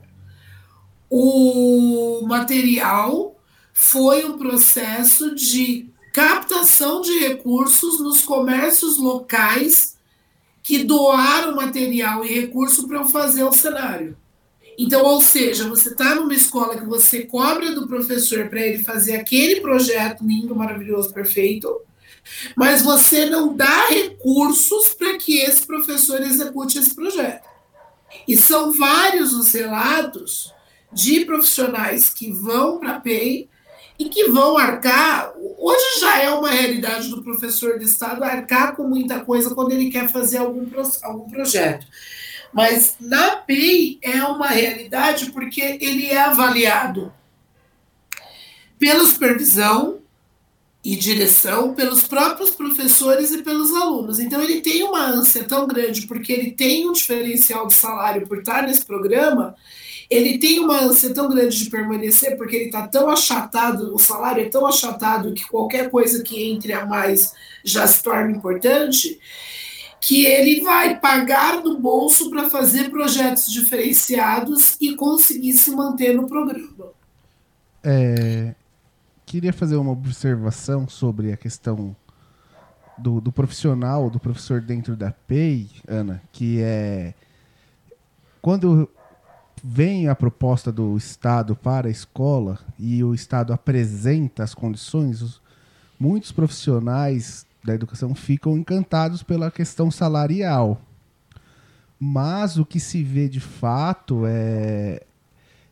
O 1.09 2.23
material 2.27 3.41
foi 3.73 4.25
um 4.25 4.37
processo 4.37 5.35
de 5.35 5.89
captação 6.13 7.01
de 7.01 7.19
recursos 7.21 8.01
nos 8.01 8.21
comércios 8.21 8.99
locais 8.99 9.97
que 10.63 10.85
doaram 10.85 11.57
material 11.57 12.25
e 12.25 12.41
recurso 12.41 12.87
para 12.87 13.05
fazer 13.05 13.45
o 13.45 13.53
cenário. 13.53 14.17
Então, 14.79 15.05
ou 15.05 15.21
seja, 15.21 15.69
você 15.69 15.89
está 15.89 16.15
numa 16.15 16.33
escola 16.33 16.79
que 16.79 16.87
você 16.87 17.25
cobra 17.25 17.75
do 17.75 17.89
professor 17.89 18.49
para 18.49 18.61
ele 18.61 18.79
fazer 18.79 19.17
aquele 19.17 19.61
projeto 19.61 20.25
lindo, 20.25 20.55
maravilhoso, 20.55 21.13
perfeito, 21.13 21.83
mas 22.55 22.81
você 22.83 23.27
não 23.27 23.57
dá 23.57 23.89
recursos 23.89 24.95
para 24.95 25.19
que 25.19 25.41
esse 25.41 25.67
professor 25.67 26.23
execute 26.23 26.79
esse 26.79 26.95
projeto. 26.95 27.49
E 28.27 28.37
são 28.37 28.73
vários 28.73 29.33
os 29.35 29.53
relatos 29.53 30.55
de 30.93 31.25
profissionais 31.25 32.11
que 32.11 32.31
vão 32.31 32.79
para 32.79 32.93
a 32.93 33.01
PEI 33.01 33.49
e 33.99 34.09
que 34.09 34.29
vão 34.31 34.57
arcar. 34.57 35.33
Hoje 35.59 36.01
já 36.01 36.23
é 36.23 36.31
uma 36.31 36.51
realidade 36.51 37.09
do 37.09 37.23
professor 37.23 37.79
de 37.79 37.85
Estado 37.85 38.23
arcar 38.23 38.77
com 38.77 38.85
muita 38.85 39.21
coisa 39.21 39.55
quando 39.55 39.73
ele 39.73 39.91
quer 39.91 40.09
fazer 40.09 40.39
algum, 40.39 40.67
algum 41.03 41.29
projeto. 41.29 41.85
Mas 42.53 42.97
na 43.01 43.37
PEI 43.37 43.99
é 44.03 44.23
uma 44.25 44.49
realidade 44.49 45.31
porque 45.31 45.61
ele 45.81 46.07
é 46.07 46.19
avaliado 46.19 47.13
pela 48.79 49.05
supervisão, 49.05 50.01
e 50.85 50.97
direção 50.97 51.75
pelos 51.75 52.05
próprios 52.05 52.51
professores 52.51 53.31
e 53.33 53.43
pelos 53.43 53.75
alunos. 53.75 54.19
Então 54.19 54.43
ele 54.43 54.61
tem 54.61 54.83
uma 54.83 55.05
ânsia 55.07 55.45
tão 55.45 55.67
grande 55.67 56.07
porque 56.07 56.33
ele 56.33 56.53
tem 56.53 56.89
um 56.89 56.93
diferencial 56.93 57.67
de 57.67 57.75
salário 57.75 58.27
por 58.27 58.39
estar 58.39 58.63
nesse 58.63 58.87
programa, 58.87 59.55
ele 60.09 60.39
tem 60.39 60.59
uma 60.61 60.81
ânsia 60.81 61.13
tão 61.13 61.29
grande 61.29 61.63
de 61.63 61.69
permanecer 61.69 62.39
porque 62.39 62.57
ele 62.57 62.65
está 62.67 62.89
tão 62.89 63.11
achatado, 63.11 63.95
o 63.95 63.99
salário 63.99 64.43
é 64.43 64.49
tão 64.49 64.67
achatado 64.67 65.35
que 65.35 65.47
qualquer 65.47 65.91
coisa 65.91 66.23
que 66.23 66.43
entre 66.51 66.73
a 66.73 66.87
mais 66.87 67.35
já 67.63 67.87
se 67.87 68.03
torna 68.03 68.31
importante, 68.31 69.21
que 70.01 70.25
ele 70.25 70.61
vai 70.61 70.99
pagar 70.99 71.61
do 71.63 71.79
bolso 71.79 72.31
para 72.31 72.49
fazer 72.49 72.91
projetos 72.91 73.51
diferenciados 73.51 74.77
e 74.81 74.95
conseguir 74.95 75.55
se 75.55 75.71
manter 75.71 76.15
no 76.15 76.27
programa. 76.27 76.93
É, 77.83 78.55
queria 79.27 79.53
fazer 79.53 79.77
uma 79.77 79.93
observação 79.93 80.89
sobre 80.89 81.33
a 81.33 81.37
questão 81.37 81.97
do, 82.97 83.21
do 83.21 83.33
profissional, 83.33 84.11
do 84.11 84.19
professor 84.19 84.61
dentro 84.61 84.97
da 84.97 85.11
PEI, 85.11 85.69
Ana, 85.87 86.23
que 86.33 86.61
é 86.61 87.15
quando 88.41 88.89
vem 89.63 90.09
a 90.09 90.15
proposta 90.15 90.71
do 90.71 90.97
Estado 90.97 91.57
para 91.57 91.89
a 91.89 91.91
escola 91.91 92.59
e 92.79 93.03
o 93.03 93.15
Estado 93.15 93.53
apresenta 93.53 94.43
as 94.43 94.55
condições, 94.55 95.21
os, 95.23 95.41
muitos 95.99 96.31
profissionais 96.31 97.45
da 97.69 97.75
educação 97.75 98.15
ficam 98.15 98.57
encantados 98.57 99.23
pela 99.23 99.51
questão 99.51 99.91
salarial. 99.91 100.81
Mas 102.01 102.57
o 102.57 102.65
que 102.65 102.81
se 102.81 103.03
vê 103.03 103.29
de 103.29 103.41
fato 103.41 104.23
é, 104.27 105.03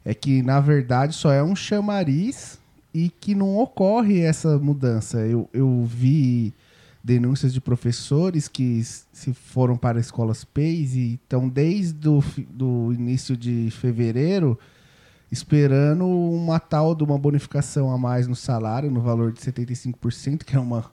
é 0.05 0.15
que, 0.15 0.43
na 0.43 0.61
verdade, 0.61 1.15
só 1.15 1.33
é 1.33 1.43
um 1.43 1.57
chamariz 1.57 2.61
e 2.93 3.09
que 3.09 3.35
não 3.35 3.57
ocorre 3.57 4.21
essa 4.21 4.59
mudança. 4.59 5.19
Eu, 5.21 5.49
eu 5.53 5.85
vi 5.85 6.53
denúncias 7.03 7.53
de 7.53 7.61
professores 7.61 8.49
que 8.49 8.83
se 8.85 9.33
foram 9.33 9.77
para 9.77 10.01
escolas 10.01 10.45
PEIs 10.45 10.95
e 10.95 11.15
estão 11.15 11.49
desde 11.49 12.09
o 12.09 12.23
do 12.51 12.93
início 12.93 13.37
de 13.37 13.71
fevereiro 13.71 14.59
esperando 15.31 16.07
uma 16.07 16.59
tal 16.59 16.95
de 16.95 17.05
uma 17.05 17.19
bonificação 17.19 17.91
a 17.93 17.99
mais 17.99 18.27
no 18.27 18.37
salário, 18.37 18.91
no 18.91 19.01
valor 19.01 19.33
de 19.33 19.41
75%, 19.41 20.45
que 20.45 20.57
é 20.57 20.59
uma 20.59 20.91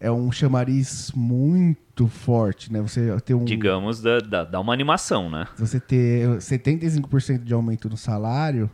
é 0.00 0.10
um 0.10 0.32
chamariz 0.32 1.12
muito 1.14 2.08
forte, 2.08 2.72
né? 2.72 2.80
Você 2.80 3.14
ter 3.20 3.34
um 3.34 3.44
digamos 3.44 4.00
dá, 4.00 4.18
dá, 4.18 4.44
dá 4.44 4.60
uma 4.60 4.72
animação, 4.72 5.28
né? 5.28 5.46
Você 5.58 5.78
ter 5.78 6.26
75% 6.38 7.44
de 7.44 7.52
aumento 7.52 7.88
no 7.88 7.98
salário, 7.98 8.70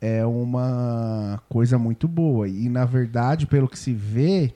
é 0.00 0.24
uma 0.24 1.42
coisa 1.48 1.78
muito 1.78 2.06
boa. 2.06 2.48
E, 2.48 2.68
na 2.68 2.84
verdade, 2.84 3.46
pelo 3.46 3.68
que 3.68 3.78
se 3.78 3.92
vê, 3.92 4.54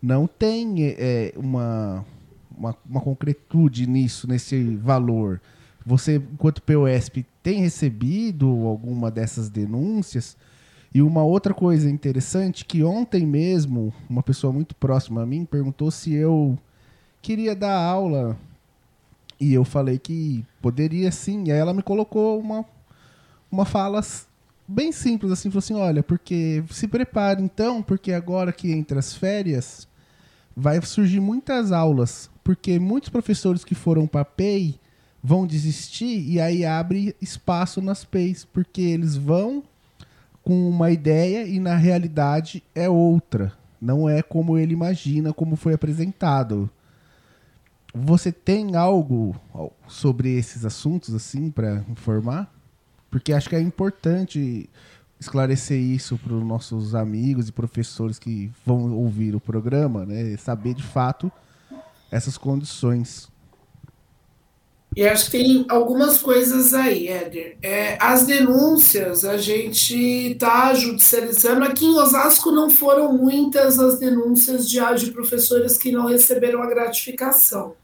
não 0.00 0.26
tem 0.26 0.94
é, 0.98 1.32
uma, 1.36 2.04
uma, 2.56 2.76
uma 2.88 3.00
concretude 3.00 3.86
nisso, 3.86 4.28
nesse 4.28 4.76
valor. 4.76 5.40
Você, 5.84 6.16
enquanto 6.16 6.62
POSP, 6.62 7.24
tem 7.42 7.60
recebido 7.60 8.46
alguma 8.66 9.10
dessas 9.10 9.48
denúncias? 9.48 10.36
E 10.94 11.02
uma 11.02 11.22
outra 11.22 11.52
coisa 11.52 11.90
interessante, 11.90 12.64
que 12.64 12.82
ontem 12.82 13.26
mesmo, 13.26 13.92
uma 14.08 14.22
pessoa 14.22 14.52
muito 14.52 14.74
próxima 14.74 15.22
a 15.22 15.26
mim 15.26 15.44
perguntou 15.44 15.90
se 15.90 16.12
eu 16.14 16.58
queria 17.20 17.54
dar 17.54 17.76
aula. 17.76 18.36
E 19.38 19.52
eu 19.52 19.64
falei 19.64 19.98
que 19.98 20.44
poderia 20.62 21.10
sim. 21.10 21.44
E 21.46 21.52
aí 21.52 21.58
ela 21.58 21.74
me 21.74 21.82
colocou 21.82 22.40
uma, 22.40 22.64
uma 23.50 23.64
fala 23.64 24.00
bem 24.66 24.90
simples 24.90 25.30
assim, 25.30 25.50
falou 25.50 25.58
assim, 25.58 25.74
olha, 25.74 26.02
porque 26.02 26.64
se 26.70 26.88
prepare 26.88 27.42
então, 27.42 27.82
porque 27.82 28.12
agora 28.12 28.52
que 28.52 28.72
entre 28.72 28.98
as 28.98 29.14
férias 29.14 29.86
vai 30.56 30.80
surgir 30.82 31.20
muitas 31.20 31.70
aulas, 31.70 32.30
porque 32.42 32.78
muitos 32.78 33.10
professores 33.10 33.64
que 33.64 33.74
foram 33.74 34.06
para 34.06 34.24
PEI 34.24 34.80
vão 35.22 35.46
desistir 35.46 36.20
e 36.28 36.40
aí 36.40 36.64
abre 36.64 37.14
espaço 37.20 37.82
nas 37.82 38.04
PEIs, 38.04 38.44
porque 38.44 38.80
eles 38.80 39.16
vão 39.16 39.62
com 40.46 40.68
uma 40.68 40.92
ideia 40.92 41.44
e 41.44 41.58
na 41.58 41.74
realidade 41.74 42.62
é 42.72 42.88
outra, 42.88 43.52
não 43.80 44.08
é 44.08 44.22
como 44.22 44.56
ele 44.56 44.72
imagina, 44.72 45.32
como 45.32 45.56
foi 45.56 45.74
apresentado. 45.74 46.70
Você 47.92 48.30
tem 48.30 48.76
algo 48.76 49.34
sobre 49.88 50.38
esses 50.38 50.64
assuntos 50.64 51.12
assim 51.12 51.50
para 51.50 51.84
informar? 51.90 52.48
Porque 53.10 53.32
acho 53.32 53.48
que 53.48 53.56
é 53.56 53.60
importante 53.60 54.70
esclarecer 55.18 55.80
isso 55.80 56.16
para 56.16 56.34
os 56.34 56.44
nossos 56.44 56.94
amigos 56.94 57.48
e 57.48 57.52
professores 57.52 58.16
que 58.16 58.48
vão 58.64 58.94
ouvir 58.94 59.34
o 59.34 59.40
programa, 59.40 60.06
né? 60.06 60.36
Saber 60.36 60.74
de 60.74 60.82
fato 60.84 61.32
essas 62.08 62.38
condições. 62.38 63.28
E 64.96 65.06
acho 65.06 65.26
que 65.26 65.32
tem 65.32 65.66
algumas 65.68 66.16
coisas 66.16 66.72
aí, 66.72 67.06
Éder. 67.06 67.58
É, 67.62 67.98
as 68.00 68.24
denúncias, 68.24 69.26
a 69.26 69.36
gente 69.36 69.94
está 70.32 70.72
judicializando. 70.72 71.64
Aqui 71.64 71.84
em 71.84 71.98
Osasco 71.98 72.50
não 72.50 72.70
foram 72.70 73.12
muitas 73.12 73.78
as 73.78 73.98
denúncias 73.98 74.66
de, 74.66 74.80
de 74.96 75.12
professores 75.12 75.76
que 75.76 75.92
não 75.92 76.06
receberam 76.06 76.62
a 76.62 76.66
gratificação. 76.66 77.74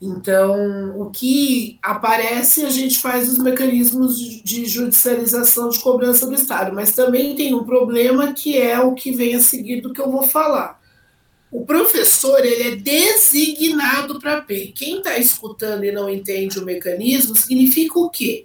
Então, 0.00 0.96
o 0.96 1.10
que 1.10 1.76
aparece, 1.82 2.64
a 2.64 2.70
gente 2.70 3.00
faz 3.00 3.28
os 3.28 3.38
mecanismos 3.38 4.16
de 4.16 4.64
judicialização 4.64 5.70
de 5.70 5.80
cobrança 5.80 6.24
do 6.24 6.34
Estado. 6.34 6.72
Mas 6.72 6.92
também 6.92 7.34
tem 7.34 7.52
um 7.52 7.64
problema 7.64 8.32
que 8.32 8.56
é 8.56 8.78
o 8.78 8.94
que 8.94 9.10
vem 9.10 9.34
a 9.34 9.40
seguir 9.40 9.80
do 9.80 9.92
que 9.92 10.00
eu 10.00 10.12
vou 10.12 10.22
falar 10.22 10.85
o 11.56 11.64
professor 11.64 12.44
ele 12.44 12.68
é 12.68 12.76
designado 12.76 14.20
para 14.20 14.42
PEI. 14.42 14.72
Quem 14.72 14.98
está 14.98 15.16
escutando 15.16 15.84
e 15.84 15.90
não 15.90 16.06
entende 16.06 16.58
o 16.58 16.64
mecanismo 16.66 17.34
significa 17.34 17.98
o 17.98 18.10
quê? 18.10 18.44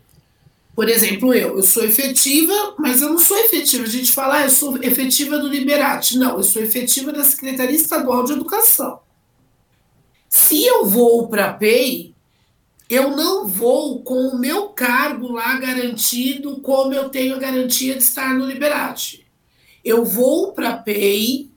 Por 0.74 0.88
exemplo, 0.88 1.34
eu, 1.34 1.58
eu 1.58 1.62
sou 1.62 1.84
efetiva, 1.84 2.54
mas 2.80 3.02
eu 3.02 3.10
não 3.10 3.20
sou 3.20 3.38
efetiva. 3.38 3.84
A 3.84 3.90
gente 3.90 4.14
fala, 4.14 4.38
ah, 4.38 4.44
eu 4.46 4.50
sou 4.50 4.82
efetiva 4.82 5.38
do 5.38 5.50
Liberate. 5.50 6.18
Não, 6.18 6.38
eu 6.38 6.44
sou 6.44 6.62
efetiva 6.62 7.12
da 7.12 7.26
Secretaria 7.26 7.76
Estadual 7.76 8.24
de 8.24 8.32
Educação. 8.32 9.02
Se 10.30 10.66
eu 10.66 10.86
vou 10.86 11.28
para 11.28 11.50
a 11.50 11.54
PEI, 11.54 12.16
eu 12.90 13.10
não 13.14 13.46
vou 13.46 14.02
com 14.04 14.30
o 14.30 14.40
meu 14.40 14.70
cargo 14.70 15.34
lá 15.34 15.58
garantido, 15.58 16.62
como 16.62 16.94
eu 16.94 17.10
tenho 17.10 17.36
a 17.36 17.40
garantia 17.40 17.94
de 17.94 18.04
estar 18.04 18.34
no 18.34 18.46
Liberate. 18.46 19.28
Eu 19.84 20.06
vou 20.06 20.54
para 20.54 20.70
a 20.70 20.78
PEI 20.78 21.51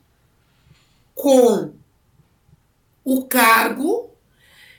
com 1.15 1.73
o 3.05 3.25
cargo, 3.25 4.11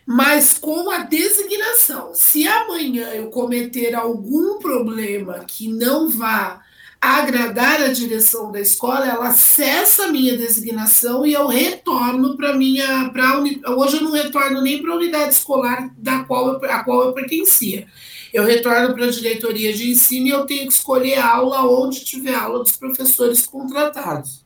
mas 0.05 0.57
com 0.57 0.89
a 0.91 0.99
designação. 0.99 2.13
Se 2.13 2.47
amanhã 2.47 3.09
eu 3.09 3.29
cometer 3.29 3.95
algum 3.95 4.59
problema 4.59 5.45
que 5.47 5.67
não 5.67 6.09
vá 6.09 6.61
agradar 6.99 7.81
a 7.81 7.89
direção 7.89 8.51
da 8.51 8.59
escola, 8.59 9.07
ela 9.07 9.31
cessa 9.31 10.05
a 10.05 10.11
minha 10.11 10.35
designação 10.37 11.25
e 11.25 11.33
eu 11.33 11.47
retorno 11.47 12.35
para 12.35 12.55
minha. 12.55 13.11
Uni, 13.37 13.61
hoje 13.65 13.97
eu 13.97 14.03
não 14.03 14.11
retorno 14.11 14.61
nem 14.61 14.81
para 14.81 14.91
a 14.91 14.95
unidade 14.95 15.33
escolar 15.33 15.93
da 15.97 16.23
qual 16.23 16.53
eu, 16.53 16.71
a 16.71 16.83
qual 16.83 17.05
eu 17.05 17.13
pertencia. 17.13 17.87
Eu 18.33 18.43
retorno 18.43 18.93
para 18.93 19.05
a 19.05 19.11
diretoria 19.11 19.71
de 19.71 19.91
ensino 19.91 20.27
e 20.27 20.31
eu 20.31 20.45
tenho 20.45 20.67
que 20.67 20.73
escolher 20.73 21.19
a 21.19 21.35
aula 21.35 21.63
onde 21.63 22.03
tiver 22.03 22.35
aula 22.35 22.59
dos 22.59 22.75
professores 22.75 23.45
contratados. 23.45 24.44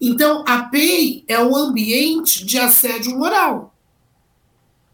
Então, 0.00 0.44
a 0.46 0.64
PEI 0.64 1.24
é 1.26 1.42
um 1.42 1.56
ambiente 1.56 2.44
de 2.44 2.58
assédio 2.58 3.16
moral. 3.16 3.74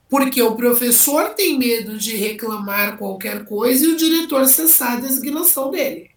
Porque 0.09 0.43
o 0.43 0.55
professor 0.55 1.31
tem 1.31 1.59
medo 1.59 1.97
de 1.97 2.15
reclamar 2.17 2.99
qualquer 2.99 3.45
coisa 3.45 3.85
e 3.85 3.89
o 3.89 3.97
diretor 3.97 4.47
cessar 4.47 4.99
a 4.99 5.01
designação 5.01 5.71
dele. 5.71 6.11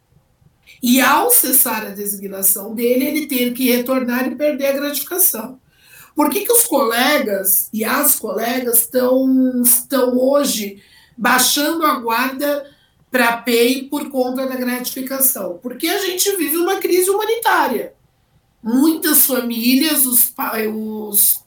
E 0.83 0.99
ao 0.99 1.31
cessar 1.31 1.86
a 1.86 1.89
designação 1.89 2.75
dele, 2.75 3.05
ele 3.05 3.25
tem 3.25 3.53
que 3.53 3.71
retornar 3.71 4.27
e 4.27 4.36
perder 4.36 4.67
a 4.67 4.73
gratificação. 4.73 5.59
Por 6.15 6.29
que, 6.29 6.45
que 6.45 6.51
os 6.51 6.65
colegas 6.65 7.69
e 7.73 7.83
as 7.83 8.15
colegas 8.15 8.79
estão, 8.79 9.61
estão 9.63 10.17
hoje 10.17 10.81
baixando 11.17 11.86
a 11.86 11.99
guarda 11.99 12.69
para 13.09 13.29
a 13.29 13.38
PEI 13.38 13.83
por 13.83 14.09
conta 14.09 14.45
da 14.45 14.55
gratificação? 14.55 15.59
Porque 15.61 15.88
a 15.88 15.99
gente 15.99 16.36
vive 16.36 16.57
uma 16.57 16.77
crise 16.77 17.09
humanitária 17.09 17.94
muitas 18.66 19.28
famílias, 19.28 20.07
os, 20.07 20.34
os, 20.74 21.43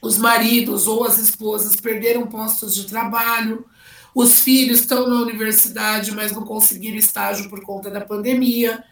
os 0.00 0.18
maridos 0.18 0.86
ou 0.86 1.04
as 1.04 1.18
esposas 1.18 1.74
perderam 1.74 2.28
postos 2.28 2.76
de 2.76 2.86
trabalho, 2.86 3.66
os 4.14 4.38
filhos 4.38 4.80
estão 4.80 5.08
na 5.08 5.20
universidade, 5.20 6.12
mas 6.12 6.30
não 6.30 6.42
conseguiram 6.42 6.96
estágio 6.96 7.50
por 7.50 7.60
conta 7.62 7.90
da 7.90 8.00
pandemia. 8.00 8.84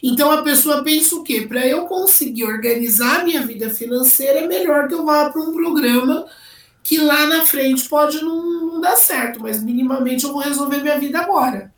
Então 0.00 0.30
a 0.30 0.42
pessoa 0.42 0.84
pensa 0.84 1.16
o 1.16 1.24
quê? 1.24 1.42
Para 1.42 1.66
eu 1.66 1.86
conseguir 1.86 2.44
organizar 2.44 3.24
minha 3.24 3.44
vida 3.44 3.68
financeira, 3.68 4.38
é 4.38 4.46
melhor 4.46 4.86
que 4.86 4.94
eu 4.94 5.04
vá 5.04 5.28
para 5.28 5.42
um 5.42 5.52
programa 5.52 6.26
que 6.84 6.98
lá 6.98 7.26
na 7.26 7.44
frente 7.44 7.88
pode 7.88 8.22
não, 8.22 8.66
não 8.66 8.80
dar 8.80 8.96
certo, 8.96 9.40
mas 9.40 9.62
minimamente 9.62 10.24
eu 10.24 10.32
vou 10.32 10.40
resolver 10.40 10.78
minha 10.78 10.98
vida 10.98 11.18
agora. 11.18 11.71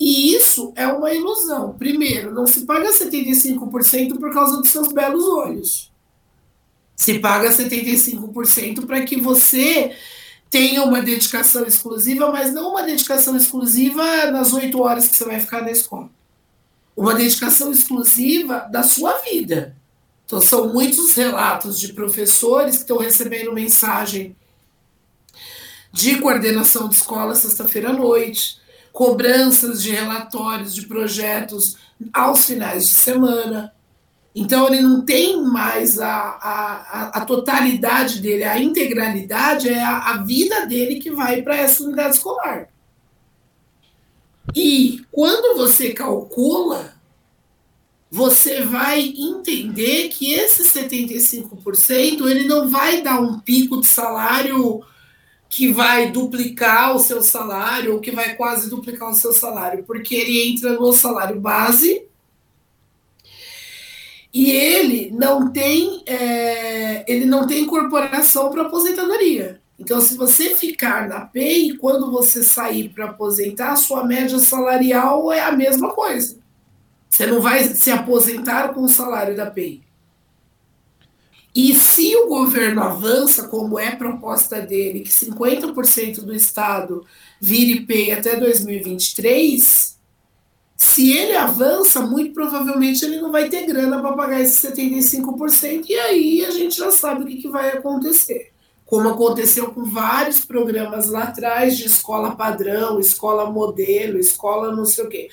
E 0.00 0.34
isso 0.34 0.72
é 0.76 0.86
uma 0.86 1.12
ilusão. 1.12 1.74
Primeiro, 1.74 2.32
não 2.32 2.46
se 2.46 2.62
paga 2.62 2.90
75% 2.90 4.18
por 4.18 4.32
causa 4.32 4.56
dos 4.56 4.70
seus 4.70 4.88
belos 4.88 5.22
olhos. 5.24 5.92
Se 6.96 7.18
paga 7.18 7.50
75% 7.50 8.86
para 8.86 9.02
que 9.02 9.20
você 9.20 9.94
tenha 10.48 10.82
uma 10.82 11.02
dedicação 11.02 11.66
exclusiva, 11.66 12.32
mas 12.32 12.52
não 12.52 12.70
uma 12.70 12.82
dedicação 12.82 13.36
exclusiva 13.36 14.30
nas 14.30 14.54
oito 14.54 14.80
horas 14.80 15.06
que 15.06 15.16
você 15.16 15.24
vai 15.24 15.38
ficar 15.38 15.60
na 15.60 15.70
escola. 15.70 16.08
Uma 16.96 17.14
dedicação 17.14 17.70
exclusiva 17.70 18.60
da 18.72 18.82
sua 18.82 19.12
vida. 19.18 19.76
Então, 20.24 20.40
são 20.40 20.72
muitos 20.72 21.14
relatos 21.14 21.78
de 21.78 21.92
professores 21.92 22.76
que 22.76 22.82
estão 22.82 22.96
recebendo 22.96 23.52
mensagem 23.52 24.34
de 25.92 26.18
coordenação 26.20 26.88
de 26.88 26.94
escola 26.94 27.34
sexta-feira 27.34 27.90
à 27.90 27.92
noite, 27.92 28.59
cobranças 29.00 29.82
de 29.82 29.92
relatórios 29.92 30.74
de 30.74 30.82
projetos 30.82 31.78
aos 32.12 32.44
finais 32.44 32.86
de 32.86 32.94
semana. 32.94 33.72
Então, 34.34 34.66
ele 34.66 34.82
não 34.82 35.00
tem 35.00 35.42
mais 35.42 35.98
a, 35.98 36.12
a, 36.12 37.10
a 37.14 37.24
totalidade 37.24 38.20
dele, 38.20 38.44
a 38.44 38.60
integralidade 38.60 39.70
é 39.70 39.82
a, 39.82 40.10
a 40.10 40.16
vida 40.18 40.66
dele 40.66 41.00
que 41.00 41.10
vai 41.10 41.40
para 41.40 41.56
essa 41.56 41.82
unidade 41.82 42.16
escolar. 42.16 42.68
E 44.54 45.02
quando 45.10 45.56
você 45.56 45.94
calcula, 45.94 46.92
você 48.10 48.60
vai 48.60 49.00
entender 49.00 50.10
que 50.10 50.34
esse 50.34 50.64
75% 50.64 52.28
ele 52.28 52.44
não 52.44 52.68
vai 52.68 53.00
dar 53.00 53.18
um 53.18 53.40
pico 53.40 53.80
de 53.80 53.86
salário 53.86 54.84
que 55.50 55.72
vai 55.72 56.12
duplicar 56.12 56.94
o 56.94 57.00
seu 57.00 57.20
salário, 57.22 57.94
ou 57.94 58.00
que 58.00 58.12
vai 58.12 58.36
quase 58.36 58.70
duplicar 58.70 59.10
o 59.10 59.14
seu 59.14 59.32
salário, 59.32 59.82
porque 59.84 60.14
ele 60.14 60.48
entra 60.48 60.74
no 60.74 60.92
salário 60.92 61.40
base 61.40 62.04
e 64.32 64.48
ele 64.52 65.10
não 65.10 65.50
tem 65.50 66.04
é, 66.06 67.04
ele 67.12 67.26
não 67.26 67.48
tem 67.48 67.64
incorporação 67.64 68.48
para 68.48 68.62
aposentadoria. 68.62 69.60
Então, 69.76 70.00
se 70.00 70.16
você 70.16 70.54
ficar 70.54 71.08
na 71.08 71.22
PEI, 71.22 71.76
quando 71.78 72.12
você 72.12 72.44
sair 72.44 72.90
para 72.90 73.06
aposentar, 73.06 73.74
sua 73.76 74.04
média 74.04 74.38
salarial 74.38 75.32
é 75.32 75.40
a 75.40 75.50
mesma 75.50 75.92
coisa. 75.92 76.38
Você 77.08 77.26
não 77.26 77.40
vai 77.40 77.64
se 77.64 77.90
aposentar 77.90 78.68
com 78.68 78.82
o 78.82 78.88
salário 78.88 79.34
da 79.34 79.50
PEI. 79.50 79.82
E 81.54 81.74
se 81.74 82.14
o 82.16 82.28
governo 82.28 82.82
avança, 82.82 83.48
como 83.48 83.78
é 83.78 83.90
proposta 83.96 84.60
dele, 84.60 85.00
que 85.00 85.10
50% 85.10 86.20
do 86.20 86.34
Estado 86.34 87.04
vire 87.40 87.80
PEI 87.80 88.12
até 88.12 88.36
2023, 88.36 89.98
se 90.76 91.12
ele 91.12 91.36
avança, 91.36 92.00
muito 92.00 92.32
provavelmente 92.32 93.04
ele 93.04 93.20
não 93.20 93.32
vai 93.32 93.48
ter 93.48 93.66
grana 93.66 94.00
para 94.00 94.12
pagar 94.12 94.40
esses 94.40 94.62
75%, 94.62 95.86
e 95.88 95.94
aí 95.94 96.44
a 96.44 96.50
gente 96.52 96.76
já 96.76 96.90
sabe 96.90 97.24
o 97.24 97.26
que, 97.26 97.36
que 97.36 97.48
vai 97.48 97.70
acontecer. 97.70 98.52
Como 98.86 99.08
aconteceu 99.08 99.72
com 99.72 99.84
vários 99.84 100.44
programas 100.44 101.08
lá 101.08 101.24
atrás 101.24 101.76
de 101.76 101.86
escola 101.86 102.34
padrão, 102.34 102.98
escola 102.98 103.50
modelo, 103.50 104.18
escola 104.18 104.74
não 104.74 104.84
sei 104.84 105.04
o 105.04 105.08
quê. 105.08 105.28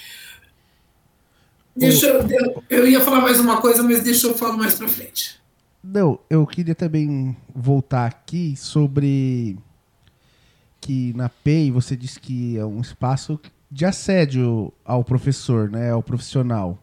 Deixa 1.75 2.07
eu, 2.07 2.27
eu, 2.27 2.63
eu 2.69 2.87
ia 2.87 3.01
falar 3.01 3.21
mais 3.21 3.39
uma 3.39 3.61
coisa, 3.61 3.83
mas 3.83 4.01
deixa 4.01 4.27
eu 4.27 4.33
falar 4.33 4.57
mais 4.57 4.73
para 4.73 4.87
frente. 4.87 5.36
Não, 5.89 6.19
eu 6.29 6.45
queria 6.45 6.75
também 6.75 7.33
voltar 7.55 8.07
aqui 8.07 8.57
sobre 8.57 9.57
que 10.81 11.13
na 11.13 11.29
PEI 11.29 11.71
você 11.71 11.95
disse 11.95 12.19
que 12.19 12.57
é 12.57 12.65
um 12.65 12.81
espaço 12.81 13.39
de 13.71 13.85
assédio 13.85 14.73
ao 14.83 15.01
professor, 15.01 15.69
né, 15.69 15.91
ao 15.91 16.03
profissional. 16.03 16.77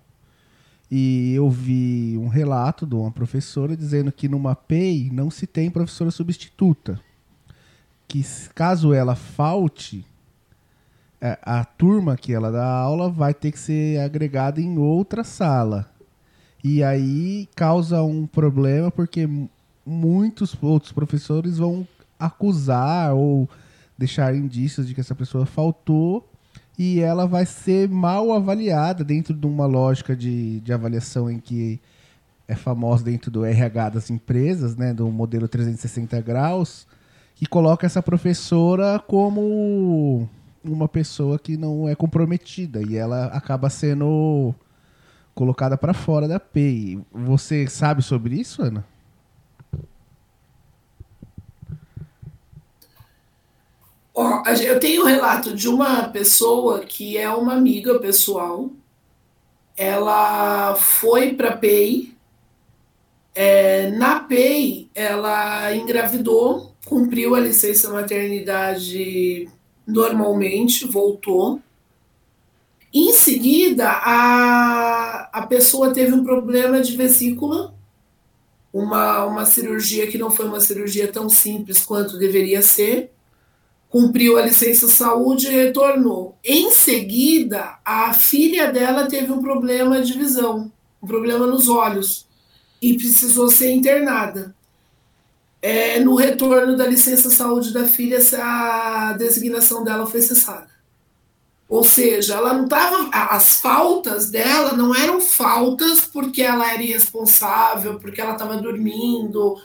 E 0.90 1.34
eu 1.34 1.50
vi 1.50 2.16
um 2.18 2.28
relato 2.28 2.86
de 2.86 2.94
uma 2.94 3.10
professora 3.10 3.76
dizendo 3.76 4.10
que 4.10 4.26
numa 4.26 4.54
PEI 4.54 5.10
não 5.12 5.30
se 5.30 5.46
tem 5.46 5.70
professora 5.70 6.10
substituta. 6.10 6.98
Que 8.08 8.24
caso 8.54 8.94
ela 8.94 9.14
falte, 9.14 10.06
a 11.20 11.62
turma 11.62 12.16
que 12.16 12.32
ela 12.32 12.50
dá 12.50 12.66
aula 12.66 13.10
vai 13.10 13.34
ter 13.34 13.52
que 13.52 13.58
ser 13.58 14.00
agregada 14.00 14.62
em 14.62 14.78
outra 14.78 15.22
sala. 15.22 15.93
E 16.64 16.82
aí 16.82 17.46
causa 17.54 18.02
um 18.02 18.26
problema 18.26 18.90
porque 18.90 19.28
muitos 19.84 20.56
outros 20.62 20.92
professores 20.92 21.58
vão 21.58 21.86
acusar 22.18 23.14
ou 23.14 23.46
deixar 23.98 24.34
indícios 24.34 24.88
de 24.88 24.94
que 24.94 25.00
essa 25.02 25.14
pessoa 25.14 25.44
faltou 25.44 26.26
e 26.78 27.00
ela 27.00 27.26
vai 27.26 27.44
ser 27.44 27.86
mal 27.90 28.32
avaliada 28.32 29.04
dentro 29.04 29.34
de 29.34 29.46
uma 29.46 29.66
lógica 29.66 30.16
de, 30.16 30.60
de 30.60 30.72
avaliação 30.72 31.30
em 31.30 31.38
que 31.38 31.78
é 32.48 32.54
famosa 32.54 33.04
dentro 33.04 33.30
do 33.30 33.44
RH 33.44 33.90
das 33.90 34.10
empresas, 34.10 34.74
né, 34.74 34.94
do 34.94 35.10
modelo 35.10 35.46
360 35.46 36.18
graus, 36.22 36.86
que 37.34 37.44
coloca 37.46 37.86
essa 37.86 38.02
professora 38.02 38.98
como 39.06 40.26
uma 40.64 40.88
pessoa 40.88 41.38
que 41.38 41.58
não 41.58 41.86
é 41.86 41.94
comprometida 41.94 42.80
e 42.82 42.96
ela 42.96 43.26
acaba 43.26 43.68
sendo 43.68 44.54
colocada 45.34 45.76
para 45.76 45.92
fora 45.94 46.28
da 46.28 46.38
PEI. 46.40 47.00
Você 47.12 47.66
sabe 47.66 48.02
sobre 48.02 48.36
isso, 48.40 48.62
Ana? 48.62 48.84
A 54.44 54.54
gen- 54.54 54.66
eu 54.66 54.78
tenho 54.78 55.02
um 55.02 55.06
relato 55.06 55.54
de 55.54 55.68
uma 55.68 56.04
pessoa 56.08 56.80
que 56.80 57.16
é 57.16 57.28
uma 57.30 57.54
amiga 57.54 57.98
pessoal. 57.98 58.70
Ela 59.76 60.74
foi 60.76 61.34
para 61.34 61.56
PEI. 61.56 62.14
É, 63.34 63.90
na 63.90 64.20
PEI, 64.20 64.88
ela 64.94 65.74
engravidou, 65.74 66.72
cumpriu 66.84 67.34
a 67.34 67.40
licença 67.40 67.90
maternidade 67.90 69.48
normalmente, 69.86 70.86
voltou. 70.86 71.60
Em 72.94 73.12
seguida, 73.12 73.90
a, 73.90 75.28
a 75.32 75.46
pessoa 75.46 75.92
teve 75.92 76.12
um 76.12 76.22
problema 76.22 76.80
de 76.80 76.96
vesícula, 76.96 77.74
uma, 78.72 79.24
uma 79.24 79.44
cirurgia 79.44 80.06
que 80.06 80.16
não 80.16 80.30
foi 80.30 80.46
uma 80.46 80.60
cirurgia 80.60 81.10
tão 81.10 81.28
simples 81.28 81.84
quanto 81.84 82.16
deveria 82.16 82.62
ser 82.62 83.10
cumpriu 83.94 84.36
a 84.36 84.42
licença 84.42 84.88
saúde 84.88 85.46
e 85.46 85.50
retornou. 85.50 86.36
Em 86.42 86.72
seguida, 86.72 87.78
a 87.84 88.12
filha 88.12 88.66
dela 88.72 89.06
teve 89.06 89.30
um 89.30 89.40
problema 89.40 90.02
de 90.02 90.18
visão, 90.18 90.72
um 91.00 91.06
problema 91.06 91.46
nos 91.46 91.68
olhos, 91.68 92.26
e 92.82 92.94
precisou 92.94 93.48
ser 93.48 93.70
internada. 93.70 94.52
É, 95.62 96.00
no 96.00 96.16
retorno 96.16 96.76
da 96.76 96.84
licença 96.84 97.30
saúde 97.30 97.72
da 97.72 97.84
filha, 97.84 98.18
a 98.42 99.12
designação 99.12 99.84
dela 99.84 100.08
foi 100.08 100.20
cessada. 100.22 100.73
Ou 101.68 101.82
seja, 101.82 102.34
ela 102.34 102.52
não 102.52 102.64
estava. 102.64 103.08
As 103.10 103.60
faltas 103.60 104.30
dela 104.30 104.74
não 104.74 104.94
eram 104.94 105.20
faltas 105.20 106.00
porque 106.00 106.42
ela 106.42 106.70
era 106.70 106.82
irresponsável, 106.82 107.98
porque 107.98 108.20
ela 108.20 108.32
estava 108.32 108.56
dormindo, 108.58 109.56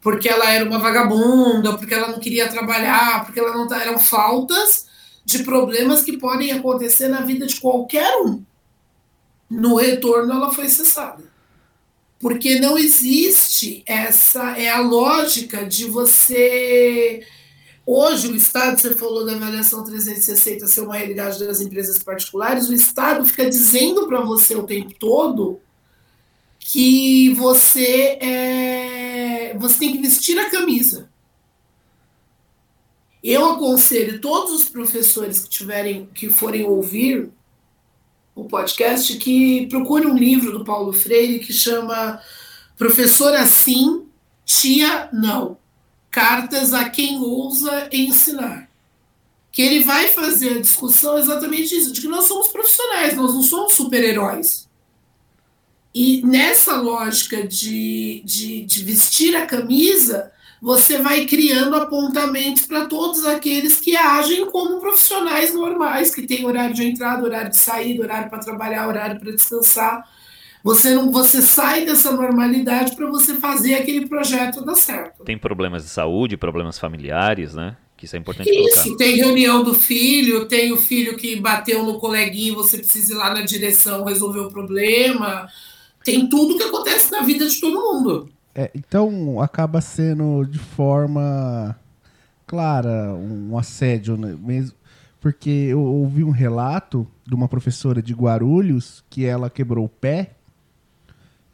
porque 0.00 0.28
ela 0.28 0.50
era 0.50 0.64
uma 0.64 0.78
vagabunda, 0.78 1.76
porque 1.76 1.94
ela 1.94 2.08
não 2.08 2.20
queria 2.20 2.48
trabalhar, 2.48 3.24
porque 3.24 3.40
ela 3.40 3.56
não 3.56 3.66
tá, 3.66 3.82
eram 3.82 3.98
faltas 3.98 4.86
de 5.24 5.42
problemas 5.42 6.02
que 6.02 6.16
podem 6.16 6.52
acontecer 6.52 7.08
na 7.08 7.20
vida 7.20 7.46
de 7.46 7.60
qualquer 7.60 8.16
um. 8.18 8.42
No 9.50 9.76
retorno 9.76 10.32
ela 10.32 10.52
foi 10.52 10.68
cessada. 10.68 11.22
Porque 12.18 12.60
não 12.60 12.78
existe 12.78 13.82
essa 13.84 14.56
é 14.56 14.70
a 14.70 14.80
lógica 14.80 15.66
de 15.66 15.86
você 15.86 17.26
Hoje, 17.84 18.28
o 18.28 18.36
Estado, 18.36 18.80
você 18.80 18.94
falou 18.94 19.26
da 19.26 19.32
avaliação 19.32 19.82
360 19.82 20.66
ser 20.68 20.82
uma 20.82 20.96
realidade 20.96 21.44
das 21.44 21.60
empresas 21.60 21.98
particulares, 21.98 22.68
o 22.68 22.74
Estado 22.74 23.24
fica 23.24 23.48
dizendo 23.48 24.06
para 24.06 24.20
você 24.20 24.54
o 24.54 24.62
tempo 24.62 24.94
todo 24.94 25.60
que 26.60 27.34
você 27.34 28.18
é, 28.20 29.58
você 29.58 29.80
tem 29.80 29.92
que 29.92 30.02
vestir 30.02 30.38
a 30.38 30.48
camisa. 30.48 31.10
Eu 33.22 33.52
aconselho 33.52 34.20
todos 34.20 34.52
os 34.52 34.68
professores 34.68 35.40
que 35.40 35.50
tiverem 35.50 36.06
que 36.06 36.30
forem 36.30 36.64
ouvir 36.64 37.30
o 38.34 38.44
podcast 38.44 39.16
que 39.18 39.66
procure 39.66 40.06
um 40.06 40.16
livro 40.16 40.56
do 40.56 40.64
Paulo 40.64 40.92
Freire 40.92 41.40
que 41.40 41.52
chama 41.52 42.20
Professor 42.76 43.34
Assim, 43.34 44.06
Tia 44.44 45.08
Não. 45.12 45.61
Cartas 46.12 46.72
a 46.72 46.88
quem 46.88 47.18
ousa 47.18 47.88
ensinar. 47.90 48.68
Que 49.50 49.62
ele 49.62 49.82
vai 49.82 50.08
fazer 50.08 50.58
a 50.58 50.60
discussão 50.60 51.18
exatamente 51.18 51.74
isso, 51.74 51.92
de 51.92 52.02
que 52.02 52.08
nós 52.08 52.26
somos 52.26 52.48
profissionais, 52.48 53.16
nós 53.16 53.34
não 53.34 53.42
somos 53.42 53.74
super-heróis. 53.74 54.68
E 55.94 56.22
nessa 56.24 56.76
lógica 56.76 57.46
de, 57.46 58.22
de, 58.24 58.64
de, 58.64 58.84
vestir 58.84 59.36
a 59.36 59.44
camisa, 59.44 60.32
você 60.60 60.98
vai 60.98 61.26
criando 61.26 61.76
apontamentos 61.76 62.66
para 62.66 62.86
todos 62.86 63.26
aqueles 63.26 63.78
que 63.78 63.96
agem 63.96 64.46
como 64.50 64.80
profissionais 64.80 65.52
normais, 65.52 66.14
que 66.14 66.26
têm 66.26 66.46
horário 66.46 66.74
de 66.74 66.84
entrada, 66.86 67.24
horário 67.24 67.50
de 67.50 67.58
saída, 67.58 68.02
horário 68.04 68.30
para 68.30 68.38
trabalhar, 68.38 68.88
horário 68.88 69.20
para 69.20 69.32
descansar. 69.32 70.08
Você 70.62 70.94
não, 70.94 71.10
você 71.10 71.42
sai 71.42 71.84
dessa 71.84 72.12
normalidade 72.12 72.94
para 72.94 73.10
você 73.10 73.34
fazer 73.34 73.74
aquele 73.74 74.06
projeto 74.06 74.64
dar 74.64 74.76
certo. 74.76 75.24
Tem 75.24 75.36
problemas 75.36 75.82
de 75.82 75.90
saúde, 75.90 76.36
problemas 76.36 76.78
familiares, 76.78 77.54
né? 77.54 77.76
Que 77.96 78.06
isso 78.06 78.16
é 78.16 78.18
importante 78.18 78.50
Isso, 78.50 78.82
colocar. 78.82 78.96
tem 78.96 79.16
reunião 79.16 79.62
do 79.62 79.74
filho, 79.74 80.46
tem 80.46 80.72
o 80.72 80.76
filho 80.76 81.16
que 81.16 81.36
bateu 81.36 81.84
no 81.84 81.98
coleguinho, 81.98 82.54
você 82.54 82.78
precisa 82.78 83.12
ir 83.12 83.16
lá 83.16 83.32
na 83.32 83.42
direção 83.42 84.04
resolver 84.04 84.40
o 84.40 84.50
problema 84.50 85.48
tem 86.04 86.28
tudo 86.28 86.56
que 86.56 86.62
acontece 86.62 87.10
na 87.10 87.22
vida 87.22 87.46
de 87.46 87.60
todo 87.60 87.80
mundo. 87.80 88.28
É, 88.54 88.70
então 88.74 89.40
acaba 89.40 89.80
sendo 89.80 90.44
de 90.44 90.58
forma 90.58 91.76
clara 92.46 93.14
um 93.14 93.56
assédio 93.56 94.16
né? 94.16 94.36
mesmo, 94.38 94.76
porque 95.20 95.50
eu 95.50 95.80
ouvi 95.80 96.22
um 96.22 96.30
relato 96.30 97.06
de 97.26 97.34
uma 97.34 97.48
professora 97.48 98.02
de 98.02 98.12
Guarulhos 98.12 99.02
que 99.08 99.24
ela 99.24 99.48
quebrou 99.48 99.86
o 99.86 99.88
pé 99.88 100.32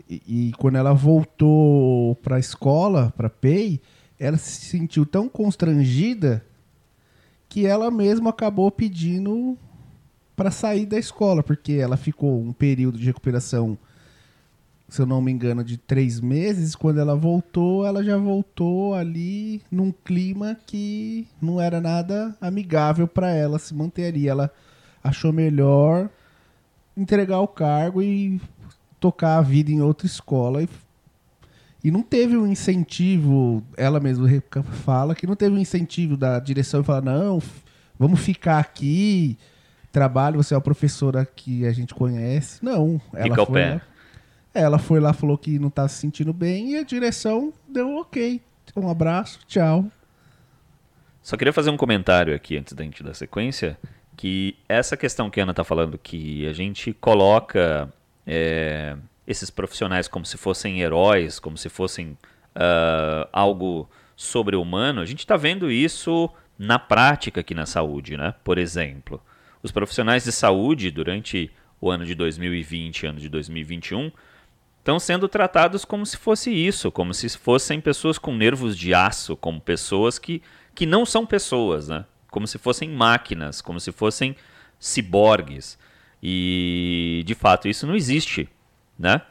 e, 0.09 0.53
quando 0.59 0.77
ela 0.77 0.93
voltou 0.93 2.15
para 2.17 2.37
a 2.37 2.41
escola, 2.41 3.13
para 3.17 3.29
PEI, 3.29 3.81
ela 4.19 4.37
se 4.37 4.67
sentiu 4.67 5.05
tão 5.05 5.29
constrangida 5.29 6.45
que 7.49 7.67
ela 7.67 7.91
mesma 7.91 8.31
acabou 8.31 8.71
pedindo 8.71 9.57
para 10.35 10.51
sair 10.51 10.87
da 10.87 10.99
escola, 10.99 11.43
porque 11.43 11.73
ela 11.73 11.97
ficou 11.97 12.41
um 12.41 12.53
período 12.53 12.99
de 12.99 13.05
recuperação 13.05 13.79
se 14.89 15.03
eu 15.03 15.07
não 15.07 15.21
me 15.21 15.31
engano, 15.31 15.63
de 15.63 15.77
três 15.77 16.21
meses. 16.21 16.75
Quando 16.75 16.99
ela 16.99 17.15
voltou, 17.15 17.87
ela 17.87 18.03
já 18.03 18.17
voltou 18.17 18.95
ali 18.95 19.61
num 19.71 19.93
clima 19.93 20.57
que 20.67 21.29
não 21.41 21.61
era 21.61 21.81
nada 21.81 22.35
amigável 22.41 23.07
para 23.07 23.31
ela 23.31 23.59
se 23.59 23.75
manter 23.75 24.07
ali. 24.07 24.27
Ela 24.27 24.51
achou 25.05 25.33
melhor 25.33 26.09
entregar 26.97 27.41
o 27.41 27.47
cargo 27.47 28.03
e 28.03 28.41
tocar 29.01 29.39
a 29.39 29.43
vida 29.43 29.71
em 29.71 29.81
outra 29.81 30.07
escola. 30.07 30.63
E, 30.63 30.69
e 31.85 31.91
não 31.91 32.03
teve 32.03 32.37
um 32.37 32.47
incentivo, 32.47 33.63
ela 33.77 34.01
mesma 34.01 34.29
fala 34.85 35.15
que 35.15 35.27
não 35.27 35.35
teve 35.37 35.55
um 35.55 35.59
incentivo 35.59 36.17
da 36.17 36.39
direção 36.39 36.81
e 36.81 36.85
falar: 36.85 37.03
não, 37.03 37.41
vamos 37.99 38.21
ficar 38.21 38.59
aqui. 38.59 39.39
Trabalho, 39.91 40.43
você 40.43 40.53
é 40.55 40.57
a 40.57 40.61
professora 40.61 41.25
que 41.25 41.67
a 41.67 41.73
gente 41.73 41.95
conhece. 41.95 42.63
Não, 42.65 43.01
ela 43.15 43.25
Fica 43.31 43.47
foi 43.47 43.65
lá- 43.71 43.81
ela 44.55 44.79
foi 44.79 45.01
lá, 45.01 45.13
falou 45.13 45.39
que 45.39 45.59
não 45.59 45.71
tá 45.71 45.87
se 45.89 45.97
sentindo 45.99 46.33
bem 46.33 46.73
e 46.73 46.79
a 46.79 46.83
direção 46.83 47.53
deu 47.69 47.97
ok. 47.97 48.41
Um 48.77 48.89
abraço, 48.91 49.41
tchau. 49.47 49.87
Só 51.23 51.37
queria 51.37 51.53
fazer 51.53 51.71
um 51.71 51.77
comentário 51.77 52.35
aqui 52.35 52.57
antes 52.57 52.73
da 52.75 52.83
gente 52.85 53.03
dar 53.03 53.15
sequência, 53.15 53.79
que 54.17 54.57
essa 54.69 54.97
questão 54.97 55.31
que 55.31 55.41
a 55.41 55.43
Ana 55.43 55.53
está 55.53 55.65
falando, 55.65 55.97
que 55.99 56.47
a 56.47 56.53
gente 56.53 56.93
coloca 56.93 57.93
é, 58.31 58.95
esses 59.27 59.49
profissionais 59.49 60.07
como 60.07 60.27
se 60.27 60.37
fossem 60.37 60.83
heróis, 60.83 61.41
como 61.41 61.57
se 61.57 61.71
fossem 61.71 62.17
ah, 62.55 63.27
algo 63.33 63.89
sobre-humano, 64.15 65.01
a 65.01 65.07
gente 65.07 65.21
está 65.21 65.37
vendo 65.37 65.71
isso 65.71 66.29
na 66.59 66.79
prática 66.79 67.41
aqui 67.41 67.55
na 67.55 67.65
saúde, 67.65 68.17
né? 68.17 68.35
Por 68.45 68.59
exemplo, 68.59 69.23
os 69.63 69.71
profissionais 69.71 70.25
de 70.25 70.33
saúde 70.33 70.91
durante 70.91 71.51
o 71.81 71.91
ano 71.91 72.05
de 72.05 72.15
2020 72.15 73.03
e 73.03 73.07
ano 73.07 73.21
de 73.21 73.29
2021 73.29 74.11
estão 74.79 74.99
sendo 74.99 75.29
tratados 75.29 75.85
como 75.85 76.05
se 76.05 76.17
fosse 76.17 76.51
isso, 76.51 76.91
como 76.91 77.15
se 77.15 77.29
fossem 77.39 77.81
pessoas 77.81 78.19
com 78.19 78.35
nervos 78.35 78.77
de 78.77 78.93
aço, 78.93 79.37
como 79.37 79.61
pessoas 79.61 80.19
que, 80.19 80.43
que 80.75 80.85
não 80.85 81.07
são 81.07 81.25
pessoas, 81.25 81.89
né? 81.89 82.05
Como 82.31 82.47
se 82.47 82.59
fossem 82.59 82.91
máquinas, 82.91 83.63
como 83.63 83.79
se 83.79 83.93
fossem 83.93 84.37
ciborgues. 84.79 85.79
E 86.23 87.23
de 87.27 87.35
fato 87.35 87.69
isso 87.69 87.87
não 87.87 87.95
existe, 87.95 88.49
né? 88.99 89.23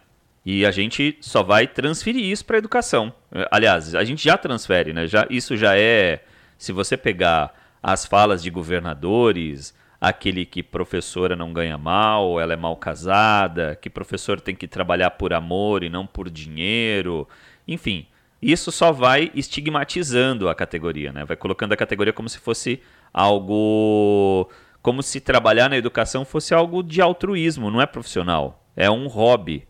E 0.46 0.66
a 0.66 0.72
gente 0.72 1.18
só 1.20 1.44
vai 1.44 1.68
transferir 1.68 2.24
isso 2.24 2.46
para 2.46 2.56
a 2.56 2.60
educação. 2.60 3.14
Aliás, 3.52 3.94
a 3.94 4.04
gente 4.04 4.24
já 4.24 4.38
transfere, 4.38 4.94
né? 4.94 5.06
Já, 5.06 5.28
isso 5.30 5.58
já 5.58 5.78
é. 5.78 6.24
Se 6.58 6.72
você 6.72 6.96
pegar 6.96 7.54
as 7.84 8.06
falas 8.06 8.42
de 8.42 8.50
governadores, 8.50 9.76
aquele 10.00 10.46
que 10.46 10.64
professora 10.64 11.36
não 11.36 11.52
ganha 11.52 11.78
mal, 11.78 12.40
ela 12.40 12.54
é 12.54 12.56
mal 12.56 12.76
casada, 12.78 13.78
que 13.82 13.90
professor 13.90 14.40
tem 14.40 14.56
que 14.56 14.68
trabalhar 14.68 15.12
por 15.12 15.34
amor 15.34 15.84
e 15.84 15.90
não 15.90 16.08
por 16.08 16.30
dinheiro. 16.30 17.28
Enfim, 17.68 18.08
isso 18.42 18.72
só 18.72 18.92
vai 18.92 19.32
estigmatizando 19.34 20.48
a 20.48 20.56
categoria, 20.56 21.12
né? 21.12 21.26
Vai 21.26 21.36
colocando 21.36 21.74
a 21.74 21.78
categoria 21.78 22.14
como 22.14 22.30
se 22.30 22.40
fosse 22.40 22.82
algo. 23.14 24.50
Como 24.88 25.04
se 25.04 25.20
trabalhar 25.20 25.70
na 25.70 25.76
educação 25.76 26.24
fosse 26.24 26.54
algo 26.54 26.82
de 26.82 27.02
altruísmo, 27.02 27.70
não 27.70 27.82
é 27.82 27.86
profissional. 27.86 28.64
É 28.74 28.90
um 28.90 29.08
hobby. 29.08 29.68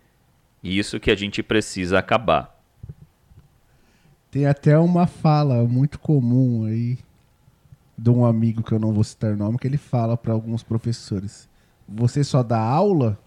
E 0.62 0.78
isso 0.78 1.00
que 1.00 1.10
a 1.10 1.16
gente 1.16 1.42
precisa 1.42 1.98
acabar. 1.98 2.56
Tem 4.30 4.46
até 4.46 4.78
uma 4.78 5.08
fala 5.08 5.64
muito 5.64 5.98
comum 5.98 6.68
aí 6.68 7.00
de 7.98 8.12
um 8.12 8.24
amigo 8.26 8.62
que 8.62 8.72
eu 8.72 8.78
não 8.78 8.94
vou 8.94 9.04
citar 9.04 9.32
o 9.32 9.36
nome, 9.36 9.58
que 9.58 9.66
ele 9.66 9.80
fala 9.80 10.16
para 10.16 10.34
alguns 10.34 10.62
professores: 10.62 11.50
Você 11.90 12.24
só 12.24 12.44
dá 12.44 12.60
aula? 12.60 13.18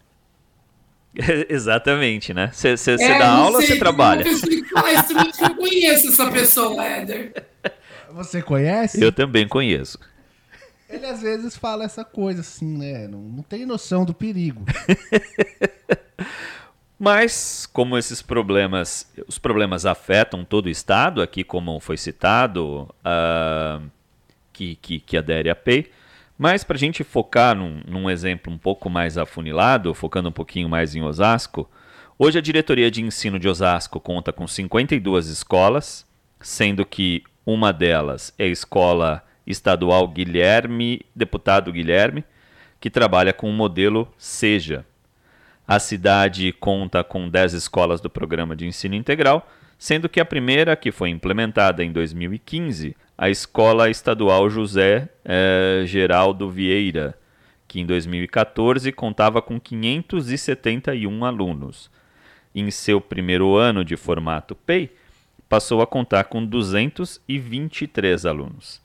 Exatamente, 1.51 2.33
né? 2.33 2.53
Você 2.53 2.69
é, 3.01 3.19
dá 3.19 3.33
aula 3.33 3.57
ou 3.57 3.63
você 3.63 3.77
trabalha? 3.77 4.25
Eu 4.29 5.57
conheço 5.57 6.07
essa 6.07 6.31
pessoa, 6.31 6.85
Éder. 6.85 7.33
Você 8.13 8.41
conhece? 8.41 9.03
Eu 9.03 9.11
também 9.11 9.49
conheço. 9.49 9.99
Ele 10.91 11.07
às 11.07 11.23
vezes 11.23 11.57
fala 11.57 11.85
essa 11.85 12.05
coisa 12.05 12.41
assim, 12.41 12.77
né? 12.77 13.07
Não, 13.07 13.21
não 13.21 13.43
tem 13.43 13.65
noção 13.65 14.05
do 14.05 14.13
perigo. 14.13 14.65
Mas, 16.99 17.67
como 17.73 17.97
esses 17.97 18.21
problemas, 18.21 19.11
os 19.27 19.39
problemas 19.39 19.87
afetam 19.87 20.45
todo 20.45 20.67
o 20.67 20.71
Estado, 20.71 21.23
aqui 21.23 21.43
como 21.43 21.81
foi 21.81 21.97
citado, 21.97 22.95
uh, 23.01 23.91
que, 24.53 24.77
que, 24.77 25.01
que 25.01 25.17
adere 25.17 25.49
à 25.49 25.55
PEI, 25.55 25.91
mas 26.37 26.63
para 26.63 26.77
a 26.77 26.79
gente 26.79 27.03
focar 27.03 27.57
num, 27.57 27.81
num, 27.87 28.11
exemplo 28.11 28.53
um 28.53 28.59
pouco 28.59 28.91
mais 28.91 29.17
afunilado, 29.17 29.95
focando 29.95 30.29
um 30.29 30.33
pouquinho 30.33 30.69
mais 30.69 30.95
em 30.95 31.03
Osasco, 31.03 31.71
hoje 32.19 32.37
a 32.37 32.43
diretoria 32.43 32.91
de 32.91 33.03
ensino 33.03 33.39
de 33.39 33.49
Osasco 33.49 33.99
conta 33.99 34.31
com 34.31 34.47
52 34.47 35.29
escolas, 35.29 36.07
sendo 36.39 36.85
que 36.85 37.23
uma 37.47 37.73
delas 37.73 38.35
é 38.39 38.45
a 38.45 38.49
escola 38.49 39.25
estadual 39.51 40.07
Guilherme, 40.09 41.03
deputado 41.15 41.73
Guilherme, 41.73 42.25
que 42.81 42.91
trabalha 42.91 43.33
com 43.33 43.49
o 43.49 43.53
modelo 43.53 44.09
Seja, 44.17 44.85
a 45.71 45.79
cidade 45.79 46.53
conta 46.53 47.05
com 47.05 47.29
10 47.29 47.55
escolas 47.55 48.01
do 48.01 48.11
programa 48.11 48.57
de 48.57 48.67
ensino 48.67 48.97
integral, 48.97 49.49
sendo 49.79 50.09
que 50.09 50.19
a 50.19 50.25
primeira, 50.25 50.75
que 50.75 50.91
foi 50.91 51.11
implementada 51.11 51.85
em 51.85 51.93
2015, 51.93 52.97
a 53.17 53.31
Escola 53.31 53.89
Estadual 53.89 54.51
José 54.51 55.09
eh, 55.25 55.85
Geraldo 55.87 56.51
Vieira, 56.51 57.17
que 57.69 57.79
em 57.81 57.87
2014 57.87 58.91
contava 58.91 59.41
com 59.41 59.61
571 59.61 61.25
alunos. 61.25 61.89
Em 62.53 62.69
seu 62.73 63.01
primeiro 63.01 63.55
ano 63.55 63.85
de 63.85 63.97
formato 63.97 64.57
PEI, 64.57 64.91
passou 65.49 65.81
a 65.81 65.87
contar 65.87 66.25
com 66.25 66.45
223 66.45 68.27
alunos. 68.27 68.83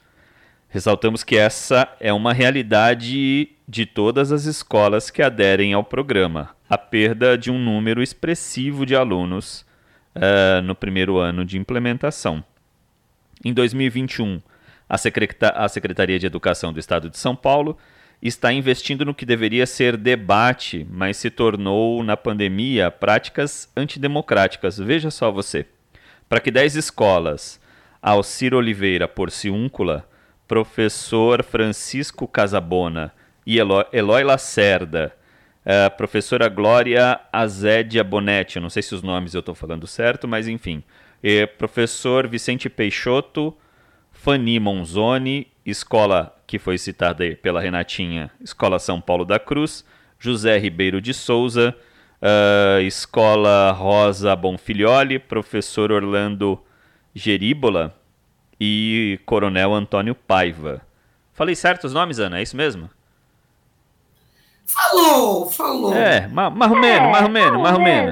Ressaltamos 0.75 1.23
que 1.23 1.37
essa 1.37 1.87
é 2.01 2.11
uma 2.11 2.33
realidade 2.33 3.47
de 3.65 3.85
todas 3.85 4.33
as 4.33 4.43
escolas 4.43 5.09
que 5.09 5.21
aderem 5.21 5.71
ao 5.71 5.85
programa, 5.85 6.53
a 6.69 6.77
perda 6.77 7.37
de 7.37 7.49
um 7.49 7.57
número 7.57 8.03
expressivo 8.03 8.85
de 8.85 8.93
alunos 8.93 9.65
uh, 10.17 10.61
no 10.63 10.75
primeiro 10.75 11.17
ano 11.17 11.45
de 11.45 11.57
implementação. 11.57 12.43
Em 13.41 13.53
2021, 13.53 14.41
a, 14.89 14.95
a 15.63 15.69
Secretaria 15.69 16.19
de 16.19 16.25
Educação 16.25 16.73
do 16.73 16.79
Estado 16.81 17.09
de 17.09 17.17
São 17.17 17.37
Paulo 17.37 17.77
está 18.21 18.51
investindo 18.51 19.05
no 19.05 19.15
que 19.15 19.25
deveria 19.25 19.65
ser 19.65 19.95
debate, 19.95 20.85
mas 20.91 21.15
se 21.15 21.29
tornou, 21.29 22.03
na 22.03 22.17
pandemia, 22.17 22.91
práticas 22.91 23.71
antidemocráticas. 23.77 24.77
Veja 24.77 25.09
só 25.09 25.31
você. 25.31 25.67
Para 26.27 26.41
que 26.41 26.51
10 26.51 26.75
escolas, 26.75 27.61
Alcir 28.01 28.53
Oliveira 28.53 29.07
Porciúncula, 29.07 30.05
professor 30.47 31.43
Francisco 31.43 32.27
Casabona 32.27 33.11
e 33.45 33.57
Eloy, 33.57 33.85
Eloy 33.91 34.23
Lacerda, 34.23 35.15
a 35.65 35.89
professora 35.89 36.47
Glória 36.47 37.19
Azédia 37.33 38.03
Bonetti, 38.03 38.57
eu 38.57 38.61
não 38.61 38.69
sei 38.69 38.83
se 38.83 38.93
os 38.93 39.01
nomes 39.01 39.33
eu 39.33 39.39
estou 39.39 39.55
falando 39.55 39.87
certo, 39.87 40.27
mas 40.27 40.47
enfim, 40.47 40.83
e 41.23 41.47
professor 41.47 42.27
Vicente 42.27 42.69
Peixoto, 42.69 43.55
Fanny 44.11 44.59
Monzoni, 44.59 45.47
escola 45.65 46.35
que 46.45 46.59
foi 46.59 46.77
citada 46.77 47.23
pela 47.41 47.59
Renatinha, 47.59 48.29
Escola 48.39 48.77
São 48.77 49.01
Paulo 49.01 49.25
da 49.25 49.39
Cruz, 49.39 49.83
José 50.19 50.57
Ribeiro 50.57 51.01
de 51.01 51.13
Souza, 51.13 51.75
uh, 52.21 52.79
Escola 52.81 53.71
Rosa 53.71 54.35
Bonfilioli, 54.35 55.19
professor 55.19 55.91
Orlando 55.91 56.63
Geríbola, 57.13 57.95
e 58.59 59.19
Coronel 59.25 59.73
Antônio 59.73 60.15
Paiva. 60.15 60.81
Falei 61.33 61.55
certo 61.55 61.85
os 61.85 61.93
nomes, 61.93 62.19
Ana? 62.19 62.39
É 62.39 62.43
isso 62.43 62.55
mesmo? 62.55 62.89
Falou, 64.65 65.51
falou. 65.51 65.93
É, 65.93 66.27
marromeno, 66.27 67.11
marromeno, 67.11 67.61
marromeno. 67.61 68.11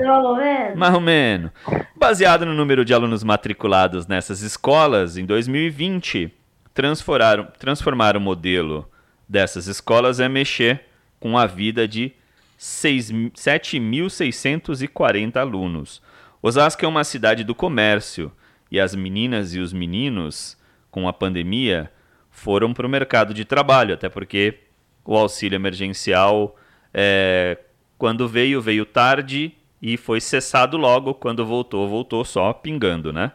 Marromeno. 0.76 1.52
Baseado 1.96 2.46
no 2.46 2.54
número 2.54 2.86
de 2.86 2.94
alunos 2.94 3.24
matriculados 3.24 4.06
nessas 4.06 4.42
escolas, 4.42 5.18
em 5.18 5.26
2020, 5.26 6.32
transformaram, 6.74 7.48
transformar 7.58 8.16
o 8.16 8.22
modelo 8.22 8.88
dessas 9.28 9.66
escolas 9.68 10.20
é 10.20 10.30
mexer 10.30 10.82
com 11.20 11.36
a 11.38 11.48
vida 11.48 11.88
de 11.88 12.14
7.640 12.60 15.38
alunos. 15.38 16.04
Osasco 16.42 16.84
é 16.86 16.88
uma 16.88 17.04
cidade 17.04 17.44
do 17.44 17.54
comércio 17.56 18.32
e 18.74 18.80
as 18.80 18.96
meninas 18.96 19.54
e 19.54 19.60
os 19.60 19.72
meninos, 19.72 20.58
com 20.90 21.08
a 21.08 21.14
pandemia, 21.14 21.92
foram 22.32 22.74
para 22.74 22.88
o 22.88 22.90
mercado 22.90 23.32
de 23.32 23.46
trabalho, 23.46 23.94
até 23.94 24.10
porque 24.10 24.62
o 25.06 25.16
auxílio 25.16 25.56
emergencial, 25.56 26.58
é, 26.92 27.60
quando 28.00 28.28
veio, 28.28 28.60
veio 28.60 28.84
tarde 28.84 29.54
e 29.80 29.96
foi 29.96 30.20
cessado 30.20 30.76
logo. 30.76 31.14
Quando 31.14 31.46
voltou, 31.46 31.88
voltou 31.88 32.26
só 32.26 32.52
pingando, 32.52 33.14
né? 33.14 33.34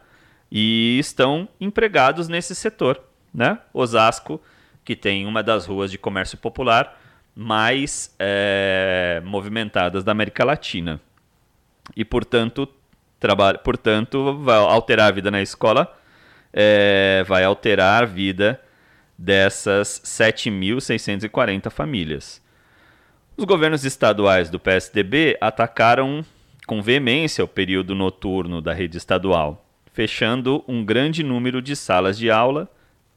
E 0.51 0.99
estão 0.99 1.49
empregados 1.61 2.27
nesse 2.27 2.53
setor, 2.53 3.01
né? 3.33 3.61
Osasco, 3.73 4.41
que 4.85 4.97
tem 4.97 5.25
uma 5.25 5.41
das 5.41 5.67
ruas 5.67 5.89
de 5.89 5.99
comércio 5.99 6.37
popular 6.37 7.01
mais 7.33 8.13
é, 8.19 9.23
movimentadas 9.25 10.03
da 10.03 10.11
América 10.11 10.45
Latina. 10.45 11.01
E, 11.95 12.05
portanto, 12.05 12.69
trabalho, 13.19 13.59
portanto, 13.61 14.39
vai 14.43 14.57
alterar 14.57 15.09
a 15.09 15.13
vida 15.13 15.31
na 15.31 15.43
escola, 15.43 15.97
é, 16.53 17.25
vai 17.27 17.45
alterar 17.45 18.03
a 18.03 18.07
vida 18.07 18.61
dessas 19.17 20.01
7.640 20.05 21.71
famílias. 21.71 22.41
Os 23.37 23.45
governos 23.45 23.85
estaduais 23.85 24.51
do 24.51 24.59
PSDB 24.59 25.37
atacaram 25.41 26.25
com 26.67 26.83
veemência 26.83 27.45
o 27.45 27.49
período 27.49 27.95
noturno 27.95 28.61
da 28.61 28.73
rede 28.73 28.99
estadual, 28.99 29.65
fechando 29.93 30.63
um 30.69 30.85
grande 30.85 31.23
número 31.23 31.63
de 31.63 31.75
salas 31.75 32.19
de 32.19 32.31
aula 32.31 32.69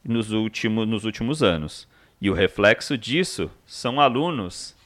nos, 0.04 0.32
último, 0.32 0.86
nos 0.86 1.04
últimos 1.04 1.42
anos. 1.42 1.88
E 2.20 2.30
o 2.30 2.34
reflexo 2.34 2.96
disso 2.96 3.50
são 3.66 4.00
alunos, 4.00 4.76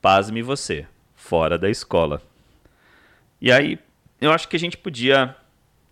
pasme 0.00 0.42
você, 0.42 0.86
fora 1.16 1.58
da 1.58 1.70
escola. 1.70 2.22
E 3.40 3.50
aí, 3.50 3.78
eu 4.20 4.32
acho 4.32 4.48
que 4.48 4.56
a 4.56 4.58
gente 4.58 4.76
podia 4.76 5.36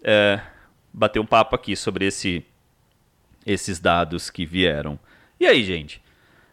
é, 0.02 0.40
bater 0.92 1.20
um 1.20 1.26
papo 1.26 1.54
aqui 1.54 1.76
sobre 1.76 2.06
esse, 2.06 2.44
esses 3.44 3.78
dados 3.78 4.30
que 4.30 4.44
vieram. 4.44 4.98
E 5.38 5.46
aí, 5.46 5.62
gente? 5.62 6.02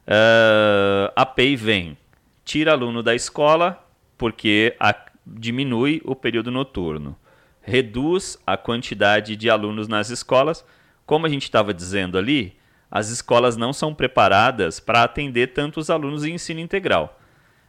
Uh, 0.06 1.12
a 1.16 1.26
PEI 1.26 1.56
vem, 1.56 1.98
tira 2.44 2.74
aluno 2.74 3.02
da 3.02 3.16
escola 3.16 3.82
porque 4.18 4.76
a, 4.80 4.94
diminui 5.26 6.02
o 6.04 6.16
período 6.16 6.52
noturno, 6.52 7.18
reduz 7.62 8.38
a 8.46 8.58
quantidade 8.58 9.36
de 9.36 9.50
alunos 9.50 9.88
nas 9.88 10.10
escolas. 10.10 10.66
Como 11.06 11.26
a 11.26 11.30
gente 11.30 11.44
estava 11.44 11.74
dizendo 11.74 12.18
ali, 12.18 12.56
as 12.92 13.10
escolas 13.10 13.58
não 13.58 13.74
são 13.74 13.94
preparadas 13.94 14.80
para 14.80 15.04
atender 15.04 15.48
tantos 15.48 15.90
alunos 15.90 16.24
em 16.24 16.36
ensino 16.36 16.60
integral. 16.60 17.20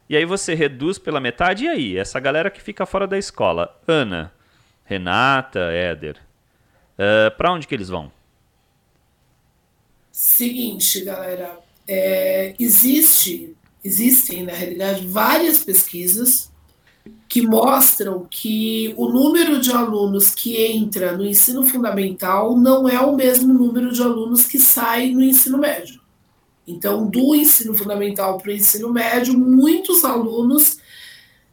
E 0.09 0.17
aí 0.17 0.25
você 0.25 0.55
reduz 0.55 0.99
pela 0.99 1.21
metade, 1.21 1.65
e 1.65 1.69
aí? 1.69 1.97
Essa 1.97 2.21
galera 2.21 2.51
que 2.51 2.61
fica 2.61 2.85
fora 2.85 3.07
da 3.07 3.19
escola. 3.19 3.81
Ana, 3.87 4.33
Renata, 4.85 5.61
Éder. 5.73 6.19
Uh, 6.95 7.35
para 7.37 7.53
onde 7.53 7.67
que 7.67 7.75
eles 7.75 7.89
vão? 7.89 8.13
Seguinte, 10.13 11.05
galera. 11.05 11.59
É, 11.87 12.55
existe, 12.59 13.55
existem, 13.83 14.45
na 14.45 14.53
realidade, 14.53 15.07
várias 15.07 15.65
pesquisas 15.65 16.51
que 17.29 17.43
mostram 17.43 18.27
que 18.31 18.95
o 18.97 19.09
número 19.09 19.61
de 19.61 19.71
alunos 19.73 20.31
que 20.31 20.57
entra 20.57 21.17
no 21.17 21.27
ensino 21.27 21.63
fundamental 21.65 22.57
não 22.57 22.89
é 22.89 22.99
o 23.01 23.15
mesmo 23.15 23.53
número 23.53 23.93
de 23.93 24.03
alunos 24.03 24.47
que 24.47 24.59
sai 24.59 25.11
no 25.11 25.23
ensino 25.23 25.59
médio. 25.59 26.01
Então, 26.67 27.07
do 27.07 27.35
ensino 27.35 27.75
fundamental 27.75 28.39
para 28.39 28.51
o 28.51 28.55
ensino 28.55 28.93
médio, 28.93 29.39
muitos 29.39 30.05
alunos 30.05 30.79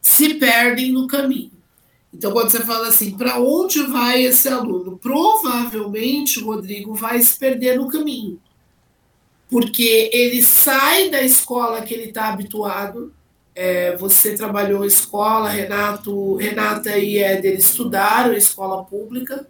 se 0.00 0.34
perdem 0.34 0.92
no 0.92 1.06
caminho. 1.06 1.52
Então, 2.12 2.32
quando 2.32 2.50
você 2.50 2.60
fala 2.60 2.88
assim, 2.88 3.16
para 3.16 3.40
onde 3.40 3.82
vai 3.84 4.22
esse 4.22 4.48
aluno? 4.48 4.98
Provavelmente 4.98 6.40
o 6.40 6.46
Rodrigo 6.46 6.94
vai 6.94 7.20
se 7.20 7.38
perder 7.38 7.78
no 7.78 7.88
caminho. 7.88 8.40
Porque 9.48 10.10
ele 10.12 10.42
sai 10.42 11.10
da 11.10 11.22
escola 11.22 11.82
que 11.82 11.94
ele 11.94 12.04
está 12.04 12.28
habituado. 12.28 13.12
É, 13.54 13.96
você 13.96 14.34
trabalhou 14.34 14.84
escola, 14.84 15.48
Renato, 15.48 16.36
Renata 16.36 16.96
e 16.98 17.18
Éder 17.18 17.58
estudaram 17.58 18.34
escola 18.34 18.82
pública. 18.84 19.46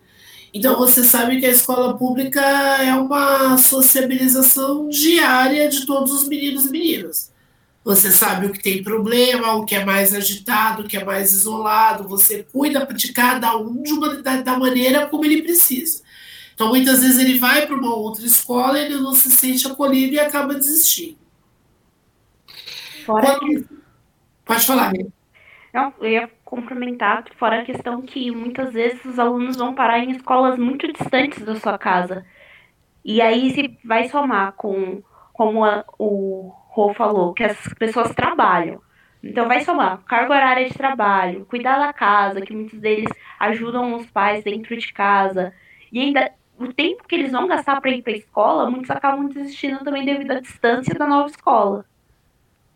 Então 0.53 0.77
você 0.77 1.03
sabe 1.03 1.41
que 1.41 1.47
a 1.47 1.51
escola 1.51 1.97
pública 1.97 2.41
é 2.41 2.95
uma 2.95 3.57
sociabilização 3.57 4.89
diária 4.89 5.69
de 5.69 5.87
todos 5.87 6.13
os 6.13 6.29
meninos 6.29 6.67
e 6.67 6.71
meninas. 6.71 7.33
Você 7.85 8.13
sabe 8.13 8.47
o 8.47 8.53
que 8.53 8.63
tem 8.63 8.83
problema, 8.83 9.55
o 9.55 9.65
que 9.65 9.75
é 9.75 9.85
mais 9.85 10.15
agitado, 10.15 10.83
o 10.83 10.89
que 10.89 10.97
é 10.97 11.05
mais 11.05 11.33
isolado. 11.33 12.07
Você 12.07 12.47
cuida 12.53 12.87
de 12.87 13.13
cada 13.13 13.57
um 13.57 13.83
de 13.83 13.93
uma, 13.93 14.23
da, 14.23 14.43
da 14.43 14.59
maneira 14.59 15.07
como 15.07 15.25
ele 15.25 15.43
precisa. 15.43 16.03
Então, 16.55 16.69
muitas 16.69 17.01
vezes 17.01 17.19
ele 17.19 17.39
vai 17.39 17.67
para 17.67 17.75
uma 17.75 17.95
outra 17.95 18.25
escola, 18.25 18.79
ele 18.79 18.97
não 18.97 19.15
se 19.15 19.31
sente 19.31 19.67
acolhido 19.67 20.15
e 20.15 20.21
acaba 20.21 20.55
desistindo. 20.55 21.19
Fora 23.05 23.39
Quando... 23.39 23.69
Pode 24.45 24.67
falar. 24.67 24.93
Não, 25.73 25.93
eu 26.01 26.09
ia 26.09 26.31
complementar, 26.53 27.25
fora 27.39 27.63
a 27.63 27.65
questão 27.65 28.03
que 28.03 28.31
muitas 28.31 28.75
vezes 28.75 29.03
os 29.07 29.19
alunos 29.19 29.57
vão 29.57 29.75
parar 29.75 30.01
em 30.01 30.11
escolas 30.11 30.59
muito 30.59 30.87
distantes 30.93 31.43
da 31.43 31.57
sua 31.57 31.79
casa. 31.79 32.27
E 33.03 33.23
aí 33.23 33.55
se 33.55 33.79
vai 33.83 34.07
somar 34.11 34.53
com, 34.53 35.03
como 35.33 35.65
a, 35.65 35.83
o 35.99 36.53
Rô 36.69 36.93
falou, 36.93 37.33
que 37.33 37.43
as 37.43 37.57
pessoas 37.79 38.15
trabalham. 38.15 38.83
Então 39.25 39.49
vai 39.49 39.63
somar 39.63 40.03
carga 40.03 40.35
horária 40.35 40.69
de 40.69 40.75
trabalho, 40.75 41.47
cuidar 41.47 41.79
da 41.79 41.91
casa, 41.91 42.43
que 42.43 42.55
muitos 42.55 42.79
deles 42.79 43.11
ajudam 43.41 43.95
os 43.95 44.05
pais 44.11 44.45
dentro 44.45 44.77
de 44.77 44.93
casa. 44.93 45.55
E 45.91 46.01
ainda 46.01 46.33
o 46.59 46.71
tempo 46.71 47.09
que 47.09 47.15
eles 47.15 47.33
vão 47.33 47.47
gastar 47.47 47.81
para 47.81 47.91
ir 47.91 48.03
para 48.03 48.13
a 48.13 48.17
escola, 48.17 48.71
muitos 48.71 48.91
acabam 48.91 49.27
desistindo 49.27 49.83
também 49.83 50.05
devido 50.05 50.33
à 50.33 50.41
distância 50.41 50.95
da 50.95 51.07
nova 51.07 51.29
escola. 51.29 51.87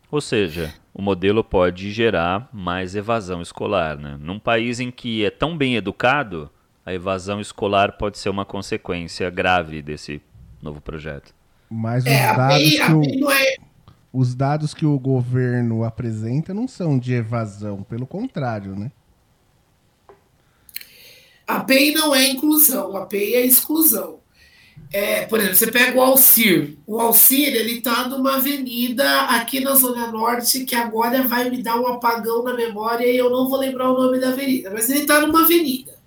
Ou 0.09 0.19
seja, 0.19 0.73
o 0.97 1.01
modelo 1.03 1.43
pode 1.43 1.91
gerar 1.91 2.49
mais 2.51 2.95
evasão 2.95 3.39
escolar. 3.41 3.97
Né? 3.99 4.17
Num 4.19 4.39
país 4.39 4.79
em 4.79 4.89
que 4.89 5.23
é 5.23 5.29
tão 5.29 5.55
bem 5.55 5.75
educado, 5.75 6.49
a 6.83 6.91
evasão 6.91 7.39
escolar 7.39 7.97
pode 7.99 8.17
ser 8.17 8.29
uma 8.29 8.43
consequência 8.45 9.29
grave 9.29 9.83
desse 9.83 10.19
novo 10.61 10.81
projeto. 10.81 11.35
Mas 11.69 12.07
os 12.09 12.11
É, 12.11 12.33
dados 12.33 12.79
que 12.79 12.81
a 12.81 12.95
o, 12.95 13.31
é. 13.31 13.57
os 14.11 14.35
dados 14.35 14.73
que 14.73 14.85
o 14.85 14.99
governo 14.99 15.83
apresenta 15.83 16.53
não 16.53 16.67
são 16.67 16.97
de 16.99 17.13
evasão, 17.13 17.83
pelo 17.83 18.07
contrário, 18.07 18.75
né? 18.75 18.91
A 21.47 21.61
PEI 21.63 21.93
não 21.93 22.13
é 22.13 22.27
inclusão, 22.29 22.95
a 22.95 23.05
PEI 23.05 23.35
é 23.35 23.45
exclusão. 23.45 24.19
É, 24.91 25.25
por 25.25 25.39
exemplo, 25.39 25.57
você 25.57 25.71
pega 25.71 25.97
o 25.97 26.01
Alcir. 26.01 26.77
O 26.87 26.99
Alcir, 26.99 27.53
ele 27.55 27.79
está 27.79 28.07
numa 28.07 28.37
avenida 28.37 29.21
aqui 29.23 29.59
na 29.59 29.75
Zona 29.75 30.07
Norte 30.07 30.63
que 30.63 30.75
agora 30.75 31.23
vai 31.23 31.49
me 31.49 31.61
dar 31.61 31.79
um 31.79 31.87
apagão 31.87 32.43
na 32.43 32.53
memória 32.53 33.05
e 33.05 33.17
eu 33.17 33.29
não 33.29 33.49
vou 33.49 33.59
lembrar 33.59 33.91
o 33.91 34.01
nome 34.01 34.19
da 34.19 34.29
avenida, 34.29 34.69
mas 34.71 34.89
ele 34.89 35.01
está 35.01 35.19
numa 35.19 35.43
avenida. 35.43 35.97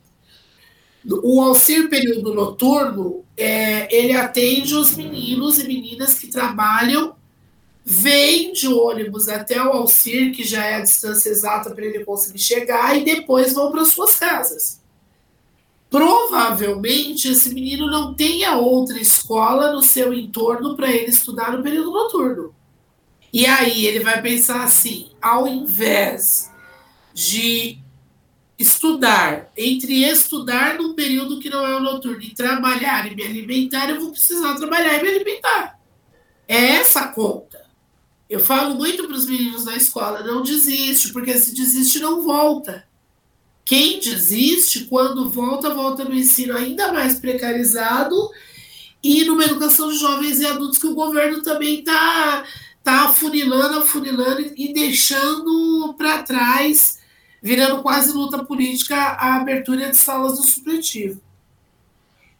O 1.23 1.41
Alcir 1.43 1.89
período 1.89 2.35
noturno, 2.35 3.25
é, 3.37 3.95
ele 3.95 4.13
atende 4.13 4.75
os 4.75 4.97
meninos 4.97 5.59
e 5.59 5.67
meninas 5.67 6.15
que 6.15 6.29
trabalham, 6.29 7.15
vêm 7.85 8.53
de 8.53 8.69
ônibus 8.69 9.29
até 9.29 9.63
o 9.63 9.73
Alcir, 9.73 10.33
que 10.33 10.45
já 10.45 10.65
é 10.65 10.75
a 10.77 10.81
distância 10.81 11.31
exata 11.31 11.71
para 11.71 11.85
ele 11.85 12.05
conseguir 12.05 12.39
chegar, 12.39 12.97
e 12.97 13.05
depois 13.05 13.53
vão 13.55 13.71
para 13.71 13.85
suas 13.85 14.17
casas 14.17 14.80
provavelmente 15.91 17.29
esse 17.29 17.53
menino 17.53 17.91
não 17.91 18.15
tenha 18.15 18.57
outra 18.57 19.01
escola 19.01 19.73
no 19.73 19.83
seu 19.83 20.15
entorno 20.15 20.77
para 20.77 20.91
ele 20.91 21.11
estudar 21.11 21.53
no 21.53 21.63
período 21.63 21.91
noturno. 21.91 22.55
E 23.33 23.45
aí 23.45 23.85
ele 23.85 24.01
vai 24.01 24.23
pensar 24.23 24.63
assim: 24.63 25.11
ao 25.21 25.49
invés 25.49 26.51
de 27.13 27.79
estudar, 28.57 29.51
entre 29.57 30.05
estudar 30.05 30.75
num 30.79 30.95
período 30.95 31.41
que 31.41 31.51
não 31.51 31.67
é 31.67 31.77
o 31.77 31.81
noturno 31.81 32.23
e 32.23 32.35
trabalhar 32.35 33.11
e 33.11 33.17
me 33.17 33.25
alimentar, 33.25 33.91
eu 33.91 34.01
vou 34.01 34.13
precisar 34.13 34.55
trabalhar 34.55 34.99
e 34.99 35.03
me 35.03 35.09
alimentar. 35.09 35.81
É 36.47 36.77
essa 36.77 37.01
a 37.01 37.09
conta. 37.09 37.69
Eu 38.29 38.39
falo 38.39 38.77
muito 38.77 39.09
para 39.09 39.17
os 39.17 39.27
meninos 39.27 39.65
na 39.65 39.77
escola: 39.77 40.23
não 40.23 40.43
desiste, 40.43 41.13
porque 41.13 41.37
se 41.37 41.53
desiste, 41.53 41.99
não 41.99 42.23
volta. 42.23 42.89
Quem 43.71 44.01
desiste, 44.01 44.87
quando 44.87 45.31
volta, 45.31 45.73
volta 45.73 46.05
no 46.05 46.13
ensino 46.13 46.57
ainda 46.57 46.93
mais 46.93 47.21
precarizado 47.21 48.17
e 49.01 49.23
numa 49.25 49.45
educação 49.45 49.89
de 49.91 49.97
jovens 49.97 50.41
e 50.41 50.47
adultos 50.47 50.77
que 50.77 50.89
o 50.89 50.95
governo 50.97 51.41
também 51.41 51.79
está 51.79 52.45
tá 52.83 53.05
afunilando, 53.05 53.79
afunilando 53.79 54.53
e 54.57 54.75
deixando 54.75 55.95
para 55.97 56.25
trás, 56.25 56.99
virando 57.41 57.81
quase 57.81 58.13
luta 58.13 58.45
política 58.45 58.97
a 58.97 59.37
abertura 59.37 59.89
de 59.89 59.97
salas 59.97 60.39
do 60.39 60.49
supletivo. 60.49 61.21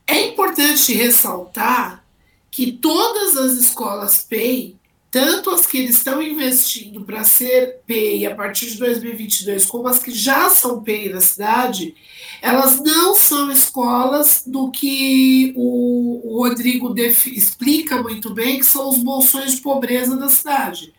É 0.09 0.27
importante 0.27 0.93
ressaltar 0.93 2.05
que 2.51 2.73
todas 2.73 3.37
as 3.37 3.53
escolas 3.53 4.19
PEI 4.19 4.80
tanto 5.11 5.51
as 5.51 5.67
que 5.67 5.79
eles 5.79 5.97
estão 5.97 6.23
investindo 6.23 7.03
para 7.05 7.25
ser 7.25 7.81
PEI 7.87 8.27
a 8.27 8.35
partir 8.35 8.71
de 8.71 8.79
2022, 8.79 9.67
como 9.67 9.89
as 9.89 9.99
que 9.99 10.13
já 10.13 10.49
são 10.51 10.83
PEI 10.83 11.13
na 11.13 11.21
cidade, 11.21 11.95
elas 12.41 12.81
não 12.81 13.17
são 13.17 13.51
escolas 13.51 14.45
do 14.47 14.71
que 14.71 15.53
o, 15.57 16.21
o 16.25 16.43
Rodrigo 16.43 16.95
explica 16.97 18.01
muito 18.01 18.33
bem, 18.33 18.61
que 18.61 18.67
são 18.67 18.89
os 18.89 18.99
bolsões 18.99 19.57
de 19.57 19.61
pobreza 19.61 20.17
da 20.17 20.29
cidade. 20.29 20.95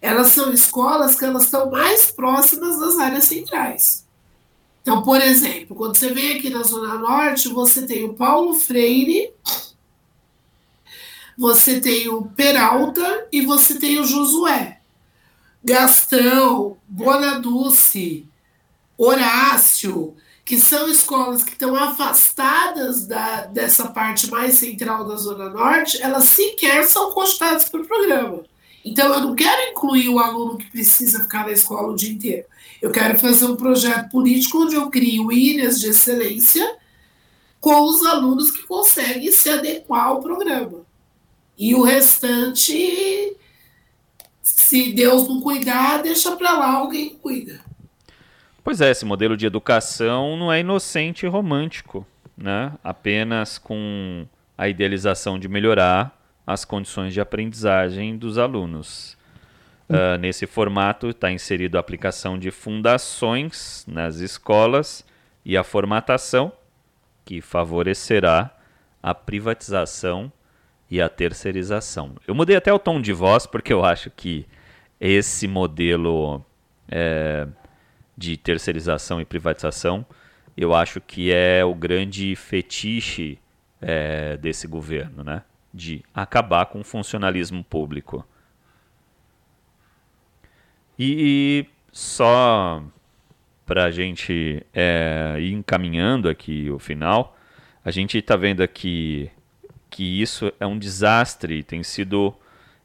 Elas 0.00 0.28
são 0.28 0.52
escolas 0.52 1.16
que 1.16 1.24
elas 1.24 1.44
estão 1.44 1.70
mais 1.70 2.10
próximas 2.10 2.78
das 2.78 2.98
áreas 2.98 3.24
centrais. 3.24 4.06
Então, 4.80 5.02
por 5.02 5.20
exemplo, 5.20 5.76
quando 5.76 5.96
você 5.96 6.12
vem 6.12 6.38
aqui 6.38 6.48
na 6.48 6.62
Zona 6.62 6.94
Norte, 6.94 7.48
você 7.48 7.86
tem 7.86 8.04
o 8.04 8.14
Paulo 8.14 8.54
Freire, 8.54 9.30
você 11.40 11.80
tem 11.80 12.06
o 12.06 12.26
Peralta 12.26 13.26
e 13.32 13.40
você 13.40 13.78
tem 13.78 13.98
o 13.98 14.04
Josué. 14.04 14.78
Gastão, 15.64 16.76
Bonaduce, 16.86 18.28
Horácio, 18.94 20.14
que 20.44 20.60
são 20.60 20.86
escolas 20.86 21.42
que 21.42 21.52
estão 21.52 21.74
afastadas 21.74 23.06
da, 23.06 23.46
dessa 23.46 23.88
parte 23.88 24.30
mais 24.30 24.56
central 24.56 25.08
da 25.08 25.16
Zona 25.16 25.48
Norte, 25.48 26.02
elas 26.02 26.24
sequer 26.24 26.84
são 26.84 27.10
cogitadas 27.12 27.70
para 27.70 27.80
o 27.80 27.86
programa. 27.86 28.44
Então, 28.84 29.10
eu 29.14 29.20
não 29.20 29.34
quero 29.34 29.70
incluir 29.70 30.10
o 30.10 30.18
aluno 30.18 30.58
que 30.58 30.70
precisa 30.70 31.20
ficar 31.20 31.46
na 31.46 31.52
escola 31.52 31.88
o 31.88 31.96
dia 31.96 32.12
inteiro. 32.12 32.44
Eu 32.82 32.90
quero 32.90 33.18
fazer 33.18 33.46
um 33.46 33.56
projeto 33.56 34.10
político 34.10 34.64
onde 34.64 34.74
eu 34.74 34.90
crio 34.90 35.32
ilhas 35.32 35.80
de 35.80 35.88
excelência 35.88 36.76
com 37.58 37.80
os 37.80 38.04
alunos 38.04 38.50
que 38.50 38.66
conseguem 38.66 39.32
se 39.32 39.48
adequar 39.48 40.08
ao 40.08 40.20
programa. 40.20 40.89
E 41.60 41.74
o 41.74 41.82
restante, 41.82 43.36
se 44.40 44.94
Deus 44.94 45.28
não 45.28 45.42
cuidar, 45.42 46.00
deixa 46.00 46.34
para 46.34 46.52
lá, 46.52 46.72
alguém 46.72 47.10
cuida. 47.10 47.60
Pois 48.64 48.80
é, 48.80 48.90
esse 48.90 49.04
modelo 49.04 49.36
de 49.36 49.44
educação 49.44 50.38
não 50.38 50.50
é 50.50 50.60
inocente 50.60 51.26
e 51.26 51.28
romântico, 51.28 52.06
né? 52.34 52.72
Apenas 52.82 53.58
com 53.58 54.26
a 54.56 54.70
idealização 54.70 55.38
de 55.38 55.48
melhorar 55.48 56.18
as 56.46 56.64
condições 56.64 57.12
de 57.12 57.20
aprendizagem 57.20 58.16
dos 58.16 58.38
alunos. 58.38 59.18
Uh, 59.86 60.16
nesse 60.18 60.46
formato 60.46 61.10
está 61.10 61.30
inserido 61.30 61.76
a 61.76 61.80
aplicação 61.80 62.38
de 62.38 62.50
fundações 62.50 63.84
nas 63.86 64.16
escolas 64.16 65.04
e 65.44 65.58
a 65.58 65.62
formatação, 65.62 66.52
que 67.22 67.42
favorecerá 67.42 68.50
a 69.02 69.14
privatização 69.14 70.32
e 70.90 71.00
a 71.00 71.08
terceirização. 71.08 72.16
Eu 72.26 72.34
mudei 72.34 72.56
até 72.56 72.72
o 72.72 72.78
tom 72.78 73.00
de 73.00 73.12
voz 73.12 73.46
porque 73.46 73.72
eu 73.72 73.84
acho 73.84 74.10
que 74.10 74.46
esse 75.00 75.46
modelo 75.46 76.44
é, 76.88 77.46
de 78.16 78.36
terceirização 78.36 79.20
e 79.20 79.24
privatização, 79.24 80.04
eu 80.56 80.74
acho 80.74 81.00
que 81.00 81.32
é 81.32 81.64
o 81.64 81.74
grande 81.74 82.34
fetiche 82.34 83.38
é, 83.80 84.36
desse 84.36 84.66
governo, 84.66 85.22
né? 85.24 85.42
De 85.72 86.04
acabar 86.12 86.66
com 86.66 86.80
o 86.80 86.84
funcionalismo 86.84 87.62
público. 87.62 88.26
E, 90.98 91.64
e 91.64 91.66
só 91.92 92.82
para 93.64 93.84
a 93.84 93.90
gente 93.90 94.66
é, 94.74 95.36
ir 95.38 95.52
encaminhando 95.52 96.28
aqui 96.28 96.68
o 96.70 96.78
final, 96.78 97.36
a 97.84 97.90
gente 97.90 98.18
está 98.18 98.36
vendo 98.36 98.62
aqui 98.62 99.30
que 99.90 100.22
isso 100.22 100.52
é 100.60 100.66
um 100.66 100.78
desastre, 100.78 101.62
tem 101.62 101.82
sido 101.82 102.34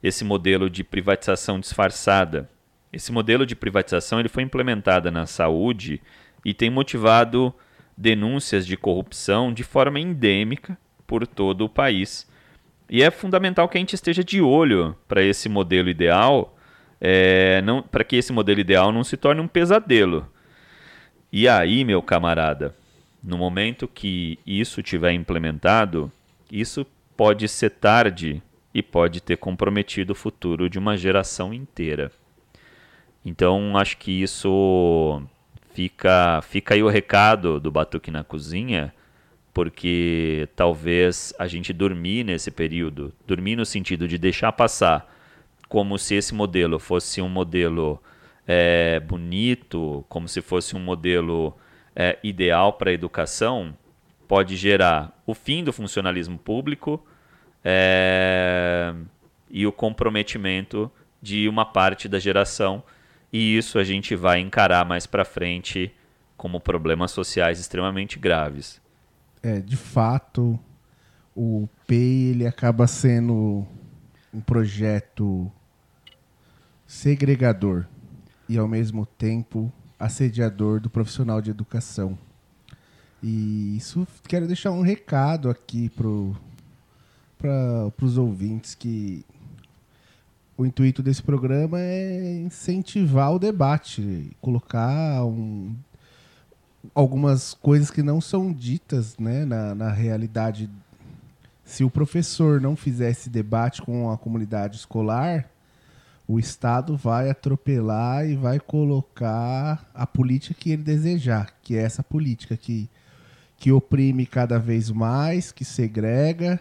esse 0.01 0.23
modelo 0.23 0.69
de 0.69 0.83
privatização 0.83 1.59
disfarçada. 1.59 2.49
Esse 2.91 3.11
modelo 3.11 3.45
de 3.45 3.55
privatização 3.55 4.19
ele 4.19 4.29
foi 4.29 4.43
implementado 4.43 5.11
na 5.11 5.25
saúde 5.25 6.01
e 6.43 6.53
tem 6.53 6.69
motivado 6.69 7.53
denúncias 7.97 8.65
de 8.65 8.75
corrupção 8.75 9.53
de 9.53 9.63
forma 9.63 9.99
endêmica 9.99 10.77
por 11.07 11.25
todo 11.25 11.65
o 11.65 11.69
país. 11.69 12.27
E 12.89 13.01
é 13.01 13.09
fundamental 13.09 13.67
que 13.67 13.77
a 13.77 13.79
gente 13.79 13.93
esteja 13.93 14.23
de 14.23 14.41
olho 14.41 14.95
para 15.07 15.23
esse 15.23 15.49
modelo 15.49 15.89
ideal, 15.89 16.55
é, 17.01 17.61
para 17.91 18.03
que 18.03 18.15
esse 18.15 18.31
modelo 18.31 18.59
ideal 18.59 18.91
não 18.91 19.03
se 19.03 19.17
torne 19.17 19.41
um 19.41 19.47
pesadelo. 19.47 20.27
E 21.31 21.47
aí, 21.47 21.83
meu 21.83 22.01
camarada, 22.01 22.75
no 23.23 23.37
momento 23.37 23.87
que 23.87 24.37
isso 24.45 24.83
tiver 24.83 25.11
implementado, 25.13 26.11
isso 26.51 26.85
pode 27.15 27.47
ser 27.47 27.71
tarde 27.71 28.41
e 28.73 28.83
pode 28.83 29.21
ter 29.21 29.37
comprometido 29.37 30.13
o 30.13 30.15
futuro 30.15 30.69
de 30.69 30.77
uma 30.77 30.97
geração 30.97 31.53
inteira. 31.53 32.11
Então, 33.23 33.77
acho 33.77 33.97
que 33.97 34.21
isso 34.21 35.21
fica, 35.73 36.41
fica 36.41 36.73
aí 36.73 36.83
o 36.83 36.89
recado 36.89 37.59
do 37.59 37.71
Batuque 37.71 38.11
na 38.11 38.23
Cozinha, 38.23 38.93
porque 39.53 40.47
talvez 40.55 41.33
a 41.39 41.47
gente 41.47 41.71
dormir 41.71 42.23
nesse 42.23 42.51
período, 42.51 43.13
dormir 43.25 43.55
no 43.55 43.65
sentido 43.65 44.07
de 44.07 44.17
deixar 44.17 44.51
passar, 44.51 45.09
como 45.69 45.97
se 45.97 46.15
esse 46.15 46.35
modelo 46.35 46.77
fosse 46.77 47.21
um 47.21 47.29
modelo 47.29 48.01
é, 48.45 48.99
bonito, 48.99 50.05
como 50.07 50.27
se 50.27 50.41
fosse 50.41 50.75
um 50.75 50.79
modelo 50.79 51.55
é, 51.95 52.19
ideal 52.21 52.73
para 52.73 52.91
a 52.91 52.93
educação, 52.93 53.75
pode 54.27 54.55
gerar 54.55 55.21
o 55.25 55.33
fim 55.33 55.63
do 55.63 55.73
funcionalismo 55.73 56.37
público 56.37 57.05
é, 57.63 58.93
e 59.49 59.65
o 59.65 59.71
comprometimento 59.71 60.91
de 61.21 61.47
uma 61.47 61.65
parte 61.65 62.07
da 62.07 62.19
geração 62.19 62.83
e 63.31 63.57
isso 63.57 63.77
a 63.77 63.83
gente 63.83 64.15
vai 64.15 64.39
encarar 64.39 64.85
mais 64.85 65.05
para 65.05 65.25
frente 65.25 65.91
como 66.37 66.59
problemas 66.59 67.11
sociais 67.11 67.59
extremamente 67.59 68.17
graves. 68.17 68.81
É, 69.43 69.59
de 69.59 69.75
fato, 69.75 70.57
o 71.35 71.67
PEI 71.85 72.29
ele 72.29 72.47
acaba 72.47 72.87
sendo 72.87 73.67
um 74.33 74.39
projeto 74.39 75.51
segregador 76.87 77.85
e 78.47 78.57
ao 78.57 78.67
mesmo 78.67 79.05
tempo 79.05 79.71
assediador 79.99 80.79
do 80.79 80.89
profissional 80.89 81.41
de 81.41 81.51
educação. 81.51 82.17
E 83.27 83.75
isso 83.75 84.07
quero 84.27 84.45
deixar 84.45 84.69
um 84.69 84.83
recado 84.83 85.49
aqui 85.49 85.89
para 85.89 86.05
os 87.99 88.19
ouvintes 88.19 88.75
que 88.75 89.25
o 90.55 90.63
intuito 90.63 91.01
desse 91.01 91.23
programa 91.23 91.79
é 91.79 92.37
incentivar 92.37 93.33
o 93.33 93.39
debate, 93.39 94.29
colocar 94.39 95.25
um, 95.25 95.75
algumas 96.93 97.55
coisas 97.55 97.89
que 97.89 98.03
não 98.03 98.21
são 98.21 98.53
ditas 98.53 99.17
né, 99.17 99.43
na, 99.43 99.73
na 99.73 99.91
realidade. 99.91 100.69
Se 101.63 101.83
o 101.83 101.89
professor 101.89 102.61
não 102.61 102.75
fizer 102.75 103.09
esse 103.09 103.27
debate 103.27 103.81
com 103.81 104.11
a 104.11 104.19
comunidade 104.19 104.77
escolar, 104.77 105.49
o 106.27 106.37
Estado 106.37 106.95
vai 106.95 107.31
atropelar 107.31 108.29
e 108.29 108.35
vai 108.35 108.59
colocar 108.59 109.89
a 109.95 110.05
política 110.05 110.53
que 110.53 110.69
ele 110.69 110.83
desejar, 110.83 111.55
que 111.63 111.75
é 111.75 111.81
essa 111.81 112.03
política 112.03 112.55
que, 112.55 112.87
que 113.65 113.71
oprime 113.71 114.27
cada 114.27 114.59
vez 114.59 114.91
mais, 114.91 115.51
que 115.51 115.65
segrega, 115.65 116.59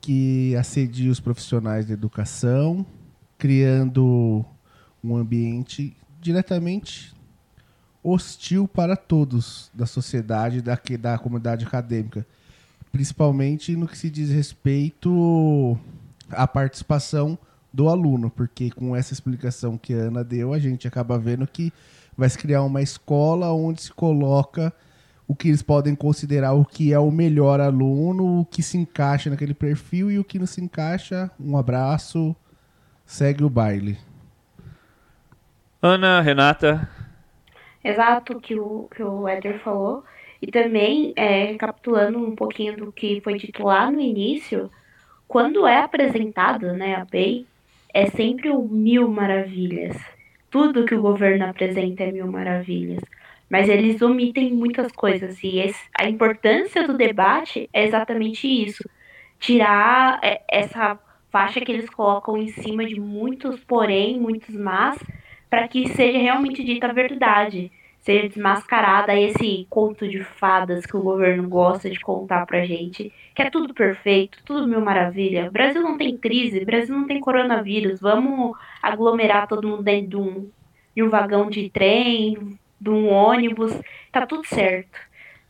que 0.00 0.56
assedia 0.56 1.12
os 1.12 1.20
profissionais 1.20 1.84
da 1.84 1.92
educação, 1.92 2.86
criando 3.36 4.42
um 5.04 5.14
ambiente 5.14 5.94
diretamente 6.22 7.12
hostil 8.02 8.66
para 8.66 8.96
todos 8.96 9.70
da 9.74 9.84
sociedade, 9.84 10.62
da, 10.62 10.80
da 10.98 11.18
comunidade 11.18 11.66
acadêmica, 11.66 12.26
principalmente 12.90 13.76
no 13.76 13.86
que 13.86 13.98
se 13.98 14.08
diz 14.08 14.30
respeito 14.30 15.78
à 16.30 16.48
participação 16.48 17.38
do 17.70 17.90
aluno, 17.90 18.30
porque 18.30 18.70
com 18.70 18.96
essa 18.96 19.12
explicação 19.12 19.76
que 19.76 19.92
a 19.92 19.98
Ana 19.98 20.24
deu, 20.24 20.54
a 20.54 20.58
gente 20.58 20.88
acaba 20.88 21.18
vendo 21.18 21.46
que 21.46 21.70
vai 22.16 22.30
se 22.30 22.38
criar 22.38 22.62
uma 22.62 22.80
escola 22.80 23.52
onde 23.52 23.82
se 23.82 23.92
coloca 23.92 24.72
o 25.26 25.34
que 25.34 25.48
eles 25.48 25.62
podem 25.62 25.94
considerar 25.94 26.52
o 26.52 26.64
que 26.64 26.92
é 26.92 26.98
o 26.98 27.10
melhor 27.10 27.60
aluno, 27.60 28.40
o 28.40 28.44
que 28.44 28.62
se 28.62 28.76
encaixa 28.76 29.30
naquele 29.30 29.54
perfil 29.54 30.10
e 30.10 30.18
o 30.18 30.24
que 30.24 30.38
não 30.38 30.46
se 30.46 30.60
encaixa. 30.60 31.30
Um 31.40 31.56
abraço, 31.56 32.34
segue 33.04 33.44
o 33.44 33.50
baile. 33.50 33.98
Ana, 35.80 36.20
Renata. 36.20 36.88
Exato, 37.82 38.40
que 38.40 38.54
o 38.58 38.88
que 38.94 39.02
o 39.02 39.26
Éder 39.26 39.58
falou. 39.60 40.04
E 40.40 40.48
também, 40.48 41.12
é, 41.16 41.46
recapitulando 41.46 42.18
um 42.18 42.34
pouquinho 42.34 42.76
do 42.76 42.92
que 42.92 43.20
foi 43.20 43.38
dito 43.38 43.64
lá 43.64 43.90
no 43.90 44.00
início, 44.00 44.70
quando 45.28 45.66
é 45.66 45.78
apresentado 45.78 46.72
né, 46.72 46.96
a 46.96 47.06
PEI, 47.06 47.46
é 47.94 48.06
sempre 48.10 48.50
o 48.50 48.62
mil 48.62 49.08
maravilhas. 49.08 49.96
Tudo 50.50 50.84
que 50.84 50.94
o 50.94 51.02
governo 51.02 51.46
apresenta 51.46 52.02
é 52.02 52.12
mil 52.12 52.26
maravilhas. 52.26 53.02
Mas 53.52 53.68
eles 53.68 54.00
omitem 54.00 54.50
muitas 54.54 54.90
coisas. 54.92 55.44
E 55.44 55.58
esse, 55.58 55.78
a 56.00 56.08
importância 56.08 56.86
do 56.86 56.96
debate 56.96 57.68
é 57.70 57.84
exatamente 57.84 58.48
isso: 58.48 58.82
tirar 59.38 60.18
é, 60.22 60.40
essa 60.50 60.98
faixa 61.30 61.60
que 61.60 61.70
eles 61.70 61.90
colocam 61.90 62.38
em 62.38 62.48
cima 62.48 62.82
de 62.86 62.98
muitos 62.98 63.62
porém, 63.64 64.18
muitos 64.18 64.54
mas, 64.56 64.98
para 65.50 65.68
que 65.68 65.86
seja 65.88 66.16
realmente 66.16 66.64
dita 66.64 66.86
a 66.86 66.92
verdade, 66.94 67.70
seja 67.98 68.26
desmascarada 68.26 69.14
esse 69.14 69.66
conto 69.68 70.08
de 70.08 70.24
fadas 70.24 70.86
que 70.86 70.96
o 70.96 71.02
governo 71.02 71.46
gosta 71.46 71.90
de 71.90 72.00
contar 72.00 72.46
pra 72.46 72.64
gente, 72.64 73.12
que 73.34 73.42
é 73.42 73.50
tudo 73.50 73.74
perfeito, 73.74 74.38
tudo 74.46 74.66
mil 74.66 74.80
maravilha. 74.80 75.48
O 75.48 75.52
Brasil 75.52 75.82
não 75.82 75.98
tem 75.98 76.16
crise, 76.16 76.64
Brasil 76.64 76.96
não 76.96 77.06
tem 77.06 77.20
coronavírus, 77.20 78.00
vamos 78.00 78.56
aglomerar 78.82 79.46
todo 79.46 79.68
mundo 79.68 79.82
dentro 79.82 80.08
de 80.08 80.16
um, 80.16 80.50
de 80.96 81.02
um 81.02 81.10
vagão 81.10 81.50
de 81.50 81.68
trem, 81.68 82.58
de 82.82 82.90
um 82.90 83.08
ônibus, 83.08 83.72
tá 84.10 84.26
tudo 84.26 84.44
certo. 84.46 84.98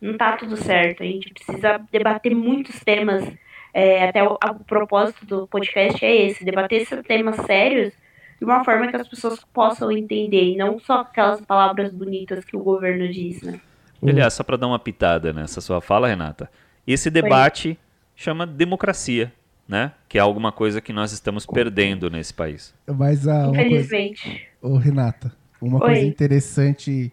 Não 0.00 0.16
tá 0.16 0.36
tudo 0.36 0.56
certo, 0.56 1.02
a 1.02 1.06
gente 1.06 1.32
precisa 1.32 1.80
debater 1.90 2.34
muitos 2.34 2.80
temas 2.80 3.24
é, 3.72 4.08
até 4.08 4.22
o, 4.22 4.34
o, 4.34 4.64
propósito 4.64 5.24
do 5.24 5.46
podcast 5.46 6.04
é 6.04 6.26
esse, 6.26 6.44
debater 6.44 6.82
esses 6.82 7.02
temas 7.04 7.36
sérios 7.46 7.94
de 8.38 8.44
uma 8.44 8.64
forma 8.64 8.88
que 8.88 8.96
as 8.96 9.08
pessoas 9.08 9.42
possam 9.52 9.90
entender, 9.90 10.42
e 10.42 10.56
não 10.56 10.78
só 10.78 11.00
aquelas 11.00 11.40
palavras 11.40 11.92
bonitas 11.92 12.44
que 12.44 12.56
o 12.56 12.60
governo 12.60 13.08
diz, 13.08 13.40
né? 13.40 13.60
Aliás, 14.02 14.34
só 14.34 14.42
para 14.42 14.56
dar 14.56 14.66
uma 14.66 14.80
pitada 14.80 15.32
nessa 15.32 15.60
sua 15.60 15.80
fala, 15.80 16.08
Renata, 16.08 16.50
esse 16.84 17.08
debate 17.08 17.68
Oi. 17.68 17.78
chama 18.16 18.44
democracia, 18.44 19.32
né? 19.66 19.92
Que 20.08 20.18
é 20.18 20.20
alguma 20.20 20.50
coisa 20.50 20.80
que 20.80 20.92
nós 20.92 21.12
estamos 21.12 21.46
perdendo 21.46 22.10
nesse 22.10 22.34
país. 22.34 22.74
Mas, 22.84 23.28
ah, 23.28 23.46
Infelizmente. 23.48 24.50
Coisa... 24.60 24.74
Ô, 24.74 24.76
Renata, 24.76 25.32
uma 25.60 25.78
Oi. 25.78 25.86
coisa 25.86 26.04
interessante 26.04 27.12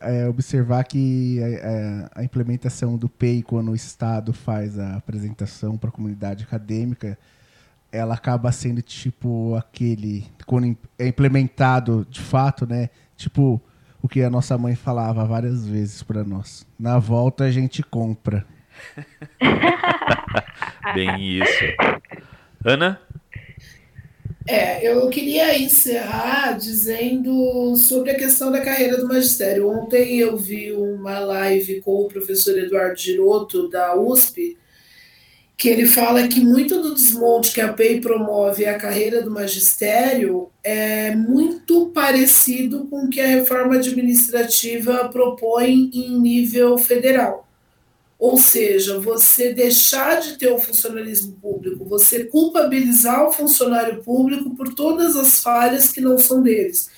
é, 0.00 0.28
observar 0.28 0.84
que 0.84 1.40
a, 1.42 1.46
é, 1.46 1.52
é, 1.54 2.08
a, 2.14 2.24
implementação 2.24 2.96
do 2.96 3.08
PEI, 3.08 3.42
quando 3.42 3.70
o 3.70 3.74
Estado 3.74 4.32
faz 4.32 4.78
a 4.78 4.96
apresentação 4.96 5.76
para 5.76 5.88
a 5.88 5.92
comunidade 5.92 6.44
acadêmica, 6.44 7.18
ela 7.90 8.14
acaba 8.14 8.52
sendo 8.52 8.82
tipo 8.82 9.54
aquele. 9.56 10.26
Quando 10.46 10.76
é 10.98 11.08
implementado 11.08 12.06
de 12.08 12.20
fato, 12.20 12.66
né? 12.66 12.90
Tipo 13.16 13.60
o 14.00 14.08
que 14.08 14.22
a 14.22 14.30
nossa 14.30 14.56
mãe 14.56 14.76
falava 14.76 15.24
várias 15.24 15.66
vezes 15.66 16.02
para 16.02 16.22
nós. 16.22 16.66
Na 16.78 16.98
volta 16.98 17.44
a 17.44 17.50
gente 17.50 17.82
compra. 17.82 18.46
Bem 20.94 21.20
isso. 21.20 21.64
Ana? 22.64 23.00
É, 24.50 24.82
eu 24.82 25.06
queria 25.10 25.58
encerrar 25.58 26.52
dizendo 26.52 27.76
sobre 27.76 28.12
a 28.12 28.16
questão 28.16 28.50
da 28.50 28.62
carreira 28.62 28.96
do 28.96 29.06
magistério. 29.06 29.68
Ontem 29.68 30.20
eu 30.20 30.38
vi 30.38 30.72
uma 30.72 31.18
live 31.18 31.82
com 31.82 32.00
o 32.00 32.08
professor 32.08 32.58
Eduardo 32.58 32.98
Giroto, 32.98 33.68
da 33.68 33.94
USP, 33.94 34.56
que 35.54 35.68
ele 35.68 35.84
fala 35.84 36.26
que 36.28 36.40
muito 36.40 36.80
do 36.80 36.94
desmonte 36.94 37.52
que 37.52 37.60
a 37.60 37.74
PEI 37.74 38.00
promove 38.00 38.64
a 38.64 38.78
carreira 38.78 39.20
do 39.20 39.30
magistério 39.30 40.48
é 40.64 41.14
muito 41.14 41.90
parecido 41.90 42.86
com 42.86 43.04
o 43.04 43.10
que 43.10 43.20
a 43.20 43.26
reforma 43.26 43.74
administrativa 43.74 45.10
propõe 45.10 45.90
em 45.92 46.18
nível 46.18 46.78
federal. 46.78 47.47
Ou 48.18 48.36
seja, 48.36 48.98
você 48.98 49.54
deixar 49.54 50.20
de 50.20 50.36
ter 50.36 50.50
o 50.50 50.58
funcionalismo 50.58 51.36
público, 51.40 51.84
você 51.84 52.24
culpabilizar 52.24 53.28
o 53.28 53.32
funcionário 53.32 54.02
público 54.02 54.56
por 54.56 54.74
todas 54.74 55.14
as 55.14 55.40
falhas 55.40 55.92
que 55.92 56.00
não 56.00 56.18
são 56.18 56.42
deles. 56.42 56.90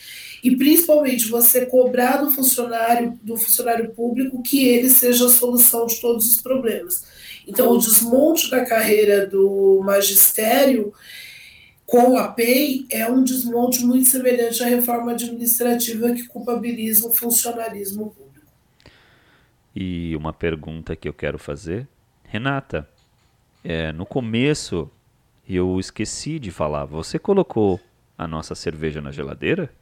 E 0.42 0.56
principalmente 0.56 1.28
você 1.28 1.66
cobrar 1.66 2.16
do 2.16 2.30
funcionário, 2.30 3.18
do 3.22 3.36
funcionário 3.36 3.90
público 3.90 4.42
que 4.42 4.66
ele 4.66 4.88
seja 4.88 5.26
a 5.26 5.30
solução 5.30 5.84
de 5.86 6.00
todos 6.00 6.26
os 6.26 6.40
problemas. 6.40 7.04
Então, 7.46 7.70
o 7.70 7.78
desmonte 7.78 8.50
da 8.50 8.64
carreira 8.64 9.26
do 9.26 9.82
magistério 9.84 10.94
com 11.84 12.16
a 12.16 12.28
PEI 12.28 12.86
é 12.88 13.10
um 13.10 13.22
desmonte 13.22 13.84
muito 13.84 14.08
semelhante 14.08 14.62
à 14.62 14.66
reforma 14.66 15.12
administrativa 15.12 16.12
que 16.12 16.26
culpabiliza 16.26 17.06
o 17.06 17.12
funcionalismo 17.12 18.06
público. 18.10 18.29
E 19.82 20.14
uma 20.14 20.30
pergunta 20.30 20.94
que 20.94 21.08
eu 21.08 21.12
quero 21.14 21.38
fazer, 21.38 21.88
Renata, 22.24 22.86
é, 23.64 23.90
no 23.92 24.04
começo 24.04 24.90
eu 25.48 25.80
esqueci 25.80 26.38
de 26.38 26.50
falar, 26.50 26.84
você 26.84 27.18
colocou 27.18 27.80
a 28.18 28.28
nossa 28.28 28.54
cerveja 28.54 29.00
na 29.00 29.10
geladeira? 29.10 29.72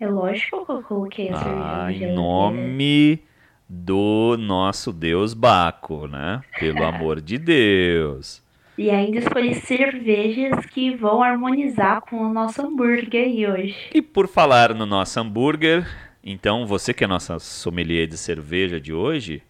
É 0.00 0.08
lógico 0.08 0.64
que 0.64 0.72
eu 0.72 0.82
coloquei 0.82 1.28
a 1.28 1.36
cerveja 1.36 1.60
ah, 1.60 1.76
na 1.84 1.92
geladeira. 1.92 2.10
Em 2.10 2.16
nome 2.16 3.22
do 3.68 4.38
nosso 4.38 4.90
deus 4.90 5.34
Baco, 5.34 6.06
né? 6.06 6.40
Pelo 6.58 6.82
amor 6.84 7.20
de 7.20 7.36
Deus. 7.36 8.42
E 8.78 8.88
ainda 8.88 9.18
escolhi 9.18 9.54
cervejas 9.56 10.64
que 10.64 10.96
vão 10.96 11.22
harmonizar 11.22 12.00
com 12.00 12.16
o 12.16 12.32
nosso 12.32 12.62
hambúrguer 12.62 13.26
aí 13.26 13.46
hoje. 13.46 13.90
E 13.92 14.00
por 14.00 14.26
falar 14.26 14.74
no 14.74 14.86
nosso 14.86 15.20
hambúrguer, 15.20 15.86
então 16.24 16.66
você 16.66 16.94
que 16.94 17.04
é 17.04 17.06
nossa 17.06 17.38
sommelier 17.38 18.06
de 18.06 18.16
cerveja 18.16 18.80
de 18.80 18.94
hoje, 18.94 19.42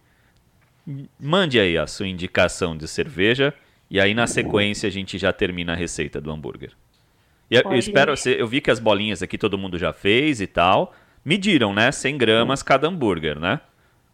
mande 1.17 1.57
aí 1.57 1.77
a 1.77 1.87
sua 1.87 2.07
indicação 2.07 2.75
de 2.75 2.85
cerveja 2.85 3.53
e 3.89 3.99
aí 3.99 4.13
na 4.13 4.27
sequência 4.27 4.87
a 4.87 4.91
gente 4.91 5.17
já 5.17 5.31
termina 5.31 5.71
a 5.71 5.75
receita 5.75 6.19
do 6.19 6.29
hambúrguer. 6.31 6.73
E 7.49 7.55
eu, 7.55 7.61
eu 7.63 7.77
espero, 7.77 8.13
eu 8.25 8.47
vi 8.47 8.59
que 8.59 8.69
as 8.69 8.79
bolinhas 8.79 9.23
aqui 9.23 9.37
todo 9.37 9.57
mundo 9.57 9.77
já 9.77 9.93
fez 9.93 10.41
e 10.41 10.47
tal. 10.47 10.93
Mediram, 11.23 11.73
né? 11.73 11.91
100 11.91 12.17
gramas 12.17 12.61
cada 12.61 12.87
hambúrguer, 12.87 13.39
né? 13.39 13.61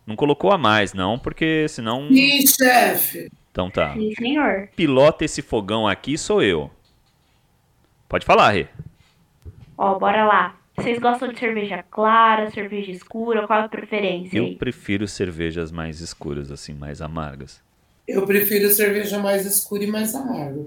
Não 0.06 0.16
colocou 0.16 0.52
a 0.52 0.58
mais, 0.58 0.94
não, 0.94 1.18
porque 1.18 1.68
senão. 1.68 2.08
Sim, 2.10 2.46
chefe. 2.46 3.32
Então 3.52 3.70
tá. 3.70 3.94
Sim, 3.94 4.14
senhor. 4.16 4.70
Pilota 4.76 5.26
esse 5.26 5.42
fogão 5.42 5.88
aqui 5.88 6.18
sou 6.18 6.44
eu. 6.44 6.70
Pode 8.08 8.26
falar, 8.26 8.52
Rê. 8.52 8.68
Ó, 9.78 9.98
bora 9.98 10.26
lá. 10.26 10.61
Vocês 10.82 11.00
gostam 11.00 11.28
de 11.30 11.40
cerveja 11.40 11.84
clara, 11.84 12.50
cerveja 12.50 12.92
escura? 12.92 13.46
Qual 13.46 13.60
é 13.60 13.64
a 13.64 13.70
preferência 13.70 14.38
Eu 14.38 14.46
aí? 14.46 14.56
prefiro 14.56 15.08
cervejas 15.08 15.72
mais 15.72 16.00
escuras, 16.02 16.52
assim, 16.52 16.74
mais 16.74 17.02
amargas. 17.02 17.64
Eu 18.08 18.26
prefiro 18.26 18.68
cerveja 18.70 19.20
mais 19.20 19.46
escura 19.46 19.84
e 19.84 19.88
mais 19.88 20.16
amarga. 20.16 20.66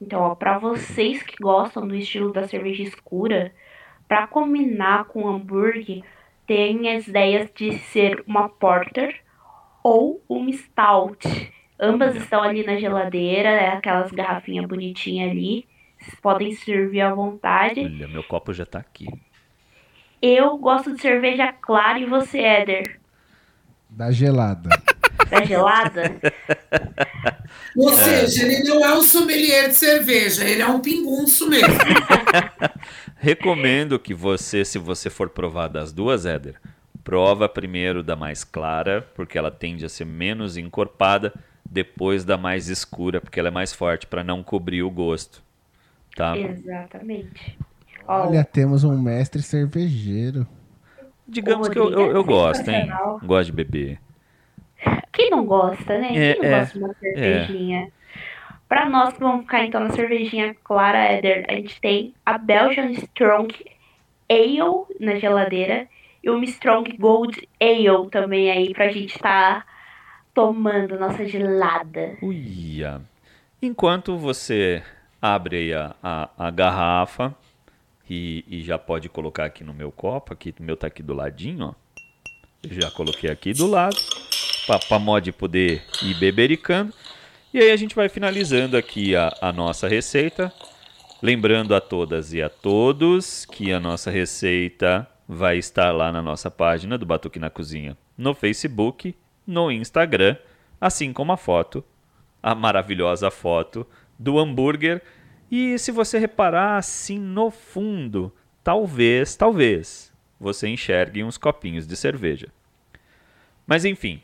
Então, 0.00 0.20
ó, 0.20 0.34
pra 0.34 0.58
vocês 0.58 1.22
que 1.22 1.36
gostam 1.40 1.86
do 1.86 1.94
estilo 1.94 2.32
da 2.32 2.46
cerveja 2.46 2.82
escura, 2.82 3.52
pra 4.06 4.26
combinar 4.26 5.04
com 5.04 5.22
o 5.22 5.28
hambúrguer, 5.28 6.02
tem 6.46 6.94
as 6.94 7.06
ideias 7.06 7.48
de 7.54 7.78
ser 7.78 8.22
uma 8.26 8.48
porter 8.48 9.20
ou 9.82 10.22
uma 10.28 10.52
stout. 10.52 11.52
Ambas 11.80 12.16
estão 12.16 12.42
ali 12.42 12.64
na 12.66 12.76
geladeira, 12.76 13.48
é 13.50 13.68
aquelas 13.68 14.10
garrafinhas 14.10 14.66
bonitinhas 14.66 15.30
ali. 15.30 15.64
Vocês 15.98 16.14
podem 16.20 16.52
servir 16.52 17.00
à 17.00 17.12
vontade. 17.14 17.80
Olha, 17.80 18.08
meu 18.08 18.22
copo 18.24 18.52
já 18.52 18.64
tá 18.66 18.78
aqui. 18.78 19.06
Eu 20.20 20.58
gosto 20.58 20.94
de 20.94 21.00
cerveja 21.00 21.52
clara 21.52 21.98
e 21.98 22.06
você, 22.06 22.38
Éder? 22.38 23.00
Da 23.88 24.10
gelada. 24.10 24.70
Da 25.30 25.44
gelada? 25.44 26.18
Ou 27.76 27.92
seja, 27.92 28.46
ele 28.46 28.66
não 28.66 28.82
é 28.82 28.96
um 28.96 29.02
sommelier 29.02 29.68
de 29.68 29.74
cerveja, 29.74 30.42
ele 30.42 30.62
é 30.62 30.66
um 30.66 30.80
pingunço 30.80 31.48
mesmo. 31.50 31.74
Recomendo 33.18 33.98
que 33.98 34.14
você, 34.14 34.64
se 34.64 34.78
você 34.78 35.10
for 35.10 35.28
provar 35.28 35.68
das 35.68 35.92
duas, 35.92 36.24
Éder, 36.24 36.54
prova 37.04 37.48
primeiro 37.48 38.02
da 38.02 38.16
mais 38.16 38.42
clara, 38.42 39.06
porque 39.14 39.36
ela 39.36 39.50
tende 39.50 39.84
a 39.84 39.88
ser 39.88 40.06
menos 40.06 40.56
encorpada, 40.56 41.34
depois 41.68 42.24
da 42.24 42.38
mais 42.38 42.68
escura, 42.68 43.20
porque 43.20 43.38
ela 43.38 43.48
é 43.48 43.52
mais 43.52 43.72
forte, 43.72 44.06
para 44.06 44.24
não 44.24 44.42
cobrir 44.42 44.82
o 44.82 44.90
gosto. 44.90 45.42
Tá? 46.16 46.38
Exatamente. 46.38 47.58
Olha, 48.08 48.42
temos 48.42 48.84
um 48.84 48.98
mestre 48.98 49.42
cervejeiro. 49.42 50.46
Digamos 51.26 51.68
que 51.68 51.78
eu, 51.78 51.90
eu, 51.90 52.12
eu 52.12 52.24
gosto, 52.24 52.68
hein? 52.70 52.88
Gosto 53.22 53.46
de 53.46 53.52
beber. 53.52 54.00
Quem 55.12 55.30
não 55.30 55.44
gosta, 55.44 55.98
né? 55.98 56.16
É, 56.16 56.32
Quem 56.32 56.42
não 56.42 56.48
é, 56.48 56.60
gosta 56.60 56.78
de 56.78 56.84
uma 56.84 56.94
cervejinha? 56.94 57.92
Pra 58.66 58.88
nós 58.88 59.12
que 59.12 59.20
vamos 59.20 59.42
ficar 59.42 59.64
então 59.64 59.80
na 59.80 59.90
cervejinha 59.90 60.54
clara, 60.64 60.98
Éder, 60.98 61.44
a 61.48 61.54
gente 61.54 61.78
tem 61.80 62.14
a 62.24 62.38
Belgian 62.38 62.90
Strong 62.92 63.54
Ale 64.30 64.86
na 65.00 65.16
geladeira 65.16 65.86
e 66.22 66.30
uma 66.30 66.44
Strong 66.44 66.96
Gold 66.98 67.48
Ale 67.60 68.10
também 68.10 68.50
aí 68.50 68.72
pra 68.72 68.88
gente 68.88 69.18
tá 69.18 69.64
tomando 70.32 70.98
nossa 70.98 71.26
gelada. 71.26 72.16
Uia. 72.22 73.02
Enquanto 73.60 74.16
você 74.16 74.82
abre 75.20 75.56
aí 75.56 75.74
a, 75.74 75.94
a, 76.02 76.28
a 76.38 76.50
garrafa 76.50 77.34
e, 78.08 78.44
e 78.48 78.62
já 78.62 78.78
pode 78.78 79.08
colocar 79.08 79.44
aqui 79.44 79.62
no 79.62 79.74
meu 79.74 79.92
copo, 79.92 80.32
aqui 80.32 80.54
o 80.58 80.62
meu 80.62 80.76
tá 80.76 80.86
aqui 80.86 81.02
do 81.02 81.14
ladinho, 81.14 81.66
ó. 81.66 81.74
Já 82.70 82.90
coloquei 82.90 83.30
aqui 83.30 83.52
do 83.52 83.66
lado, 83.66 83.96
pra 84.88 84.98
mod 84.98 85.30
poder 85.32 85.82
ir 86.02 86.14
bebericando. 86.14 86.92
E 87.54 87.58
aí 87.58 87.70
a 87.70 87.76
gente 87.76 87.94
vai 87.94 88.08
finalizando 88.08 88.76
aqui 88.76 89.14
a, 89.14 89.32
a 89.40 89.52
nossa 89.52 89.88
receita. 89.88 90.52
Lembrando 91.22 91.74
a 91.74 91.80
todas 91.80 92.32
e 92.32 92.42
a 92.42 92.48
todos 92.48 93.44
que 93.44 93.72
a 93.72 93.80
nossa 93.80 94.10
receita 94.10 95.08
vai 95.28 95.58
estar 95.58 95.92
lá 95.92 96.10
na 96.12 96.22
nossa 96.22 96.50
página 96.50 96.96
do 96.96 97.04
Batuque 97.04 97.38
na 97.38 97.50
Cozinha, 97.50 97.96
no 98.16 98.34
Facebook, 98.34 99.14
no 99.46 99.70
Instagram, 99.70 100.36
assim 100.80 101.12
como 101.12 101.32
a 101.32 101.36
foto, 101.36 101.84
a 102.42 102.54
maravilhosa 102.54 103.30
foto 103.30 103.86
do 104.18 104.38
hambúrguer. 104.38 105.02
E 105.50 105.78
se 105.78 105.90
você 105.90 106.18
reparar 106.18 106.76
assim 106.76 107.18
no 107.18 107.50
fundo, 107.50 108.32
talvez, 108.62 109.34
talvez, 109.34 110.12
você 110.38 110.68
enxergue 110.68 111.24
uns 111.24 111.38
copinhos 111.38 111.86
de 111.86 111.96
cerveja. 111.96 112.48
Mas 113.66 113.84
enfim, 113.84 114.20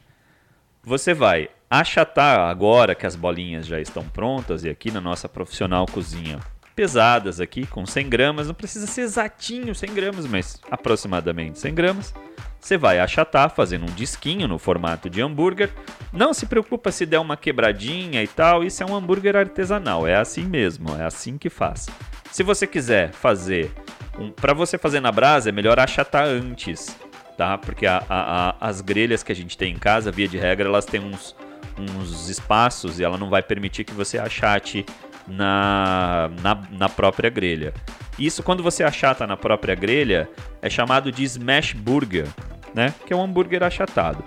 você 0.82 1.14
vai 1.14 1.48
achatar 1.70 2.40
agora 2.48 2.94
que 2.94 3.06
as 3.06 3.16
bolinhas 3.16 3.66
já 3.66 3.80
estão 3.80 4.06
prontas 4.08 4.64
e 4.64 4.68
aqui 4.68 4.90
na 4.90 5.00
nossa 5.00 5.28
profissional 5.28 5.86
cozinha 5.86 6.40
pesadas 6.74 7.40
aqui 7.40 7.66
com 7.66 7.86
100 7.86 8.08
gramas, 8.08 8.46
não 8.48 8.54
precisa 8.54 8.86
ser 8.86 9.02
exatinho 9.02 9.74
100 9.74 9.94
gramas, 9.94 10.26
mas 10.26 10.60
aproximadamente 10.70 11.58
100 11.58 11.74
gramas. 11.74 12.14
Você 12.60 12.78
vai 12.78 12.98
achatar 12.98 13.50
fazendo 13.50 13.82
um 13.82 13.94
disquinho 13.94 14.48
no 14.48 14.58
formato 14.58 15.10
de 15.10 15.20
hambúrguer. 15.20 15.70
Não 16.12 16.32
se 16.32 16.46
preocupa 16.46 16.90
se 16.90 17.04
der 17.04 17.18
uma 17.18 17.36
quebradinha 17.36 18.22
e 18.22 18.26
tal, 18.28 18.64
isso 18.64 18.82
é 18.82 18.86
um 18.86 18.94
hambúrguer 18.96 19.36
artesanal, 19.36 20.06
é 20.06 20.16
assim 20.16 20.44
mesmo, 20.44 20.96
é 20.98 21.04
assim 21.04 21.36
que 21.36 21.50
faz. 21.50 21.88
Se 22.32 22.42
você 22.42 22.66
quiser 22.66 23.12
fazer 23.12 23.70
um, 24.18 24.30
para 24.30 24.54
você 24.54 24.78
fazer 24.78 25.00
na 25.00 25.12
brasa 25.12 25.50
é 25.50 25.52
melhor 25.52 25.78
achatar 25.78 26.24
antes, 26.24 26.96
tá? 27.36 27.58
Porque 27.58 27.84
a- 27.86 28.02
a- 28.08 28.48
a- 28.50 28.56
as 28.60 28.80
grelhas 28.80 29.22
que 29.22 29.30
a 29.30 29.34
gente 29.36 29.58
tem 29.58 29.72
em 29.74 29.78
casa, 29.78 30.10
via 30.10 30.26
de 30.26 30.38
regra, 30.38 30.66
elas 30.68 30.86
têm 30.86 31.00
uns, 31.00 31.36
uns 31.78 32.28
espaços 32.30 32.98
e 32.98 33.04
ela 33.04 33.18
não 33.18 33.28
vai 33.28 33.42
permitir 33.42 33.84
que 33.84 33.92
você 33.92 34.16
achate 34.18 34.86
na, 35.26 36.30
na, 36.42 36.62
na 36.70 36.88
própria 36.88 37.30
grelha. 37.30 37.72
Isso, 38.18 38.42
quando 38.42 38.62
você 38.62 38.84
achata 38.84 39.26
na 39.26 39.36
própria 39.36 39.74
grelha, 39.74 40.28
é 40.62 40.70
chamado 40.70 41.10
de 41.10 41.24
smash 41.24 41.72
burger, 41.72 42.26
né? 42.74 42.94
Que 43.06 43.12
é 43.12 43.16
um 43.16 43.22
hambúrguer 43.22 43.62
achatado. 43.62 44.24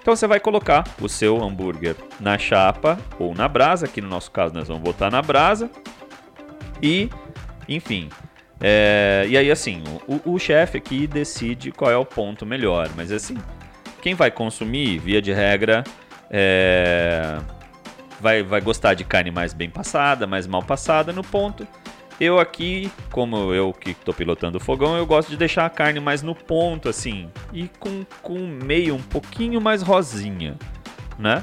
Então 0.00 0.16
você 0.16 0.26
vai 0.26 0.40
colocar 0.40 0.84
o 1.00 1.08
seu 1.08 1.42
hambúrguer 1.42 1.94
na 2.18 2.36
chapa 2.36 2.98
ou 3.18 3.34
na 3.34 3.46
brasa. 3.46 3.86
Aqui 3.86 4.00
no 4.00 4.08
nosso 4.08 4.30
caso 4.30 4.52
nós 4.54 4.66
vamos 4.66 4.82
botar 4.82 5.10
na 5.10 5.22
brasa. 5.22 5.70
E, 6.82 7.08
enfim. 7.68 8.08
é, 8.60 9.24
e 9.28 9.36
aí 9.36 9.50
assim, 9.50 9.84
o, 10.08 10.32
o 10.34 10.38
chefe 10.38 10.78
aqui 10.78 11.06
decide 11.06 11.70
qual 11.70 11.90
é 11.90 11.96
o 11.96 12.04
ponto 12.04 12.44
melhor. 12.44 12.90
Mas 12.96 13.12
assim, 13.12 13.36
quem 14.00 14.14
vai 14.14 14.30
consumir, 14.30 14.98
via 14.98 15.22
de 15.22 15.32
regra, 15.32 15.84
é, 16.28 17.38
vai, 18.22 18.40
vai 18.44 18.60
gostar 18.60 18.94
de 18.94 19.04
carne 19.04 19.32
mais 19.32 19.52
bem 19.52 19.68
passada, 19.68 20.28
mais 20.28 20.46
mal 20.46 20.62
passada 20.62 21.12
no 21.12 21.24
ponto. 21.24 21.66
Eu 22.20 22.38
aqui, 22.38 22.88
como 23.10 23.52
eu 23.52 23.72
que 23.72 23.90
estou 23.90 24.14
pilotando 24.14 24.58
o 24.58 24.60
fogão, 24.60 24.96
eu 24.96 25.04
gosto 25.04 25.30
de 25.30 25.36
deixar 25.36 25.66
a 25.66 25.70
carne 25.70 25.98
mais 25.98 26.22
no 26.22 26.32
ponto, 26.32 26.88
assim, 26.88 27.28
e 27.52 27.66
com, 27.80 28.06
com 28.22 28.38
meio 28.38 28.94
um 28.94 29.02
pouquinho 29.02 29.60
mais 29.60 29.82
rosinha, 29.82 30.56
né? 31.18 31.42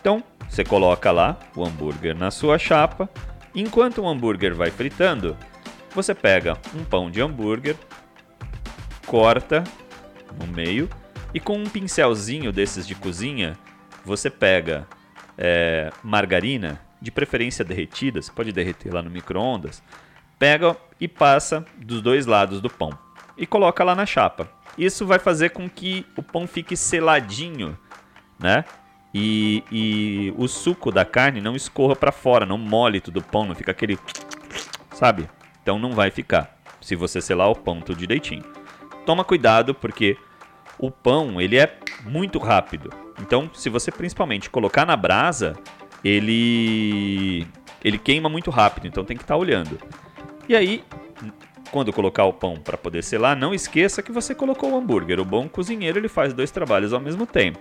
Então, 0.00 0.24
você 0.48 0.64
coloca 0.64 1.12
lá 1.12 1.38
o 1.54 1.64
hambúrguer 1.64 2.16
na 2.16 2.32
sua 2.32 2.58
chapa. 2.58 3.08
Enquanto 3.54 4.02
o 4.02 4.08
hambúrguer 4.08 4.54
vai 4.54 4.72
fritando, 4.72 5.36
você 5.94 6.14
pega 6.14 6.58
um 6.74 6.82
pão 6.82 7.10
de 7.10 7.20
hambúrguer, 7.20 7.76
corta 9.06 9.62
no 10.40 10.48
meio 10.48 10.90
e 11.32 11.38
com 11.38 11.56
um 11.56 11.64
pincelzinho 11.64 12.50
desses 12.50 12.86
de 12.86 12.96
cozinha, 12.96 13.56
você 14.04 14.28
pega 14.28 14.84
é, 15.36 15.90
margarina, 16.02 16.80
de 17.00 17.10
preferência 17.10 17.64
derretida, 17.64 18.22
você 18.22 18.30
pode 18.30 18.52
derreter 18.52 18.94
lá 18.94 19.02
no 19.02 19.10
micro-ondas, 19.10 19.82
pega 20.38 20.76
e 21.00 21.08
passa 21.08 21.64
dos 21.76 22.00
dois 22.00 22.26
lados 22.26 22.60
do 22.60 22.70
pão 22.70 22.96
e 23.36 23.44
coloca 23.44 23.82
lá 23.82 23.94
na 23.94 24.06
chapa. 24.06 24.48
Isso 24.78 25.04
vai 25.04 25.18
fazer 25.18 25.50
com 25.50 25.68
que 25.68 26.06
o 26.16 26.22
pão 26.22 26.46
fique 26.46 26.76
seladinho, 26.76 27.76
né? 28.38 28.64
E, 29.12 29.62
e 29.70 30.34
o 30.38 30.48
suco 30.48 30.90
da 30.90 31.04
carne 31.04 31.40
não 31.40 31.54
escorra 31.54 31.94
para 31.94 32.12
fora, 32.12 32.46
não 32.46 32.56
mole 32.56 33.00
tudo 33.00 33.18
o 33.18 33.22
pão, 33.22 33.44
não 33.44 33.54
fica 33.54 33.72
aquele. 33.72 33.98
Sabe? 34.92 35.28
Então 35.62 35.78
não 35.78 35.92
vai 35.92 36.10
ficar, 36.10 36.56
se 36.80 36.96
você 36.96 37.20
selar 37.20 37.50
o 37.50 37.56
pão 37.56 37.80
tudo 37.80 37.98
direitinho. 37.98 38.44
Toma 39.04 39.24
cuidado, 39.24 39.74
porque 39.74 40.16
o 40.78 40.90
pão 40.90 41.40
ele 41.40 41.58
é 41.58 41.78
muito 42.04 42.38
rápido. 42.38 43.01
Então, 43.20 43.50
se 43.54 43.68
você 43.68 43.90
principalmente 43.90 44.48
colocar 44.48 44.86
na 44.86 44.96
brasa, 44.96 45.54
ele 46.04 47.46
ele 47.84 47.98
queima 47.98 48.28
muito 48.28 48.50
rápido, 48.50 48.86
então 48.86 49.04
tem 49.04 49.16
que 49.16 49.24
estar 49.24 49.36
olhando. 49.36 49.78
E 50.48 50.54
aí, 50.54 50.84
quando 51.70 51.92
colocar 51.92 52.24
o 52.24 52.32
pão 52.32 52.54
para 52.54 52.76
poder 52.76 53.02
selar, 53.02 53.36
não 53.36 53.52
esqueça 53.52 54.02
que 54.02 54.12
você 54.12 54.34
colocou 54.34 54.70
o 54.72 54.76
hambúrguer. 54.76 55.18
O 55.18 55.24
bom 55.24 55.48
cozinheiro 55.48 55.98
ele 55.98 56.08
faz 56.08 56.32
dois 56.32 56.50
trabalhos 56.50 56.92
ao 56.92 57.00
mesmo 57.00 57.26
tempo. 57.26 57.58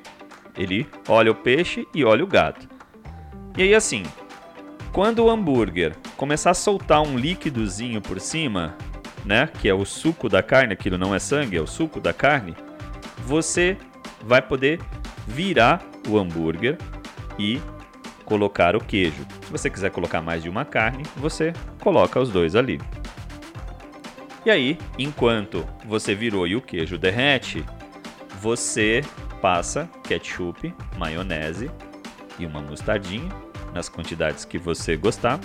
Ele 0.56 0.88
olha 1.08 1.32
o 1.32 1.36
peixe 1.36 1.88
e 1.94 2.04
olha 2.04 2.24
o 2.24 2.28
gato. 2.28 2.68
E 3.58 3.64
aí 3.64 3.74
assim, 3.74 4.04
quando 4.92 5.24
o 5.24 5.30
hambúrguer 5.30 5.96
começar 6.18 6.52
a 6.52 6.54
soltar 6.54 7.02
um 7.02 7.18
líquidozinho 7.18 8.02
por 8.02 8.20
cima, 8.20 8.76
né, 9.26 9.48
que 9.48 9.70
é 9.70 9.74
o 9.74 9.86
suco 9.86 10.28
da 10.28 10.44
carne, 10.44 10.74
aquilo 10.74 10.98
não 10.98 11.16
é 11.16 11.20
sangue, 11.20 11.58
é 11.58 11.62
o 11.62 11.68
suco 11.68 12.00
da 12.00 12.14
carne, 12.14 12.56
você 13.26 13.78
vai 14.24 14.42
poder 14.42 14.80
virar 15.28 15.82
o 16.08 16.18
hambúrguer 16.18 16.78
e 17.38 17.62
colocar 18.26 18.76
o 18.76 18.80
queijo. 18.80 19.26
Se 19.44 19.52
você 19.52 19.70
quiser 19.70 19.92
colocar 19.92 20.22
mais 20.22 20.44
de 20.44 20.50
uma 20.50 20.64
carne, 20.66 21.04
você 21.18 21.54
coloca 21.80 22.20
os 22.20 22.30
dois 22.30 22.56
ali. 22.56 22.80
E 24.46 24.50
aí, 24.50 24.78
enquanto 24.98 25.66
você 25.86 26.16
virou 26.16 26.48
e 26.48 26.56
o 26.56 26.62
queijo 26.62 26.98
derrete, 26.98 27.64
você 28.40 29.04
passa 29.42 29.90
ketchup, 30.04 30.74
maionese 30.98 31.70
e 32.40 32.46
uma 32.46 32.62
mostardinha 32.62 33.30
nas 33.74 33.88
quantidades 33.88 34.46
que 34.46 34.58
você 34.58 34.96
gostar 34.96 35.40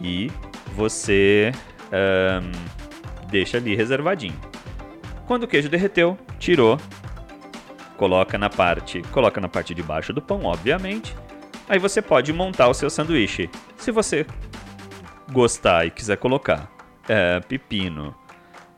e 0.00 0.30
você 0.74 1.52
um, 1.90 3.26
deixa 3.28 3.58
ali 3.58 3.74
reservadinho. 3.74 4.38
Quando 5.26 5.44
o 5.44 5.48
queijo 5.48 5.68
derreteu, 5.68 6.18
tirou, 6.38 6.78
coloca 8.00 8.38
na 8.38 8.48
parte, 8.48 9.02
coloca 9.12 9.38
na 9.42 9.48
parte 9.48 9.74
de 9.74 9.82
baixo 9.82 10.10
do 10.10 10.22
pão, 10.22 10.46
obviamente. 10.46 11.14
Aí 11.68 11.78
você 11.78 12.00
pode 12.00 12.32
montar 12.32 12.66
o 12.68 12.72
seu 12.72 12.88
sanduíche. 12.88 13.50
Se 13.76 13.92
você 13.92 14.26
gostar 15.30 15.84
e 15.84 15.90
quiser 15.90 16.16
colocar 16.16 16.72
é, 17.06 17.40
pepino, 17.40 18.14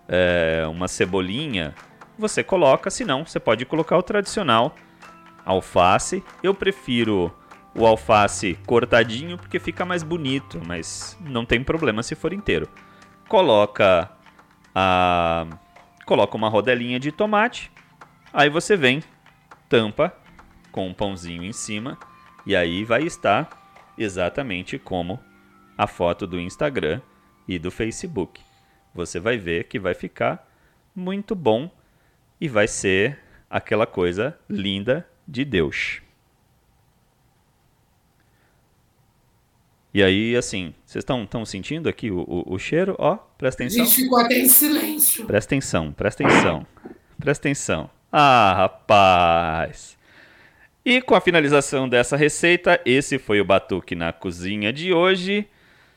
é, 0.09 0.65
uma 0.69 0.89
cebolinha, 0.89 1.73
você 2.19 2.43
coloca, 2.43 2.91
se 2.91 3.05
não, 3.05 3.25
você 3.25 3.39
pode 3.39 3.65
colocar 3.65 3.97
o 3.97 4.03
tradicional 4.03 4.75
alface. 5.47 6.25
Eu 6.43 6.53
prefiro 6.53 7.33
o 7.77 7.87
alface 7.87 8.59
cortadinho 8.67 9.39
porque 9.39 9.61
fica 9.61 9.85
mais 9.85 10.03
bonito, 10.03 10.61
mas 10.67 11.17
não 11.21 11.45
tem 11.45 11.63
problema 11.63 12.03
se 12.03 12.17
for 12.17 12.33
inteiro. 12.33 12.69
Coloca 13.29 14.11
a 14.75 15.47
coloca 16.05 16.37
uma 16.37 16.49
rodelinha 16.49 16.99
de 16.99 17.13
tomate, 17.13 17.71
aí 18.33 18.51
você 18.51 18.77
vem, 18.77 19.01
tampa 19.73 20.15
com 20.71 20.87
um 20.87 20.93
pãozinho 20.93 21.43
em 21.43 21.53
cima 21.53 21.99
e 22.45 22.55
aí 22.55 22.85
vai 22.85 23.05
estar 23.05 23.49
exatamente 23.97 24.79
como 24.79 25.19
a 25.79 25.87
foto 25.87 26.27
do 26.27 26.39
Instagram 26.39 27.01
e 27.49 27.59
do 27.59 27.71
Facebook. 27.71 28.43
Você 28.95 29.19
vai 29.19 29.39
ver 29.39 29.65
que 29.65 29.79
vai 29.79 29.95
ficar 29.95 30.47
muito 30.95 31.35
bom 31.35 31.71
e 32.39 32.49
vai 32.49 32.69
ser 32.69 33.19
aquela 33.49 33.87
coisa 33.87 34.39
linda 34.47 35.09
de 35.27 35.43
Deus. 35.43 36.03
E 39.95 40.03
aí, 40.03 40.37
assim, 40.37 40.75
vocês 40.85 41.03
estão 41.03 41.47
sentindo 41.47 41.89
aqui 41.89 42.11
o, 42.11 42.21
o, 42.21 42.55
o, 42.55 42.59
cheiro? 42.59 42.95
Ó, 42.99 43.17
presta 43.39 43.63
atenção. 43.63 43.83
A 43.83 43.87
gente 43.87 44.03
ficou 44.03 44.19
até 44.19 44.39
em 44.39 44.49
silêncio. 44.49 45.25
Presta 45.25 45.55
atenção, 45.55 45.93
presta 45.95 46.27
atenção. 46.27 46.67
Presta 47.19 47.49
atenção. 47.49 48.02
Ah, 48.15 48.53
rapaz. 48.55 49.97
E 50.85 51.01
com 51.01 51.15
a 51.15 51.21
finalização 51.21 51.89
dessa 51.89 52.15
receita, 52.15 52.79
esse 52.85 53.19
foi 53.19 53.41
o 53.41 53.45
Batuque 53.45 53.95
na 53.95 54.13
Cozinha 54.13 54.71
de 54.71 54.93
hoje. 54.93 55.49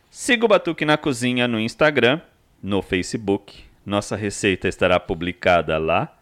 Siga 0.10 0.46
o 0.46 0.48
Batuque 0.48 0.86
na 0.86 0.96
Cozinha 0.96 1.46
no 1.46 1.60
Instagram, 1.60 2.22
no 2.64 2.82
Facebook. 2.82 3.66
Nossa 3.86 4.16
receita 4.16 4.70
estará 4.70 4.98
publicada 4.98 5.78
lá, 5.78 6.18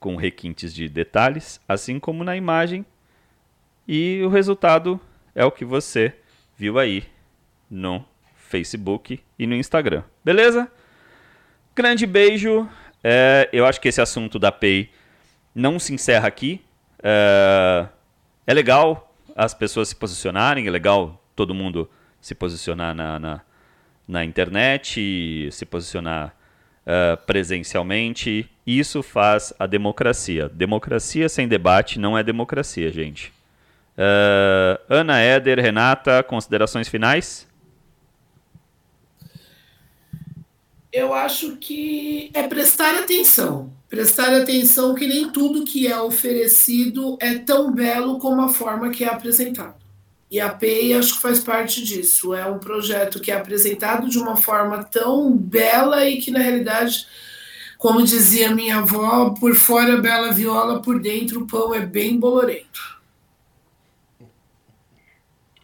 com 0.00 0.16
requintes 0.16 0.74
de 0.74 0.88
detalhes, 0.88 1.60
assim 1.68 2.00
como 2.00 2.24
na 2.24 2.36
imagem. 2.36 2.84
E 3.86 4.20
o 4.24 4.28
resultado 4.28 5.00
é 5.32 5.44
o 5.44 5.52
que 5.52 5.64
você 5.64 6.12
viu 6.56 6.76
aí 6.76 7.04
no 7.70 8.04
Facebook 8.34 9.20
e 9.38 9.46
no 9.46 9.54
Instagram. 9.54 10.02
Beleza? 10.24 10.68
Grande 11.76 12.04
beijo. 12.04 12.68
É, 13.04 13.48
eu 13.52 13.64
acho 13.64 13.80
que 13.80 13.86
esse 13.86 14.00
assunto 14.00 14.36
da 14.36 14.50
Pay 14.50 14.90
não 15.54 15.78
se 15.78 15.92
encerra 15.92 16.28
aqui. 16.28 16.60
É, 17.02 17.86
é 18.46 18.54
legal 18.54 19.14
as 19.36 19.54
pessoas 19.54 19.88
se 19.88 19.96
posicionarem, 19.96 20.66
é 20.66 20.70
legal 20.70 21.22
todo 21.34 21.54
mundo 21.54 21.88
se 22.20 22.34
posicionar 22.34 22.94
na, 22.94 23.18
na, 23.18 23.40
na 24.06 24.24
internet, 24.24 25.48
se 25.50 25.64
posicionar 25.64 26.34
uh, 26.86 27.16
presencialmente. 27.24 28.50
Isso 28.66 29.02
faz 29.02 29.52
a 29.58 29.66
democracia. 29.66 30.48
Democracia 30.48 31.28
sem 31.28 31.48
debate 31.48 31.98
não 31.98 32.16
é 32.16 32.22
democracia, 32.22 32.90
gente. 32.92 33.32
Uh, 33.96 34.78
Ana, 34.88 35.20
Éder, 35.20 35.58
Renata, 35.58 36.22
considerações 36.22 36.88
finais? 36.88 37.48
Eu 40.92 41.14
acho 41.14 41.56
que 41.56 42.30
é 42.34 42.42
prestar 42.46 42.94
atenção. 42.96 43.72
Prestar 43.88 44.34
atenção 44.34 44.94
que 44.94 45.06
nem 45.06 45.30
tudo 45.30 45.64
que 45.64 45.86
é 45.86 46.00
oferecido 46.00 47.16
é 47.20 47.38
tão 47.38 47.72
belo 47.72 48.18
como 48.18 48.40
a 48.42 48.48
forma 48.48 48.90
que 48.90 49.04
é 49.04 49.08
apresentado. 49.08 49.80
E 50.30 50.40
a 50.40 50.48
PEI 50.48 50.94
acho 50.94 51.14
que 51.14 51.22
faz 51.22 51.40
parte 51.40 51.84
disso. 51.84 52.34
É 52.34 52.46
um 52.46 52.58
projeto 52.58 53.20
que 53.20 53.32
é 53.32 53.36
apresentado 53.36 54.08
de 54.08 54.18
uma 54.18 54.36
forma 54.36 54.84
tão 54.84 55.36
bela 55.36 56.08
e 56.08 56.18
que, 56.18 56.30
na 56.30 56.38
realidade, 56.38 57.06
como 57.76 58.04
dizia 58.04 58.54
minha 58.54 58.78
avó, 58.78 59.30
por 59.30 59.54
fora 59.56 59.96
bela 59.96 60.32
viola, 60.32 60.80
por 60.80 61.00
dentro 61.00 61.40
o 61.40 61.46
pão 61.46 61.74
é 61.74 61.80
bem 61.80 62.18
bolorento. 62.18 63.00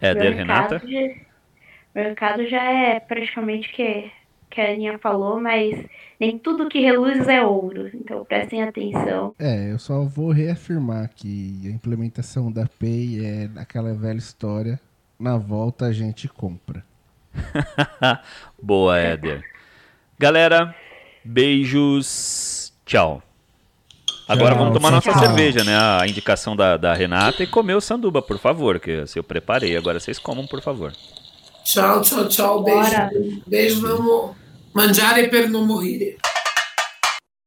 É, 0.01 0.15
Der 0.15 0.35
Renata? 0.35 0.83
O 0.85 1.99
mercado 1.99 2.47
já 2.49 2.63
é 2.63 2.99
praticamente 2.99 3.73
que, 3.73 4.11
que 4.57 4.61
a 4.63 4.73
Aninha 4.73 4.99
falou, 4.99 5.39
mas 5.39 5.79
nem 6.19 6.39
tudo 6.39 6.69
que 6.69 6.81
reluz 6.81 7.29
é 7.29 7.45
ouro. 7.45 7.91
Então 7.95 8.25
prestem 8.25 8.63
atenção. 8.63 9.35
É, 9.39 9.71
eu 9.71 9.79
só 9.79 10.03
vou 10.03 10.31
reafirmar 10.31 11.11
que 11.15 11.61
a 11.67 11.69
implementação 11.69 12.51
da 12.51 12.67
Pay 12.81 13.23
é 13.23 13.51
aquela 13.61 13.93
velha 13.93 14.17
história. 14.17 14.81
Na 15.21 15.37
volta 15.37 15.85
a 15.85 15.93
gente 15.93 16.27
compra. 16.27 16.83
Boa, 18.61 18.99
Éder. 18.99 19.45
Galera, 20.19 20.75
beijos. 21.23 22.73
Tchau. 22.87 23.23
Agora 24.27 24.55
tchau, 24.55 24.59
vamos 24.59 24.75
tomar 24.75 24.91
nossa 24.91 25.13
tchau. 25.13 25.21
cerveja, 25.21 25.63
né? 25.65 25.77
A 25.77 26.07
indicação 26.09 26.57
da, 26.57 26.79
da 26.79 26.95
Renata 26.95 27.43
e 27.43 27.47
comer 27.47 27.75
o 27.75 27.81
sanduba, 27.81 28.23
por 28.23 28.39
favor, 28.39 28.81
que 28.81 29.07
se 29.07 29.19
eu 29.19 29.23
preparei. 29.23 29.77
Agora 29.77 30.01
vocês 30.01 30.19
comam, 30.19 30.47
por 30.47 30.63
favor. 30.63 30.93
Tchau, 31.63 32.01
tchau, 32.01 32.29
tchau. 32.29 32.63
Beijo. 32.63 33.43
Beijo, 33.47 33.83
meu 33.83 33.97
amor. 33.97 34.46
Mangiare 34.77 35.29
per 35.29 35.49
non 35.49 35.65
morire. 35.65 36.17